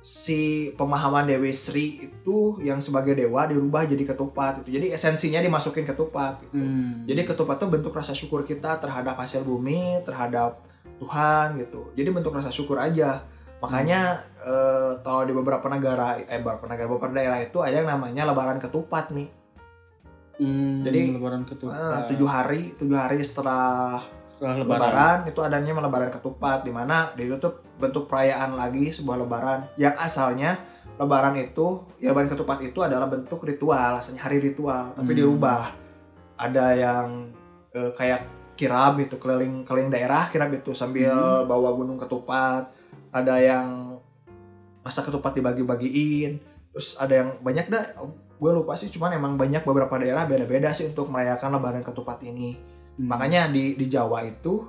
si 0.00 0.72
pemahaman 0.80 1.28
Dewi 1.28 1.52
Sri 1.52 2.08
itu 2.08 2.56
yang 2.64 2.80
sebagai 2.80 3.12
dewa 3.12 3.44
dirubah 3.44 3.84
jadi 3.84 4.00
ketupat 4.08 4.64
gitu. 4.64 4.80
Jadi 4.80 4.96
esensinya 4.96 5.44
dimasukin 5.44 5.84
ketupat 5.84 6.40
gitu. 6.48 6.56
Hmm. 6.56 7.04
Jadi 7.04 7.20
ketupat 7.28 7.60
itu 7.60 7.66
bentuk 7.68 7.92
rasa 7.92 8.16
syukur 8.16 8.48
kita 8.48 8.80
terhadap 8.80 9.20
hasil 9.20 9.44
bumi, 9.44 10.00
terhadap 10.08 10.64
Tuhan 10.96 11.60
gitu. 11.60 11.92
Jadi 11.92 12.08
bentuk 12.16 12.32
rasa 12.32 12.48
syukur 12.48 12.80
aja. 12.80 13.20
Makanya 13.60 14.00
eh, 14.40 14.92
kalau 15.04 15.22
di 15.22 15.32
beberapa 15.32 15.66
negara, 15.68 16.16
eh 16.16 16.40
beberapa 16.40 16.64
negara, 16.64 16.88
beberapa 16.88 17.12
daerah 17.12 17.38
itu 17.38 17.60
ada 17.60 17.76
yang 17.76 17.88
namanya 17.88 18.24
Lebaran 18.24 18.56
ketupat 18.56 19.12
nih. 19.12 19.28
Hmm, 20.40 20.80
Jadi, 20.80 21.12
lebaran 21.12 21.44
ketupat 21.44 21.76
Eh, 21.76 22.00
tujuh 22.08 22.24
hari, 22.24 22.72
tujuh 22.80 22.96
hari 22.96 23.20
setelah 23.20 24.00
setelah 24.24 24.56
lebaran. 24.56 24.80
lebaran, 24.80 25.18
itu 25.28 25.40
adanya 25.44 25.76
lebaran 25.76 26.08
ketupat 26.08 26.64
di 26.64 26.72
mana 26.72 27.12
di 27.12 27.28
itu 27.28 27.36
tuh 27.36 27.60
bentuk 27.76 28.08
perayaan 28.08 28.56
lagi 28.56 28.88
sebuah 28.88 29.20
lebaran 29.20 29.68
yang 29.76 29.92
asalnya 30.00 30.56
lebaran 30.96 31.36
itu 31.36 31.84
ya 32.00 32.16
lebaran 32.16 32.32
ketupat 32.32 32.56
itu 32.64 32.80
adalah 32.80 33.04
bentuk 33.04 33.44
ritual 33.44 34.00
asalnya 34.00 34.24
hari 34.24 34.40
ritual 34.40 34.96
tapi 34.96 35.12
Hmm. 35.12 35.20
dirubah 35.20 35.62
ada 36.38 36.66
yang 36.72 37.08
eh, 37.70 37.92
kayak 37.92 38.24
kirab 38.56 38.96
itu 38.96 39.16
keliling 39.16 39.64
keliling 39.64 39.92
daerah 39.92 40.24
kirab 40.26 40.48
itu 40.50 40.72
sambil 40.72 41.12
Hmm. 41.12 41.44
bawa 41.44 41.76
gunung 41.76 42.00
ketupat 42.00 42.72
ada 43.10 43.38
yang 43.38 43.98
masak 44.82 45.10
ketupat 45.10 45.36
dibagi-bagiin 45.36 46.40
terus 46.70 46.96
ada 46.96 47.14
yang 47.24 47.30
banyak 47.42 47.66
dah 47.68 47.84
gue 48.40 48.50
lupa 48.54 48.78
sih 48.78 48.88
cuman 48.88 49.18
emang 49.18 49.36
banyak 49.36 49.66
beberapa 49.66 50.00
daerah 50.00 50.24
beda-beda 50.24 50.72
sih 50.72 50.88
untuk 50.88 51.12
merayakan 51.12 51.58
lebaran 51.60 51.84
ketupat 51.84 52.22
ini 52.24 52.80
Hmm. 53.00 53.08
Makanya 53.08 53.48
di 53.48 53.80
di 53.80 53.86
Jawa 53.88 54.20
itu 54.28 54.60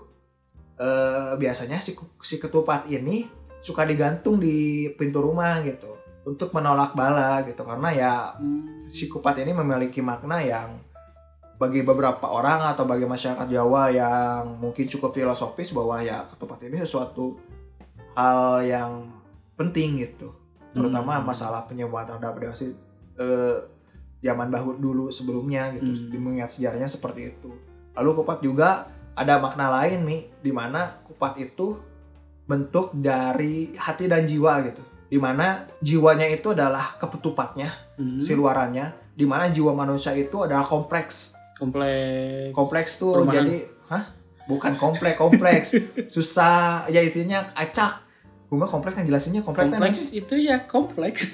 eh, 0.79 1.33
biasanya 1.35 1.83
si 1.83 1.93
si 2.23 2.39
ketupat 2.39 2.87
ini 2.87 3.27
suka 3.59 3.83
digantung 3.83 4.39
di 4.39 4.87
pintu 4.95 5.19
rumah 5.19 5.59
gitu 5.67 5.99
untuk 6.23 6.55
menolak 6.55 6.95
bala 6.95 7.43
gitu 7.43 7.61
karena 7.67 7.89
ya 7.91 8.13
Hmm. 8.39 8.87
si 8.87 9.11
kupat 9.11 9.43
ini 9.43 9.51
memiliki 9.51 9.99
makna 9.99 10.39
yang 10.39 10.79
bagi 11.59 11.85
beberapa 11.85 12.25
orang 12.25 12.73
atau 12.73 12.87
bagi 12.89 13.05
masyarakat 13.05 13.45
Jawa 13.45 13.93
yang 13.93 14.57
mungkin 14.57 14.89
cukup 14.89 15.13
filosofis 15.13 15.69
bahwa 15.75 16.01
ya 16.01 16.25
ketupat 16.31 16.65
ini 16.65 16.81
sesuatu 16.81 17.37
hal 18.13 18.61
yang 18.61 18.91
penting 19.53 19.99
gitu 19.99 20.33
terutama 20.71 21.19
Hmm. 21.19 21.27
masalah 21.27 21.63
penyembuhan 21.63 22.03
terhadap 22.03 22.35
dewa 22.35 22.53
sih 22.53 22.71
eh, 23.13 23.57
zaman 24.19 24.47
bahut 24.47 24.77
dulu 24.77 25.09
sebelumnya 25.09 25.69
gitu 25.71 25.91
Hmm. 26.07 26.17
mengingat 26.17 26.51
sejarahnya 26.51 26.87
seperti 26.87 27.29
itu 27.29 27.51
lalu 27.91 28.09
kupat 28.15 28.39
juga 28.39 28.87
ada 29.11 29.37
makna 29.37 29.67
lain 29.69 30.01
nih 30.01 30.21
di 30.39 30.49
mana 30.49 31.03
kupat 31.03 31.35
itu 31.37 31.75
bentuk 32.43 32.91
dari 32.93 33.71
hati 33.73 34.05
dan 34.05 34.23
jiwa 34.23 34.63
gitu 34.63 34.81
di 35.05 35.19
mana 35.19 35.67
jiwanya 35.77 36.23
itu 36.25 36.51
adalah 36.51 36.95
ketupatnya 36.95 37.67
Hmm. 37.95 38.17
si 38.17 38.31
luarannya 38.31 38.87
di 39.11 39.27
mana 39.27 39.45
jiwa 39.45 39.75
manusia 39.75 40.15
itu 40.15 40.41
adalah 40.41 40.63
kompleks 40.63 41.35
komplek 41.53 42.49
kompleks 42.51 42.95
tuh 42.95 43.21
Perumahan. 43.21 43.35
jadi 43.37 43.55
hah 43.87 44.03
bukan 44.45 44.77
kompleks 44.77 45.17
kompleks. 45.17 45.67
Susah. 46.15 46.87
Ya 46.87 47.01
intinya 47.01 47.51
acak. 47.53 48.07
Gue 48.51 48.59
mah 48.59 48.67
kompleks 48.67 48.99
kan 48.99 49.07
jelasinnya 49.07 49.47
kompleks, 49.47 49.71
kan 49.71 49.79
kompleks 49.79 49.99
itu 50.11 50.35
ya 50.35 50.67
kompleks. 50.67 51.31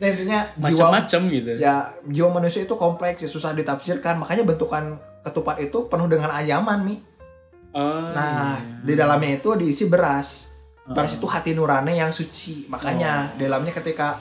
Nah, 0.00 0.06
intinya 0.16 0.38
macam-macam 0.56 1.20
gitu. 1.28 1.50
Ya 1.60 1.92
jiwa 2.08 2.32
manusia 2.32 2.64
itu 2.64 2.74
kompleks 2.80 3.20
ya 3.20 3.28
susah 3.28 3.52
ditafsirkan. 3.52 4.16
Makanya 4.16 4.48
bentukan 4.48 4.96
ketupat 5.20 5.60
itu 5.60 5.84
penuh 5.90 6.08
dengan 6.08 6.32
ayaman 6.32 6.88
nih 6.88 7.00
Oh, 7.68 7.84
nah 8.16 8.56
iya. 8.56 8.80
di 8.80 8.96
dalamnya 8.96 9.36
itu 9.44 9.52
diisi 9.52 9.84
beras. 9.92 10.56
Beras 10.88 11.12
Oh. 11.12 11.16
itu 11.20 11.26
hati 11.28 11.52
nurani 11.52 12.00
yang 12.00 12.08
suci. 12.08 12.64
Makanya 12.72 13.36
di 13.36 13.44
dalamnya 13.44 13.76
ketika 13.76 14.16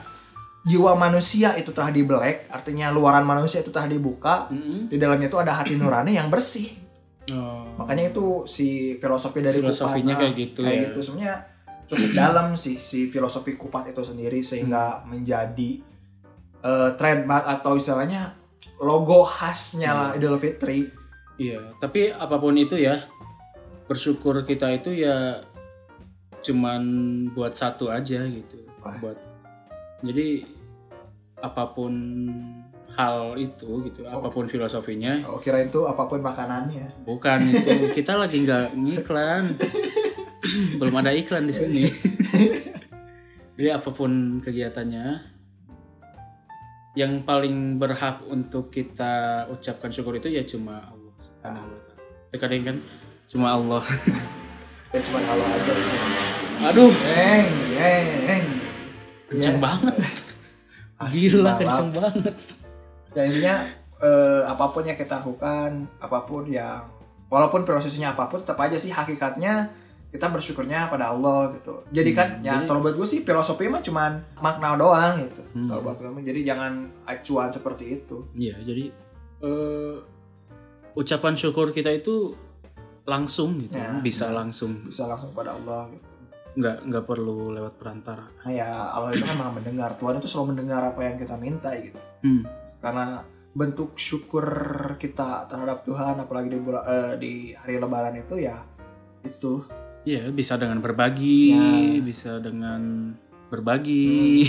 jiwa 0.67 0.99
manusia 0.99 1.55
itu 1.55 1.71
telah 1.71 1.88
dibelek 1.88 2.51
artinya 2.51 2.91
luaran 2.91 3.23
manusia 3.23 3.63
itu 3.63 3.71
telah 3.71 3.88
dibuka 3.88 4.51
Mm-mm. 4.51 4.91
di 4.91 4.99
dalamnya 4.99 5.32
itu 5.32 5.39
ada 5.39 5.55
hati 5.55 5.80
nurani 5.80 6.19
yang 6.19 6.28
bersih 6.28 6.67
Oh. 7.28 7.67
makanya 7.75 8.11
itu 8.11 8.47
si 8.47 8.67
filosofi 8.97 9.43
dari 9.43 9.59
Filosofinya 9.59 10.15
kupat 10.15 10.21
kayak 10.23 10.36
gitu 10.39 10.59
kayak 10.63 10.75
ya. 10.75 10.84
gitu 10.88 10.99
sebenarnya 11.03 11.36
cukup 11.88 12.11
dalam 12.11 12.47
sih 12.55 12.75
si 12.75 13.07
filosofi 13.07 13.55
kupat 13.55 13.91
itu 13.91 13.99
sendiri 13.99 14.39
sehingga 14.39 15.03
Hmm. 15.03 15.11
menjadi 15.11 15.71
eh, 16.57 16.89
trademark 16.95 17.45
atau 17.45 17.75
istilahnya 17.75 18.34
logo 18.80 19.21
khasnya 19.23 19.91
lah 19.91 20.07
Hmm. 20.11 20.17
Idul 20.17 20.38
Fitri 20.38 20.88
Iya, 21.38 21.78
tapi 21.78 22.09
apa 22.09 22.41
pun 22.41 22.57
itu 22.57 22.73
ya, 22.73 23.05
bersyukur 23.86 24.41
kita 24.41 24.73
itu 24.73 24.89
ya 24.89 25.45
cuman 26.41 26.82
buat 27.30 27.53
satu 27.53 27.93
aja 27.93 28.25
gitu. 28.25 28.57
Wah. 28.82 28.97
Buat 28.97 29.17
jadi 30.01 30.49
apa 31.38 31.78
pun 31.78 31.93
hal 32.98 33.38
itu 33.38 33.86
gitu, 33.86 34.02
apa 34.04 34.28
pun 34.28 34.50
filosofinya, 34.50 35.22
oh 35.30 35.38
kirain 35.38 35.70
tuh 35.70 35.86
apa 35.86 36.10
pun 36.10 36.18
makanannya 36.18 37.06
bukan 37.06 37.38
itu 37.45 37.93
kita 38.02 38.18
lagi 38.18 38.41
nggak 38.41 38.74
ngiklan, 38.74 39.54
belum 40.82 40.95
ada 40.98 41.14
iklan 41.14 41.45
di 41.45 41.54
sini. 41.54 41.84
jadi 43.58 43.78
apa 43.78 43.93
pun 43.93 44.41
kegiatannya, 44.41 45.06
yang 46.98 47.22
paling 47.22 47.78
berhak 47.78 48.26
untuk 48.26 48.74
kita 48.74 49.45
ucapkan 49.48 49.93
syukur 49.93 50.18
itu 50.18 50.34
ya 50.34 50.41
cuma 50.41 50.82
Allah 50.82 51.14
Subhanahu. 51.22 51.70
Terkadang 52.34 52.64
kan 52.66 52.78
cuma 53.30 53.54
Allah. 53.54 53.86
ya 54.89 55.00
cuma 55.06 55.20
halo 55.22 55.43
aja 55.45 55.74
sih 55.74 56.00
Aduh, 56.58 56.89
Heng, 56.89 57.54
heng, 57.78 58.10
heng. 58.26 58.45
kenceng 59.30 59.58
Ya, 59.58 59.62
banget. 59.62 59.95
asli 60.98 61.30
Gila 61.30 61.54
kenceng 61.54 61.89
banget. 61.93 62.34
Ya 63.18 63.26
intinya 63.26 63.55
eh, 63.97 64.43
apa 64.45 64.70
pun 64.70 64.86
yang 64.86 64.93
kita 64.93 65.18
lakukan, 65.18 65.89
apa 65.97 66.22
pun 66.22 66.45
yang 66.45 66.86
walaupun 67.28 67.65
prosesnya 67.65 68.13
apa 68.13 68.30
pun, 68.30 68.39
tetap 68.39 68.61
aja 68.61 68.78
sih 68.78 68.89
hakikatnya 68.89 69.74
kita 70.07 70.30
bersyukurnya 70.30 70.86
pada 70.86 71.09
Allah 71.09 71.51
gitu. 71.51 71.82
Jadi 71.89 72.11
kan, 72.13 72.28
Hmm, 72.30 72.45
ya 72.45 72.53
jadi- 72.55 72.63
kalau 72.63 72.80
buat 72.80 72.93
gue 72.93 73.03
sih 73.03 73.22
filosofi 73.22 73.68
mah 73.68 73.82
cuman 73.82 74.11
makna 74.38 74.78
doang 74.78 75.20
gitu. 75.20 75.41
Hmm. 75.51 75.68
Kalau 75.68 75.82
buat 75.84 75.97
gue 75.97 76.24
jadi 76.24 76.47
jangan 76.47 76.74
acuan 77.03 77.49
seperti 77.49 77.97
itu. 77.97 78.22
Iya, 78.32 78.55
jadi 78.61 78.86
eh, 79.38 79.95
ucapan 80.93 81.34
syukur 81.34 81.70
kita 81.70 81.89
itu 81.91 82.34
langsung 83.03 83.57
gitu, 83.59 83.74
Ya, 83.74 83.97
bisa 83.99 84.28
benar. 84.28 84.45
langsung, 84.45 84.72
Bisa 84.84 85.05
langsung 85.05 85.32
pada 85.32 85.53
Allah 85.53 85.89
gitu. 85.89 86.05
nggak 86.55 86.78
nggak 86.86 87.05
perlu 87.05 87.51
lewat 87.51 87.74
perantara. 87.76 88.26
Nah 88.41 88.49
ya 88.51 88.65
Allah 88.89 89.11
itu 89.11 89.22
kan 89.22 89.38
mendengar. 89.53 89.93
Tuhan 89.93 90.18
itu 90.18 90.26
selalu 90.26 90.45
mendengar 90.51 90.82
apa 90.84 91.01
yang 91.01 91.15
kita 91.15 91.36
minta 91.36 91.70
gitu. 91.76 91.99
Hmm. 92.22 92.41
Karena 92.88 93.19
bentuk 93.51 93.97
syukur 93.97 94.47
kita 94.95 95.43
terhadap 95.45 95.83
Tuhan 95.83 96.15
apalagi 96.15 96.47
di 96.47 96.55
bulan 96.57 96.83
eh, 96.85 97.13
di 97.17 97.33
hari 97.51 97.75
lebaran 97.75 98.15
itu 98.15 98.39
ya 98.39 98.55
itu 99.21 99.65
Iya, 100.07 100.31
bisa 100.31 100.55
dengan 100.55 100.79
berbagi, 100.79 101.51
Ya. 101.51 101.99
bisa 101.99 102.39
dengan 102.39 103.11
berbagi. 103.51 104.39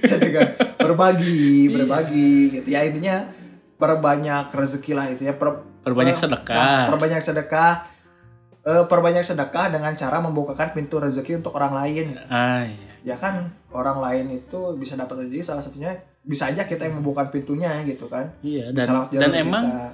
bisa 0.00 0.16
dengan 0.16 0.56
berbagi 0.78 1.36
Iya. 1.68 1.74
berbagi 1.74 2.32
gitu 2.50 2.68
ya 2.70 2.80
intinya 2.80 3.28
perbanyak 3.76 4.48
rezeki 4.48 4.92
lah 4.94 5.06
itu 5.10 5.22
ya 5.22 5.36
per, 5.36 5.60
Perbanyak 5.84 6.16
eh, 6.16 6.20
sedekah. 6.22 6.56
nah, 6.56 6.84
perbanyak 6.88 7.20
sedekah 7.20 7.72
eh, 8.62 8.84
perbanyak 8.88 9.20
sedekah 9.20 9.66
dengan 9.68 9.92
cara 9.92 10.16
membukakan 10.18 10.72
pintu 10.72 10.96
rezeki 10.96 11.38
untuk 11.38 11.52
orang 11.52 11.76
lain 11.76 12.16
ah, 12.26 12.64
iya. 12.64 12.92
ya 13.04 13.16
kan 13.16 13.52
orang 13.76 14.00
lain 14.00 14.26
itu 14.34 14.58
bisa 14.74 14.96
dapat 14.96 15.22
rezeki 15.22 15.44
salah 15.44 15.60
satunya 15.60 15.92
bisa 16.22 16.48
aja 16.48 16.64
kita 16.64 16.82
yang 16.82 16.98
membukakan 16.98 17.28
pintunya 17.30 17.70
gitu 17.84 18.08
kan 18.08 18.32
Iya, 18.40 18.72
dan 18.72 19.06
dan 19.06 19.30
emang 19.36 19.62
kita. 19.62 19.86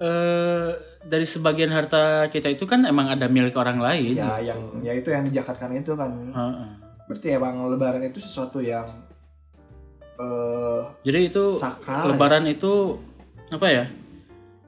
eh, 0.00 0.68
dari 1.04 1.22
sebagian 1.24 1.68
harta 1.68 2.02
kita 2.26 2.48
itu 2.48 2.64
kan 2.64 2.82
emang 2.82 3.08
ada 3.08 3.26
milik 3.26 3.54
orang 3.54 3.78
lain. 3.78 4.12
ya 4.12 4.36
gitu. 4.36 4.48
yang 4.48 4.60
ya 4.80 4.92
itu 4.92 5.08
yang 5.08 5.22
dijakatkan 5.22 5.70
itu 5.72 5.92
kan 5.92 6.10
Heeh. 6.28 6.70
berarti 7.04 7.28
emang 7.30 7.54
lebaran 7.68 8.02
itu 8.02 8.18
sesuatu 8.18 8.58
yang 8.58 8.88
eh 10.16 10.82
Jadi 11.04 11.18
itu 11.28 11.42
sakral 11.54 12.04
ya. 12.04 12.10
lebaran 12.10 12.44
itu 12.44 12.98
apa 13.48 13.66
ya? 13.68 13.84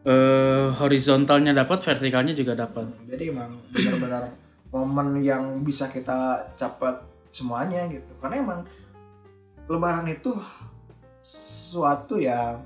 Eh 0.00 0.66
horizontalnya 0.72 1.52
dapat, 1.52 1.82
vertikalnya 1.82 2.32
juga 2.32 2.56
dapat. 2.56 2.88
jadi 3.04 3.28
emang 3.28 3.61
benar-benar 3.68 4.32
momen 4.70 5.20
yang 5.20 5.61
bisa 5.61 5.90
kita 5.90 6.16
capai 6.54 6.94
semuanya 7.31 7.87
gitu 7.87 8.11
karena 8.18 8.43
emang 8.43 8.61
lebaran 9.66 10.07
itu 10.07 10.35
sesuatu 11.18 12.16
yang 12.16 12.64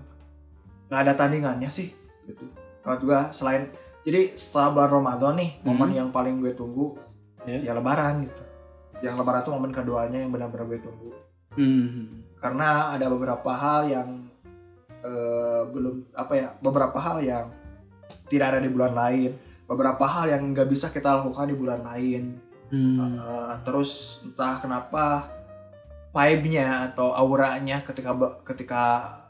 nggak 0.89 1.01
ada 1.05 1.12
tandingannya 1.15 1.69
sih 1.69 1.91
gitu 2.25 2.45
menurut 2.83 3.03
gua 3.03 3.21
selain 3.31 3.69
jadi 4.05 4.33
setelah 4.33 4.73
bulan 4.73 4.91
Ramadan 4.93 5.35
nih 5.37 5.51
momen 5.62 5.91
Hmm. 5.91 5.99
yang 5.99 6.09
paling 6.11 6.41
gue 6.41 6.53
tunggu 6.53 6.97
Ya. 7.45 7.61
ya 7.61 7.73
lebaran 7.73 8.25
gitu 8.25 8.43
yang 9.01 9.17
lebaran 9.17 9.45
tuh 9.45 9.53
momen 9.53 9.69
keduanya 9.69 10.17
yang 10.17 10.33
benar-benar 10.33 10.65
gue 10.67 10.81
tunggu 10.81 11.11
Hmm. 11.55 12.25
karena 12.41 12.93
ada 12.93 13.07
beberapa 13.07 13.51
hal 13.53 13.87
yang 13.87 14.09
eh, 15.05 15.62
belum 15.69 16.17
apa 16.17 16.33
ya 16.33 16.49
beberapa 16.59 16.97
hal 16.97 17.21
yang 17.21 17.53
tidak 18.25 18.57
ada 18.57 18.61
di 18.65 18.73
bulan 18.73 18.97
lain 18.97 19.37
beberapa 19.65 20.01
hal 20.05 20.33
yang 20.33 20.53
nggak 20.53 20.65
bisa 20.65 20.89
kita 20.89 21.21
lakukan 21.21 21.45
di 21.45 21.57
bulan 21.57 21.85
lain 21.85 22.41
Hmm. 22.75 23.14
Eh, 23.14 23.55
terus 23.62 23.91
entah 24.25 24.59
kenapa 24.59 25.31
vibe-nya 26.11 26.91
atau 26.91 27.11
auranya 27.12 27.81
ketika 27.81 28.11
ketika 28.43 28.83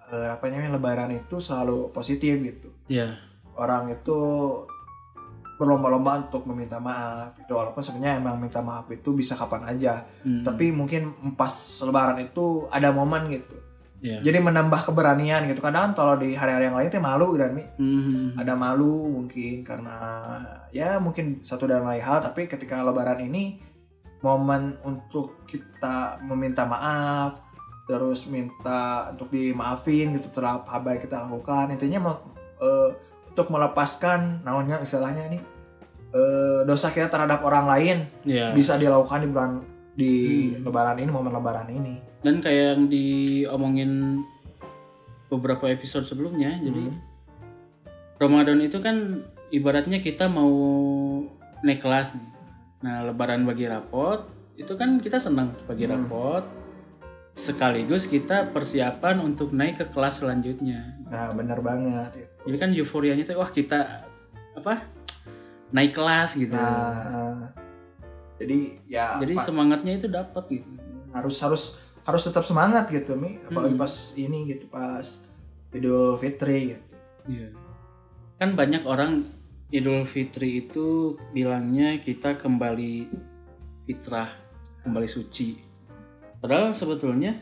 eh, 0.07 0.29
apa 0.31 0.49
namanya 0.49 0.77
lebaran 0.77 1.13
itu 1.13 1.37
selalu 1.39 1.89
positif 1.91 2.41
gitu 2.41 2.69
Ya. 2.87 3.17
orang 3.55 3.89
itu 3.91 4.19
berlomba-lomba 5.55 6.27
untuk 6.27 6.45
meminta 6.45 6.77
maaf 6.79 7.39
itu 7.39 7.49
walaupun 7.51 7.79
sebenarnya 7.79 8.19
emang 8.19 8.37
minta 8.37 8.59
maaf 8.61 8.91
itu 8.91 9.13
bisa 9.13 9.33
kapan 9.35 9.71
aja 9.71 10.03
Hmm. 10.21 10.43
tapi 10.43 10.69
mungkin 10.71 11.03
pas 11.33 11.53
lebaran 11.81 12.19
itu 12.19 12.67
ada 12.69 12.91
momen 12.91 13.31
gitu 13.31 13.55
ya. 14.05 14.21
jadi 14.21 14.37
menambah 14.39 14.85
keberanian 14.85 15.49
gitu 15.49 15.59
kadang 15.59 15.91
kan 15.91 15.93
kalau 15.97 16.15
di 16.15 16.37
hari-hari 16.37 16.69
yang 16.69 16.77
lain 16.77 16.87
tuh 16.87 17.01
malu 17.01 17.35
dan 17.35 17.51
Mi. 17.51 17.65
Hmm. 17.75 18.37
ada 18.37 18.53
malu 18.55 19.09
mungkin 19.11 19.65
karena 19.65 19.97
ya 20.71 21.01
mungkin 21.01 21.41
satu 21.41 21.65
dan 21.65 21.83
lain 21.83 21.99
hal 21.99 22.21
tapi 22.21 22.45
ketika 22.45 22.79
lebaran 22.79 23.19
ini 23.19 23.65
momen 24.21 24.77
untuk 24.83 25.43
kita 25.45 26.21
meminta 26.21 26.65
maaf 26.65 27.41
terus 27.85 28.25
minta 28.27 29.09
untuk 29.11 29.29
dimaafin 29.29 30.13
gitu 30.15 30.29
terhadap 30.31 30.65
apa 30.67 30.93
yang 30.93 31.01
kita 31.01 31.17
lakukan 31.19 31.65
intinya 31.71 32.01
mau- 32.03 32.25
eh, 32.59 32.91
untuk 33.29 33.49
melepaskan 33.49 34.41
namanya 34.41 34.79
istilahnya 34.79 35.29
nih 35.29 35.43
eh, 36.11 36.61
dosa 36.63 36.89
kita 36.89 37.11
terhadap 37.11 37.43
orang 37.43 37.67
lain 37.67 37.97
Ya. 38.23 38.55
bisa 38.55 38.77
dilakukan 38.77 39.21
di 39.21 39.29
bulan 39.29 39.51
di 39.93 40.13
Hmm. 40.51 40.63
lebaran 40.63 40.97
ini 40.97 41.11
momen 41.11 41.31
lebaran 41.31 41.69
ini 41.69 41.95
Dan 42.25 42.41
kayak 42.41 42.65
yang 42.73 42.83
diomongin 42.89 44.25
beberapa 45.29 45.69
episode 45.69 46.03
sebelumnya, 46.03 46.57
jadi 46.57 46.89
Hmm. 46.89 46.99
Ramadan 48.17 48.63
itu 48.63 48.79
kan 48.79 49.21
ibaratnya 49.51 49.99
kita 49.99 50.25
mau 50.27 50.49
naik 51.61 51.81
kelas 51.81 52.15
nih. 52.15 52.29
Nah, 52.81 53.05
lebaran 53.05 53.45
bagi 53.45 53.67
rapot 53.67 54.25
itu 54.55 54.71
kan 54.73 54.97
kita 54.99 55.19
senang 55.19 55.53
bagi 55.65 55.85
Hmm. 55.85 56.07
rapot. 56.07 56.45
Sekaligus 57.35 58.07
kita 58.07 58.49
persiapan 58.49 59.19
untuk 59.19 59.51
naik 59.51 59.79
ke 59.79 59.87
kelas 59.91 60.23
selanjutnya. 60.23 60.97
nah 61.05 61.31
benar 61.31 61.61
banget. 61.61 62.11
Jadi 62.43 62.57
kan 62.57 62.71
euforianya 62.73 63.23
tuh 63.23 63.37
wah 63.37 63.47
kita 63.49 64.09
apa? 64.55 64.83
naik 65.71 65.91
kelas 65.93 66.39
gitu. 66.39 66.55
nah 66.55 66.95
eh, 67.03 67.39
jadi 68.37 68.59
ya 68.87 69.07
Jadi 69.19 69.35
semangatnya 69.37 69.93
itu 69.93 70.07
dapat 70.07 70.47
gitu. 70.49 70.71
harus 71.11 71.37
harus 71.41 71.63
harus 72.05 72.23
tetap 72.23 72.43
semangat 72.43 72.89
gitu 72.89 73.15
mi 73.15 73.41
apalagi 73.43 73.75
Hmm. 73.75 73.81
pas 73.81 73.95
ini 74.15 74.39
gitu 74.47 74.65
pas 74.67 75.07
Idul 75.71 76.15
Fitri 76.15 76.59
gitu 76.71 76.93
Iya. 77.25 77.49
Kan 78.37 78.53
banyak 78.53 78.85
orang 78.85 79.33
Idul 79.69 80.05
Fitri 80.05 80.61
itu 80.61 81.17
bilangnya 81.33 81.97
kita 81.99 82.37
kembali 82.37 83.09
fitrah, 83.83 84.29
kembali 84.81 85.09
suci. 85.09 85.57
Padahal 86.39 86.71
sebetulnya 86.71 87.41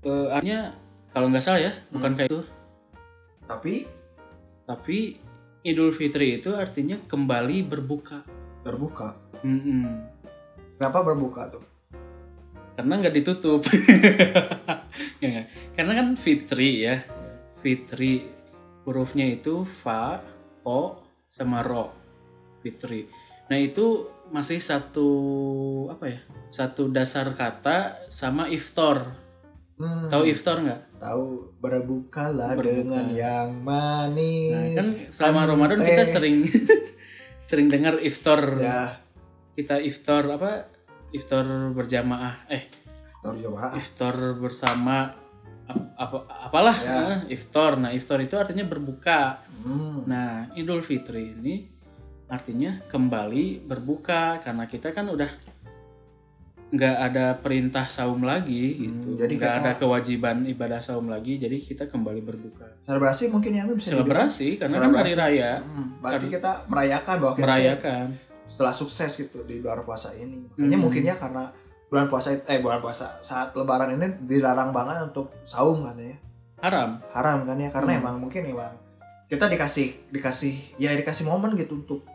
eh, 0.00 0.26
artinya 0.30 0.76
kalau 1.08 1.28
nggak 1.28 1.40
salah 1.40 1.60
ya, 1.62 1.72
bukan 1.88 2.12
kayak 2.14 2.28
itu. 2.28 2.40
tapi 3.42 3.74
Tapi 4.62 4.98
Idul 5.62 5.90
Fitri 5.90 6.36
itu 6.36 6.52
artinya 6.52 7.00
kembali 7.00 7.64
berbuka. 7.64 8.20
berbuka 8.60 9.16
Mm-mm. 9.40 9.84
kenapa 10.76 11.00
berbuka 11.02 11.48
tuh 11.50 11.64
Karena 12.74 12.92
nggak 12.98 13.14
ditutup. 13.14 13.62
Ya? 15.18 15.48
Karena 15.72 15.92
kan 15.96 16.08
Fitri 16.14 16.84
ya. 16.84 17.00
Fitri 17.58 18.28
hurufnya 18.84 19.24
itu 19.26 19.64
fa, 19.64 20.20
o, 20.62 21.00
sama 21.26 21.64
ro. 21.64 21.90
Fitri. 22.60 23.08
Nah 23.48 23.56
itu 23.56 24.04
masih 24.28 24.60
satu 24.60 25.08
apa 25.88 26.04
ya? 26.06 26.18
Satu 26.46 26.88
dasar 26.88 27.32
kata 27.32 28.06
sama 28.06 28.46
iftar. 28.46 29.16
Hmm, 29.74 30.06
Tahu 30.06 30.22
iftar 30.28 30.56
nggak? 30.60 30.82
tahu 30.94 31.52
berbukalah 31.58 32.56
Berbuka. 32.56 32.72
dengan 32.80 33.06
yang 33.10 33.48
Nah, 33.60 34.08
manis 34.08 34.72
kan 34.72 34.86
selama 35.10 35.40
kan 35.42 35.48
Ramadan 35.52 35.80
kita 35.82 36.04
sering 36.06 36.36
sering 37.48 37.66
dengar 37.68 37.98
iftar. 37.98 38.40
ya 38.56 38.96
Kita 39.52 39.76
iftar 39.78 40.24
apa? 40.30 40.68
Iftar 41.14 41.46
berjamaah. 41.70 42.44
Eh, 42.48 42.66
tahu 43.22 43.38
jamaah 43.38 43.70
iftar 43.72 44.12
bersama 44.34 45.14
ap- 45.64 45.94
apa 45.96 46.16
apalah 46.42 46.76
Ya. 46.76 46.98
eh, 47.22 47.32
iftar. 47.32 47.78
Nah, 47.78 47.90
iftar 47.90 48.18
itu 48.18 48.34
artinya 48.34 48.64
berbuka. 48.64 49.46
hmm. 49.56 50.04
Nah, 50.04 50.50
Idul 50.52 50.82
Fitri 50.82 51.32
ini 51.32 51.70
artinya 52.26 52.82
kembali 52.84 53.62
berbuka 53.62 54.42
karena 54.42 54.64
kita 54.64 54.90
kan 54.90 55.06
udah 55.06 55.30
nggak 56.66 56.96
ada 56.98 57.38
perintah 57.38 57.86
saum 57.86 58.18
lagi 58.20 58.82
gitu. 58.82 59.08
Hmm, 59.08 59.14
jadi 59.16 59.32
nggak 59.32 59.52
kita- 59.52 59.62
ada 59.62 59.72
kewajiban 59.78 60.36
ibadah 60.44 60.82
saum 60.82 61.06
lagi, 61.06 61.38
jadi 61.38 61.54
kita 61.56 61.86
kembali 61.86 62.18
berbuka. 62.20 62.66
selebrasi 62.82 63.30
mungkin 63.30 63.54
ya 63.54 63.62
bisa 63.64 63.94
dibilang. 63.94 64.26
Selebrasi 64.26 64.48
karena 64.58 64.76
kan 64.76 64.90
hari 64.92 65.14
raya 65.14 65.50
Hmm, 65.62 65.86
berarti 66.02 66.26
kita 66.28 66.52
merayakan 66.66 67.14
bahwa 67.16 67.32
kita 67.32 67.44
merayakan. 67.46 68.06
Setelah 68.44 68.72
sukses 68.72 69.14
gitu 69.14 69.42
di 69.42 69.58
luar 69.58 69.82
puasa 69.82 70.12
ini. 70.12 70.48
Makanya 70.50 70.76
Hmm. 70.76 70.84
mungkin 70.84 71.02
ya 71.02 71.14
karena 71.14 71.48
bulan 71.86 72.06
puasa 72.06 72.34
eh 72.34 72.58
bulan 72.58 72.80
puasa 72.80 73.20
saat 73.20 73.54
lebaran 73.54 73.92
ini 73.92 74.18
dilarang 74.20 74.70
banget 74.70 75.08
untuk 75.08 75.30
saum 75.44 75.82
kan 75.82 75.96
ya. 75.96 76.16
haram 76.58 76.96
haram 77.12 77.44
kan 77.44 77.60
ya 77.60 77.68
karena 77.68 77.92
Hmm. 77.92 78.00
emang 78.00 78.16
mungkin 78.18 78.40
emang 78.42 78.72
kita 79.28 79.46
dikasih 79.46 80.08
dikasih 80.08 80.80
ya 80.80 80.96
dikasih 80.96 81.28
momen 81.28 81.52
gitu 81.54 81.76
untuk 81.76 82.08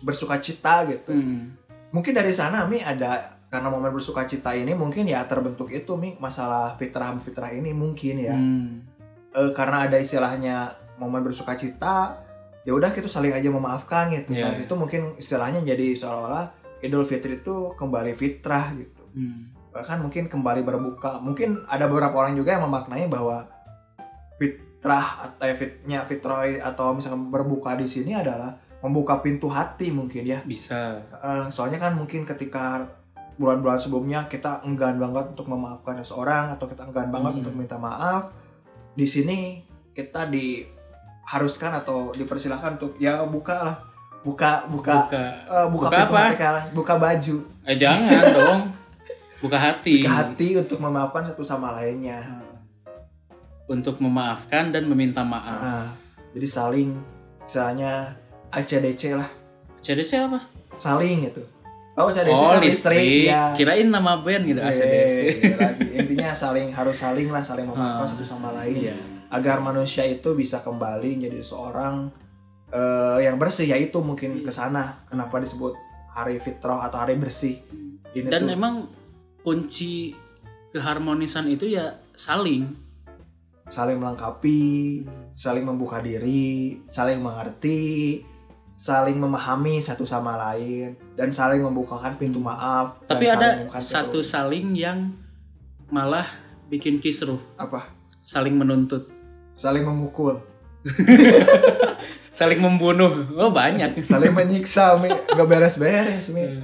bersuka 0.00 0.38
cita 0.38 0.86
gitu 0.86 1.10
Hmm. 1.10 1.58
mungkin 1.90 2.14
dari 2.14 2.30
sana 2.30 2.62
mi 2.64 2.78
ada 2.78 3.34
karena 3.50 3.68
momen 3.68 3.90
bersuka 3.90 4.22
cita 4.22 4.54
ini 4.54 4.70
mungkin 4.72 5.04
ya 5.04 5.26
terbentuk 5.26 5.66
itu 5.68 5.98
mi 5.98 6.14
masalah 6.16 6.78
fitrah 6.78 7.10
fitrah 7.18 7.50
ini 7.50 7.74
mungkin 7.74 8.16
ya 8.16 8.38
Hmm. 8.38 8.86
Eh, 9.32 9.50
karena 9.50 9.90
ada 9.90 9.98
istilahnya 9.98 10.70
momen 10.96 11.20
bersuka 11.20 11.58
cita 11.58 12.22
ya 12.62 12.72
udah 12.72 12.88
kita 12.88 13.06
saling 13.06 13.30
aja 13.30 13.48
memaafkan 13.48 14.06
gitu 14.08 14.32
Iya. 14.32 14.48
dan 14.48 14.60
itu 14.60 14.74
mungkin 14.74 15.02
istilahnya 15.16 15.60
jadi 15.62 15.92
seolah-olah 15.92 16.46
Idul 16.80 17.02
Fitri 17.02 17.38
itu 17.38 17.72
kembali 17.72 18.12
fitrah 18.12 18.70
gitu 18.72 19.02
Hmm. 19.12 19.52
bahkan 19.68 19.98
mungkin 19.98 20.24
kembali 20.26 20.62
berbuka 20.62 21.18
mungkin 21.18 21.60
ada 21.66 21.84
beberapa 21.84 22.16
orang 22.16 22.32
juga 22.32 22.54
yang 22.54 22.64
memaknai 22.64 23.06
bahwa 23.06 23.44
fitrah 24.36 25.04
atau 25.22 25.44
ya, 25.44 25.54
fitnya 25.54 25.98
fitrah 26.02 26.42
atau 26.60 26.92
misalkan 26.92 27.28
berbuka 27.28 27.74
di 27.74 27.84
sini 27.84 28.12
adalah 28.12 28.56
membuka 28.80 29.18
pintu 29.18 29.46
hati 29.46 29.90
mungkin 29.90 30.24
ya 30.24 30.42
bisa 30.42 30.98
Eh, 31.14 31.44
soalnya 31.48 31.78
kan 31.78 31.94
mungkin 31.94 32.24
ketika 32.24 32.82
bulan-bulan 33.32 33.78
sebelumnya 33.78 34.26
kita 34.26 34.60
enggan 34.62 34.96
banget 34.96 35.32
untuk 35.32 35.46
memaafkan 35.46 35.96
seseorang 35.98 36.50
atau 36.50 36.66
kita 36.66 36.84
enggan 36.84 37.08
banget 37.08 37.32
Hmm. 37.32 37.40
untuk 37.40 37.54
minta 37.54 37.76
maaf 37.76 38.34
di 38.92 39.04
sini 39.04 39.62
kita 39.90 40.26
diharuskan 41.22 41.70
atau 41.74 42.10
dipersilahkan 42.12 42.76
untuk 42.76 42.94
ya 42.96 43.22
buka 43.24 43.62
lah. 43.62 43.76
Buka 44.22 44.66
buka 44.66 45.06
buka. 45.06 45.22
eh, 45.44 45.66
buka, 45.66 45.86
buka 45.86 45.96
pintu 45.96 46.12
apa? 46.12 46.20
hati 46.24 46.36
kalian. 46.36 46.64
Buka 46.72 46.94
baju. 46.96 47.36
Eh 47.64 47.76
jangan 47.76 48.22
dong. 48.38 48.60
Buka 49.38 49.58
hati. 49.58 49.94
Buka 49.98 50.12
hati 50.12 50.48
untuk 50.54 50.78
memaafkan 50.78 51.22
satu 51.24 51.42
sama 51.42 51.72
lainnya. 51.72 52.18
Untuk 53.64 53.98
memaafkan 53.98 54.70
dan 54.70 54.84
meminta 54.84 55.22
maaf. 55.22 55.58
Nah, 55.58 55.86
jadi 56.30 56.46
saling 56.46 56.90
misalnya 57.40 58.14
ACDC 58.50 59.16
lah. 59.16 59.26
CDC 59.80 60.20
apa? 60.20 60.38
Saling 60.72 61.24
gitu. 61.24 61.42
Oh 61.92 62.06
ACDC 62.06 62.32
oh 62.32 62.52
kan 62.52 62.60
listrik. 62.60 62.96
listrik 62.96 63.28
ya 63.28 63.52
kirain 63.52 63.84
nama 63.84 64.16
band 64.16 64.46
gitu 64.46 64.60
ACDC 64.60 64.80
Eh, 64.80 65.32
iya 65.42 65.56
lagi. 65.58 65.88
intinya 65.92 66.32
saling 66.32 66.72
harus 66.72 66.96
saling 66.96 67.28
lah 67.28 67.44
saling 67.44 67.66
memaafkan 67.66 68.00
Ah, 68.00 68.08
satu 68.08 68.24
sama 68.24 68.48
lain. 68.54 68.88
iya 68.88 68.96
agar 69.32 69.64
manusia 69.64 70.04
itu 70.04 70.36
bisa 70.36 70.60
kembali 70.60 71.16
menjadi 71.16 71.40
seorang 71.40 72.12
eh, 72.68 73.24
yang 73.24 73.40
bersih 73.40 73.72
yaitu 73.72 74.04
mungkin 74.04 74.44
ke 74.44 74.52
sana. 74.52 75.08
Kenapa 75.08 75.40
disebut 75.40 75.72
hari 76.12 76.36
fitrah 76.36 76.84
atau 76.84 77.00
hari 77.00 77.16
bersih? 77.16 77.64
Ini 78.12 78.28
dan 78.28 78.44
tuh 78.44 78.52
emang 78.52 78.74
kunci 79.40 80.12
keharmonisan 80.76 81.48
itu 81.48 81.72
ya 81.72 81.96
saling. 82.12 82.76
Saling 83.72 83.96
melengkapi 83.96 84.60
saling 85.32 85.64
membuka 85.64 86.04
diri 86.04 86.84
saling 86.84 87.24
mengerti 87.24 88.20
saling 88.72 89.16
memahami 89.16 89.80
satu 89.80 90.04
sama 90.04 90.36
lain 90.36 90.96
dan 91.16 91.32
saling 91.32 91.60
membukakan 91.60 92.16
pintu 92.16 92.40
maaf 92.40 93.00
dan 93.04 93.16
tapi 93.16 93.24
ada 93.28 93.48
satu 93.80 94.24
saling 94.24 94.76
yang 94.76 95.12
malah 95.92 96.24
bikin 96.72 97.00
kisruh. 97.00 97.40
Apa? 97.60 97.84
Saling 98.24 98.56
menuntut 98.56 99.11
saling 99.52 99.84
memukul 99.84 100.40
saling 102.32 102.58
membunuh 102.58 103.28
oh 103.36 103.52
banyak 103.52 104.00
saling 104.02 104.32
menyiksa 104.32 104.96
mi 104.98 105.08
gak 105.12 105.46
beres-beres 105.46 106.32
mi 106.32 106.58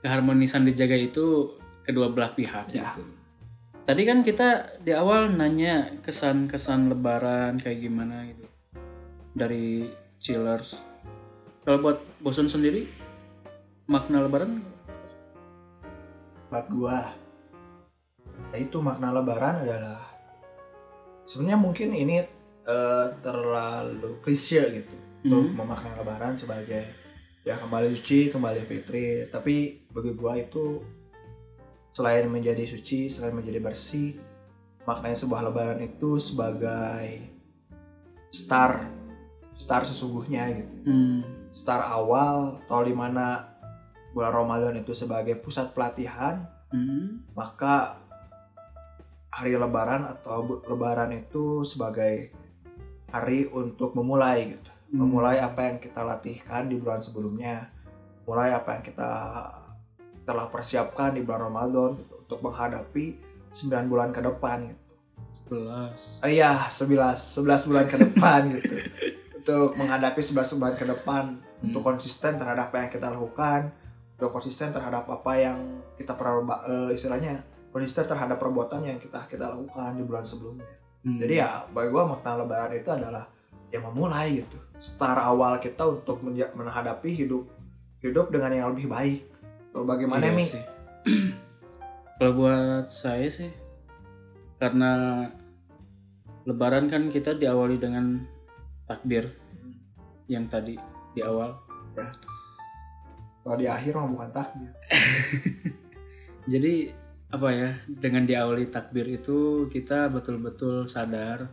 keharmonisan 0.00 0.64
dijaga 0.64 0.96
itu 0.96 1.54
kedua 1.84 2.08
belah 2.08 2.32
pihak 2.32 2.72
Ya. 2.72 2.96
gitu. 2.96 3.04
Tadi 3.84 4.02
kan 4.08 4.24
kita 4.24 4.80
di 4.80 4.96
awal 4.96 5.28
nanya 5.28 6.00
kesan-kesan 6.00 6.88
lebaran 6.88 7.60
kayak 7.60 7.84
gimana 7.84 8.24
gitu. 8.24 8.48
Dari 9.36 9.92
chillers. 10.16 10.80
Kalau 11.68 11.84
buat 11.84 12.00
bosun 12.24 12.48
sendiri 12.48 12.88
makna 13.84 14.24
lebaran 14.24 14.64
buat 16.48 16.64
gua 16.72 17.12
itu 18.56 18.80
makna 18.80 19.12
lebaran 19.12 19.60
adalah 19.60 20.00
sebenarnya 21.24 21.58
mungkin 21.58 21.88
ini 21.90 22.24
eh, 22.64 23.06
terlalu 23.20 24.20
klise 24.20 24.60
gitu 24.72 24.96
untuk 25.24 25.52
Hmm. 25.52 25.56
memaknai 25.56 25.96
lebaran 25.96 26.32
sebagai 26.34 26.84
ya 27.40 27.56
kembali 27.56 27.92
suci 27.92 28.28
kembali 28.28 28.64
fitri 28.64 29.28
tapi 29.28 29.84
bagi 29.88 30.12
gua 30.12 30.36
itu 30.36 30.80
selain 31.92 32.24
menjadi 32.26 32.64
suci 32.64 33.08
selain 33.08 33.32
menjadi 33.32 33.60
bersih 33.60 34.16
maknanya 34.84 35.16
sebuah 35.16 35.44
lebaran 35.44 35.80
itu 35.80 36.16
sebagai 36.16 37.04
star 38.28 38.88
star 39.54 39.84
sesungguhnya 39.84 40.44
gitu 40.56 40.74
Hmm. 40.84 41.20
star 41.48 41.84
awal 41.84 42.64
atau 42.64 42.80
di 42.80 42.92
mana 42.92 43.48
bulan 44.12 44.32
Ramadan 44.32 44.74
itu 44.76 44.92
sebagai 44.92 45.36
pusat 45.36 45.72
pelatihan 45.72 46.44
Hmm. 46.68 47.22
maka 47.32 48.02
hari 49.34 49.58
lebaran 49.58 50.06
atau 50.06 50.62
lebaran 50.70 51.10
itu 51.10 51.66
sebagai 51.66 52.30
hari 53.10 53.50
untuk 53.50 53.98
memulai 53.98 54.54
gitu 54.54 54.74
memulai 54.94 55.42
apa 55.42 55.66
yang 55.66 55.82
kita 55.82 56.06
latihkan 56.06 56.70
di 56.70 56.78
bulan 56.78 57.02
sebelumnya 57.02 57.66
mulai 58.24 58.54
apa 58.54 58.78
yang 58.78 58.84
kita 58.86 59.10
telah 60.24 60.46
persiapkan 60.48 61.12
di 61.12 61.20
bulan 61.20 61.50
Ramadan 61.50 61.98
gitu, 62.00 62.14
untuk 62.16 62.40
menghadapi 62.40 63.20
9 63.52 63.90
bulan 63.90 64.10
ke 64.14 64.24
depan 64.24 64.72
gitu. 64.72 64.82
Sebelas. 65.34 66.22
Oh 66.24 66.30
iya, 66.30 66.70
11 66.70 67.20
11 67.42 67.68
bulan 67.68 67.84
ke 67.90 67.96
depan 68.00 68.40
gitu. 68.56 68.74
Untuk 69.36 69.68
menghadapi 69.76 70.20
11 70.24 70.56
bulan 70.56 70.74
ke 70.78 70.86
depan 70.88 71.24
untuk 71.60 71.82
konsisten 71.84 72.40
terhadap 72.40 72.72
apa 72.72 72.86
yang 72.86 72.90
kita 72.94 73.06
lakukan, 73.12 73.60
untuk 74.16 74.30
konsisten 74.32 74.72
terhadap 74.72 75.04
apa 75.04 75.32
yang 75.36 75.58
kita 76.00 76.16
perba 76.16 76.64
eh, 76.64 76.96
istilahnya 76.96 77.44
konsisten 77.74 78.06
terhadap 78.06 78.38
perbuatan 78.38 78.86
yang 78.86 79.02
kita 79.02 79.26
kita 79.26 79.50
lakukan 79.50 79.98
di 79.98 80.06
bulan 80.06 80.22
sebelumnya. 80.22 80.70
Hmm. 81.02 81.18
Jadi 81.18 81.42
ya 81.42 81.66
bagi 81.74 81.90
gua 81.90 82.06
makna 82.06 82.46
lebaran 82.46 82.70
itu 82.78 82.86
adalah 82.94 83.26
yang 83.74 83.82
memulai 83.90 84.38
gitu. 84.46 84.62
Start 84.78 85.18
awal 85.18 85.58
kita 85.58 85.82
untuk 85.82 86.22
menghadapi 86.54 87.10
hidup 87.10 87.50
hidup 87.98 88.30
dengan 88.30 88.54
yang 88.54 88.70
lebih 88.70 88.86
baik. 88.86 89.26
Kalau 89.74 89.90
bagaimana 89.90 90.22
Iya 90.22 90.38
Mi? 90.38 90.46
Kalau 92.22 92.32
buat 92.38 92.86
saya 92.94 93.26
sih 93.26 93.50
karena 94.62 95.26
lebaran 96.46 96.86
kan 96.86 97.10
kita 97.10 97.34
diawali 97.34 97.74
dengan 97.82 98.22
takbir 98.86 99.34
yang 100.30 100.46
tadi 100.46 100.78
di 101.10 101.20
awal. 101.26 101.58
Kalau 103.42 103.56
di 103.58 103.66
akhir 103.66 103.98
mah 103.98 104.06
bukan 104.06 104.30
takbir. 104.30 104.70
Jadi 106.54 107.03
apa 107.34 107.50
ya 107.50 107.70
dengan 107.90 108.22
diawali 108.22 108.70
takbir 108.70 109.10
itu 109.10 109.66
kita 109.66 110.06
betul-betul 110.06 110.86
sadar 110.86 111.50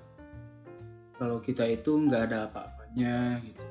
kalau 1.18 1.42
kita 1.42 1.66
itu 1.66 1.90
nggak 1.98 2.30
ada 2.30 2.46
apa-apanya 2.46 3.42
gitu. 3.42 3.66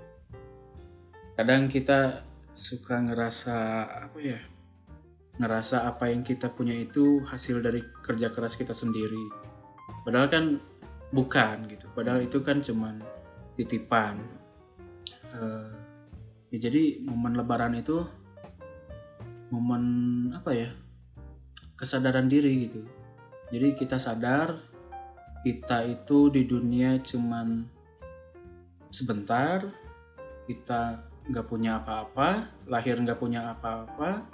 Kadang 1.39 1.71
kita 1.71 2.27
suka 2.51 2.99
ngerasa 2.99 3.59
apa 4.11 4.19
ya 4.19 4.43
ngerasa 5.39 5.87
apa 5.87 6.11
yang 6.11 6.27
kita 6.27 6.51
punya 6.51 6.75
itu 6.75 7.23
hasil 7.31 7.63
dari 7.63 7.79
kerja 8.03 8.35
keras 8.35 8.59
kita 8.59 8.75
sendiri. 8.75 9.31
Padahal 10.03 10.27
kan 10.27 10.45
bukan 11.15 11.71
gitu. 11.71 11.87
Padahal 11.95 12.27
itu 12.27 12.43
kan 12.43 12.59
cuman 12.59 12.99
titipan. 13.55 14.19
Eh, 15.31 15.71
ya 16.51 16.59
jadi 16.67 17.07
momen 17.07 17.39
Lebaran 17.39 17.79
itu 17.79 18.03
momen 19.55 19.83
apa 20.35 20.51
ya 20.55 20.71
kesadaran 21.81 22.29
diri 22.29 22.69
gitu. 22.69 22.85
Jadi 23.49 23.73
kita 23.73 23.97
sadar 23.97 24.71
kita 25.41 25.89
itu 25.89 26.29
di 26.29 26.45
dunia 26.45 27.01
cuman 27.01 27.65
sebentar, 28.93 29.65
kita 30.45 31.01
nggak 31.31 31.47
punya 31.49 31.81
apa-apa, 31.81 32.53
lahir 32.69 33.01
nggak 33.01 33.17
punya 33.17 33.57
apa-apa, 33.57 34.29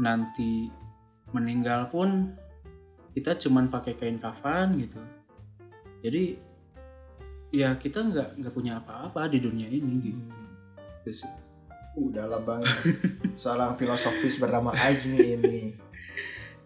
nanti 0.00 0.72
meninggal 1.36 1.92
pun 1.92 2.32
kita 3.12 3.36
cuman 3.36 3.68
pakai 3.68 4.00
kain 4.00 4.16
kafan 4.16 4.80
gitu. 4.80 5.00
Jadi 6.00 6.40
ya 7.52 7.76
kita 7.76 8.00
nggak 8.00 8.40
nggak 8.40 8.54
punya 8.56 8.80
apa-apa 8.80 9.28
di 9.28 9.38
dunia 9.44 9.68
ini 9.68 9.92
gitu. 10.00 10.22
Itu 11.04 11.12
sih. 11.12 11.32
Udah 11.92 12.24
lah 12.24 12.40
bang, 12.40 12.64
seorang 13.36 13.76
filosofis 13.76 14.40
bernama 14.40 14.72
Azmi 14.72 15.36
ini 15.36 15.91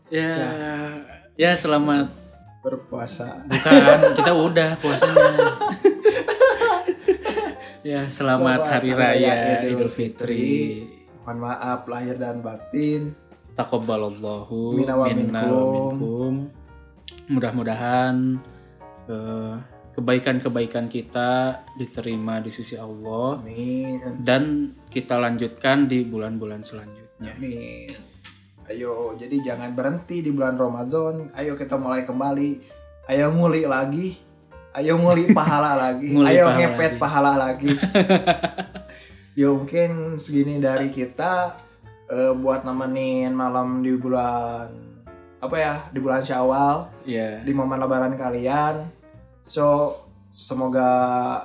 Ya, 0.06 0.38
ya 1.34 1.50
selamat 1.58 2.14
berpuasa. 2.62 3.42
Bukan, 3.50 3.98
kita 4.22 4.32
udah 4.38 4.78
puasanya. 4.78 5.34
ya, 7.90 8.06
selamat, 8.06 8.62
Selamat 8.62 8.70
Hari 8.70 8.90
Hari 8.94 9.00
Raya 9.02 9.32
Raya 9.34 9.54
Idul 9.66 9.74
Idul 9.74 9.90
Fitri. 9.90 10.86
Mohon 11.26 11.38
maaf 11.42 11.90
lahir 11.90 12.22
dan 12.22 12.38
batin. 12.38 13.18
Taqabbalallahu 13.58 14.78
Minna 14.78 14.94
wa 14.94 15.10
minkum. 15.10 16.54
Mudah-mudahan 17.26 18.38
eh, 19.10 19.54
kebaikan-kebaikan 19.90 20.86
kita 20.86 21.66
diterima 21.74 22.38
di 22.38 22.54
sisi 22.54 22.78
Allah 22.78 23.42
Amin. 23.42 24.22
dan 24.22 24.70
kita 24.86 25.18
lanjutkan 25.18 25.90
di 25.90 26.06
bulan-bulan 26.06 26.62
selanjutnya. 26.62 27.34
Amin. 27.34 28.15
Ayo, 28.66 29.14
jadi 29.14 29.36
jangan 29.54 29.78
berhenti 29.78 30.26
di 30.26 30.34
bulan 30.34 30.58
Ramadan. 30.58 31.30
Ayo 31.38 31.54
kita 31.54 31.78
mulai 31.78 32.02
kembali. 32.02 32.58
Ayo 33.06 33.30
nguli 33.30 33.62
lagi. 33.62 34.18
Ayo 34.74 34.98
nguli 34.98 35.30
pahala 35.30 35.78
lagi. 35.86 36.10
Nguli 36.10 36.26
Ayo 36.34 36.50
pahala 36.50 36.58
ngepet 36.58 36.92
lagi. 36.92 37.00
pahala 37.00 37.32
lagi. 37.38 37.70
Yo 39.38 39.52
mungkin 39.54 40.16
segini 40.16 40.56
dari 40.58 40.88
kita 40.90 41.54
eh, 42.08 42.32
buat 42.34 42.64
nemenin 42.64 43.36
malam 43.36 43.84
di 43.84 43.92
bulan 43.94 44.72
apa 45.36 45.56
ya 45.60 45.74
di 45.92 46.00
bulan 46.00 46.24
Syawal 46.24 46.88
Ya, 47.04 47.38
di 47.44 47.52
momen 47.52 47.78
Lebaran 47.78 48.16
kalian. 48.18 48.88
So 49.46 49.94
semoga 50.32 50.88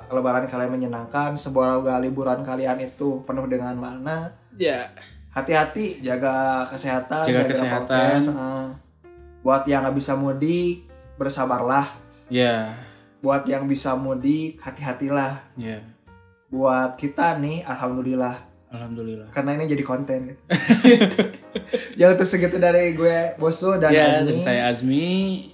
Lebaran 0.10 0.48
kalian 0.50 0.72
menyenangkan. 0.74 1.38
Semoga 1.38 2.00
liburan 2.02 2.42
kalian 2.42 2.82
itu 2.82 3.22
penuh 3.28 3.46
dengan 3.46 3.76
makna 3.78 4.34
ya, 4.56 4.90
hati-hati 5.32 6.00
jaga 6.00 6.68
kesehatan 6.68 7.24
Jaga 7.24 7.40
jaga, 7.42 7.50
kesehatan. 7.50 7.88
prokes, 7.88 8.28
eh. 8.28 8.68
buat 9.42 9.64
yang 9.64 9.82
nggak 9.82 9.96
bisa 9.96 10.14
mudik 10.14 10.86
bersabarlah 11.16 11.88
ya, 12.28 12.76
buat 13.20 13.46
yang 13.46 13.64
bisa 13.66 13.96
mudik 13.96 14.60
hati-hatilah 14.60 15.40
ya. 15.56 15.80
buat 16.48 16.96
kita 16.96 17.38
nih 17.38 17.64
alhamdulillah 17.64 18.36
Alhamdulillah. 18.72 19.28
karena 19.32 19.56
ini 19.56 19.68
jadi 19.68 19.84
konten 19.84 20.32
ya 22.00 22.08
untuk 22.10 22.24
segitu 22.24 22.56
dari 22.56 22.96
gue 22.96 23.36
Bosu 23.36 23.76
dan 23.76 23.92
ya, 23.92 24.16
Azmi 24.16 24.32
dan 24.32 24.40
saya 24.40 24.62
Azmi. 24.68 25.08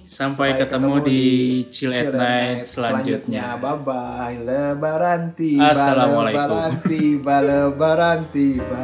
Sampai, 0.05 0.53
Sampai 0.53 0.61
ketemu, 0.61 1.01
ketemu 1.01 1.07
di 1.09 1.17
di 1.17 1.25
Chill 1.67 1.91
at 1.91 1.97
Chill 1.97 2.13
at 2.13 2.13
Night 2.13 2.57
Night 2.61 2.65
selanjutnya. 2.69 3.41
bye 3.57 3.73
bye 3.77 4.37
lebaran 4.37 5.33
tiba 5.33 5.69
Assalamualaikum. 5.69 6.37
lebaran 6.37 6.73
tiba 6.85 7.35
lebaran 7.41 8.19
tiba 8.29 8.83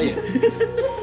Oh, 0.00 0.02
yeah. 0.02 0.96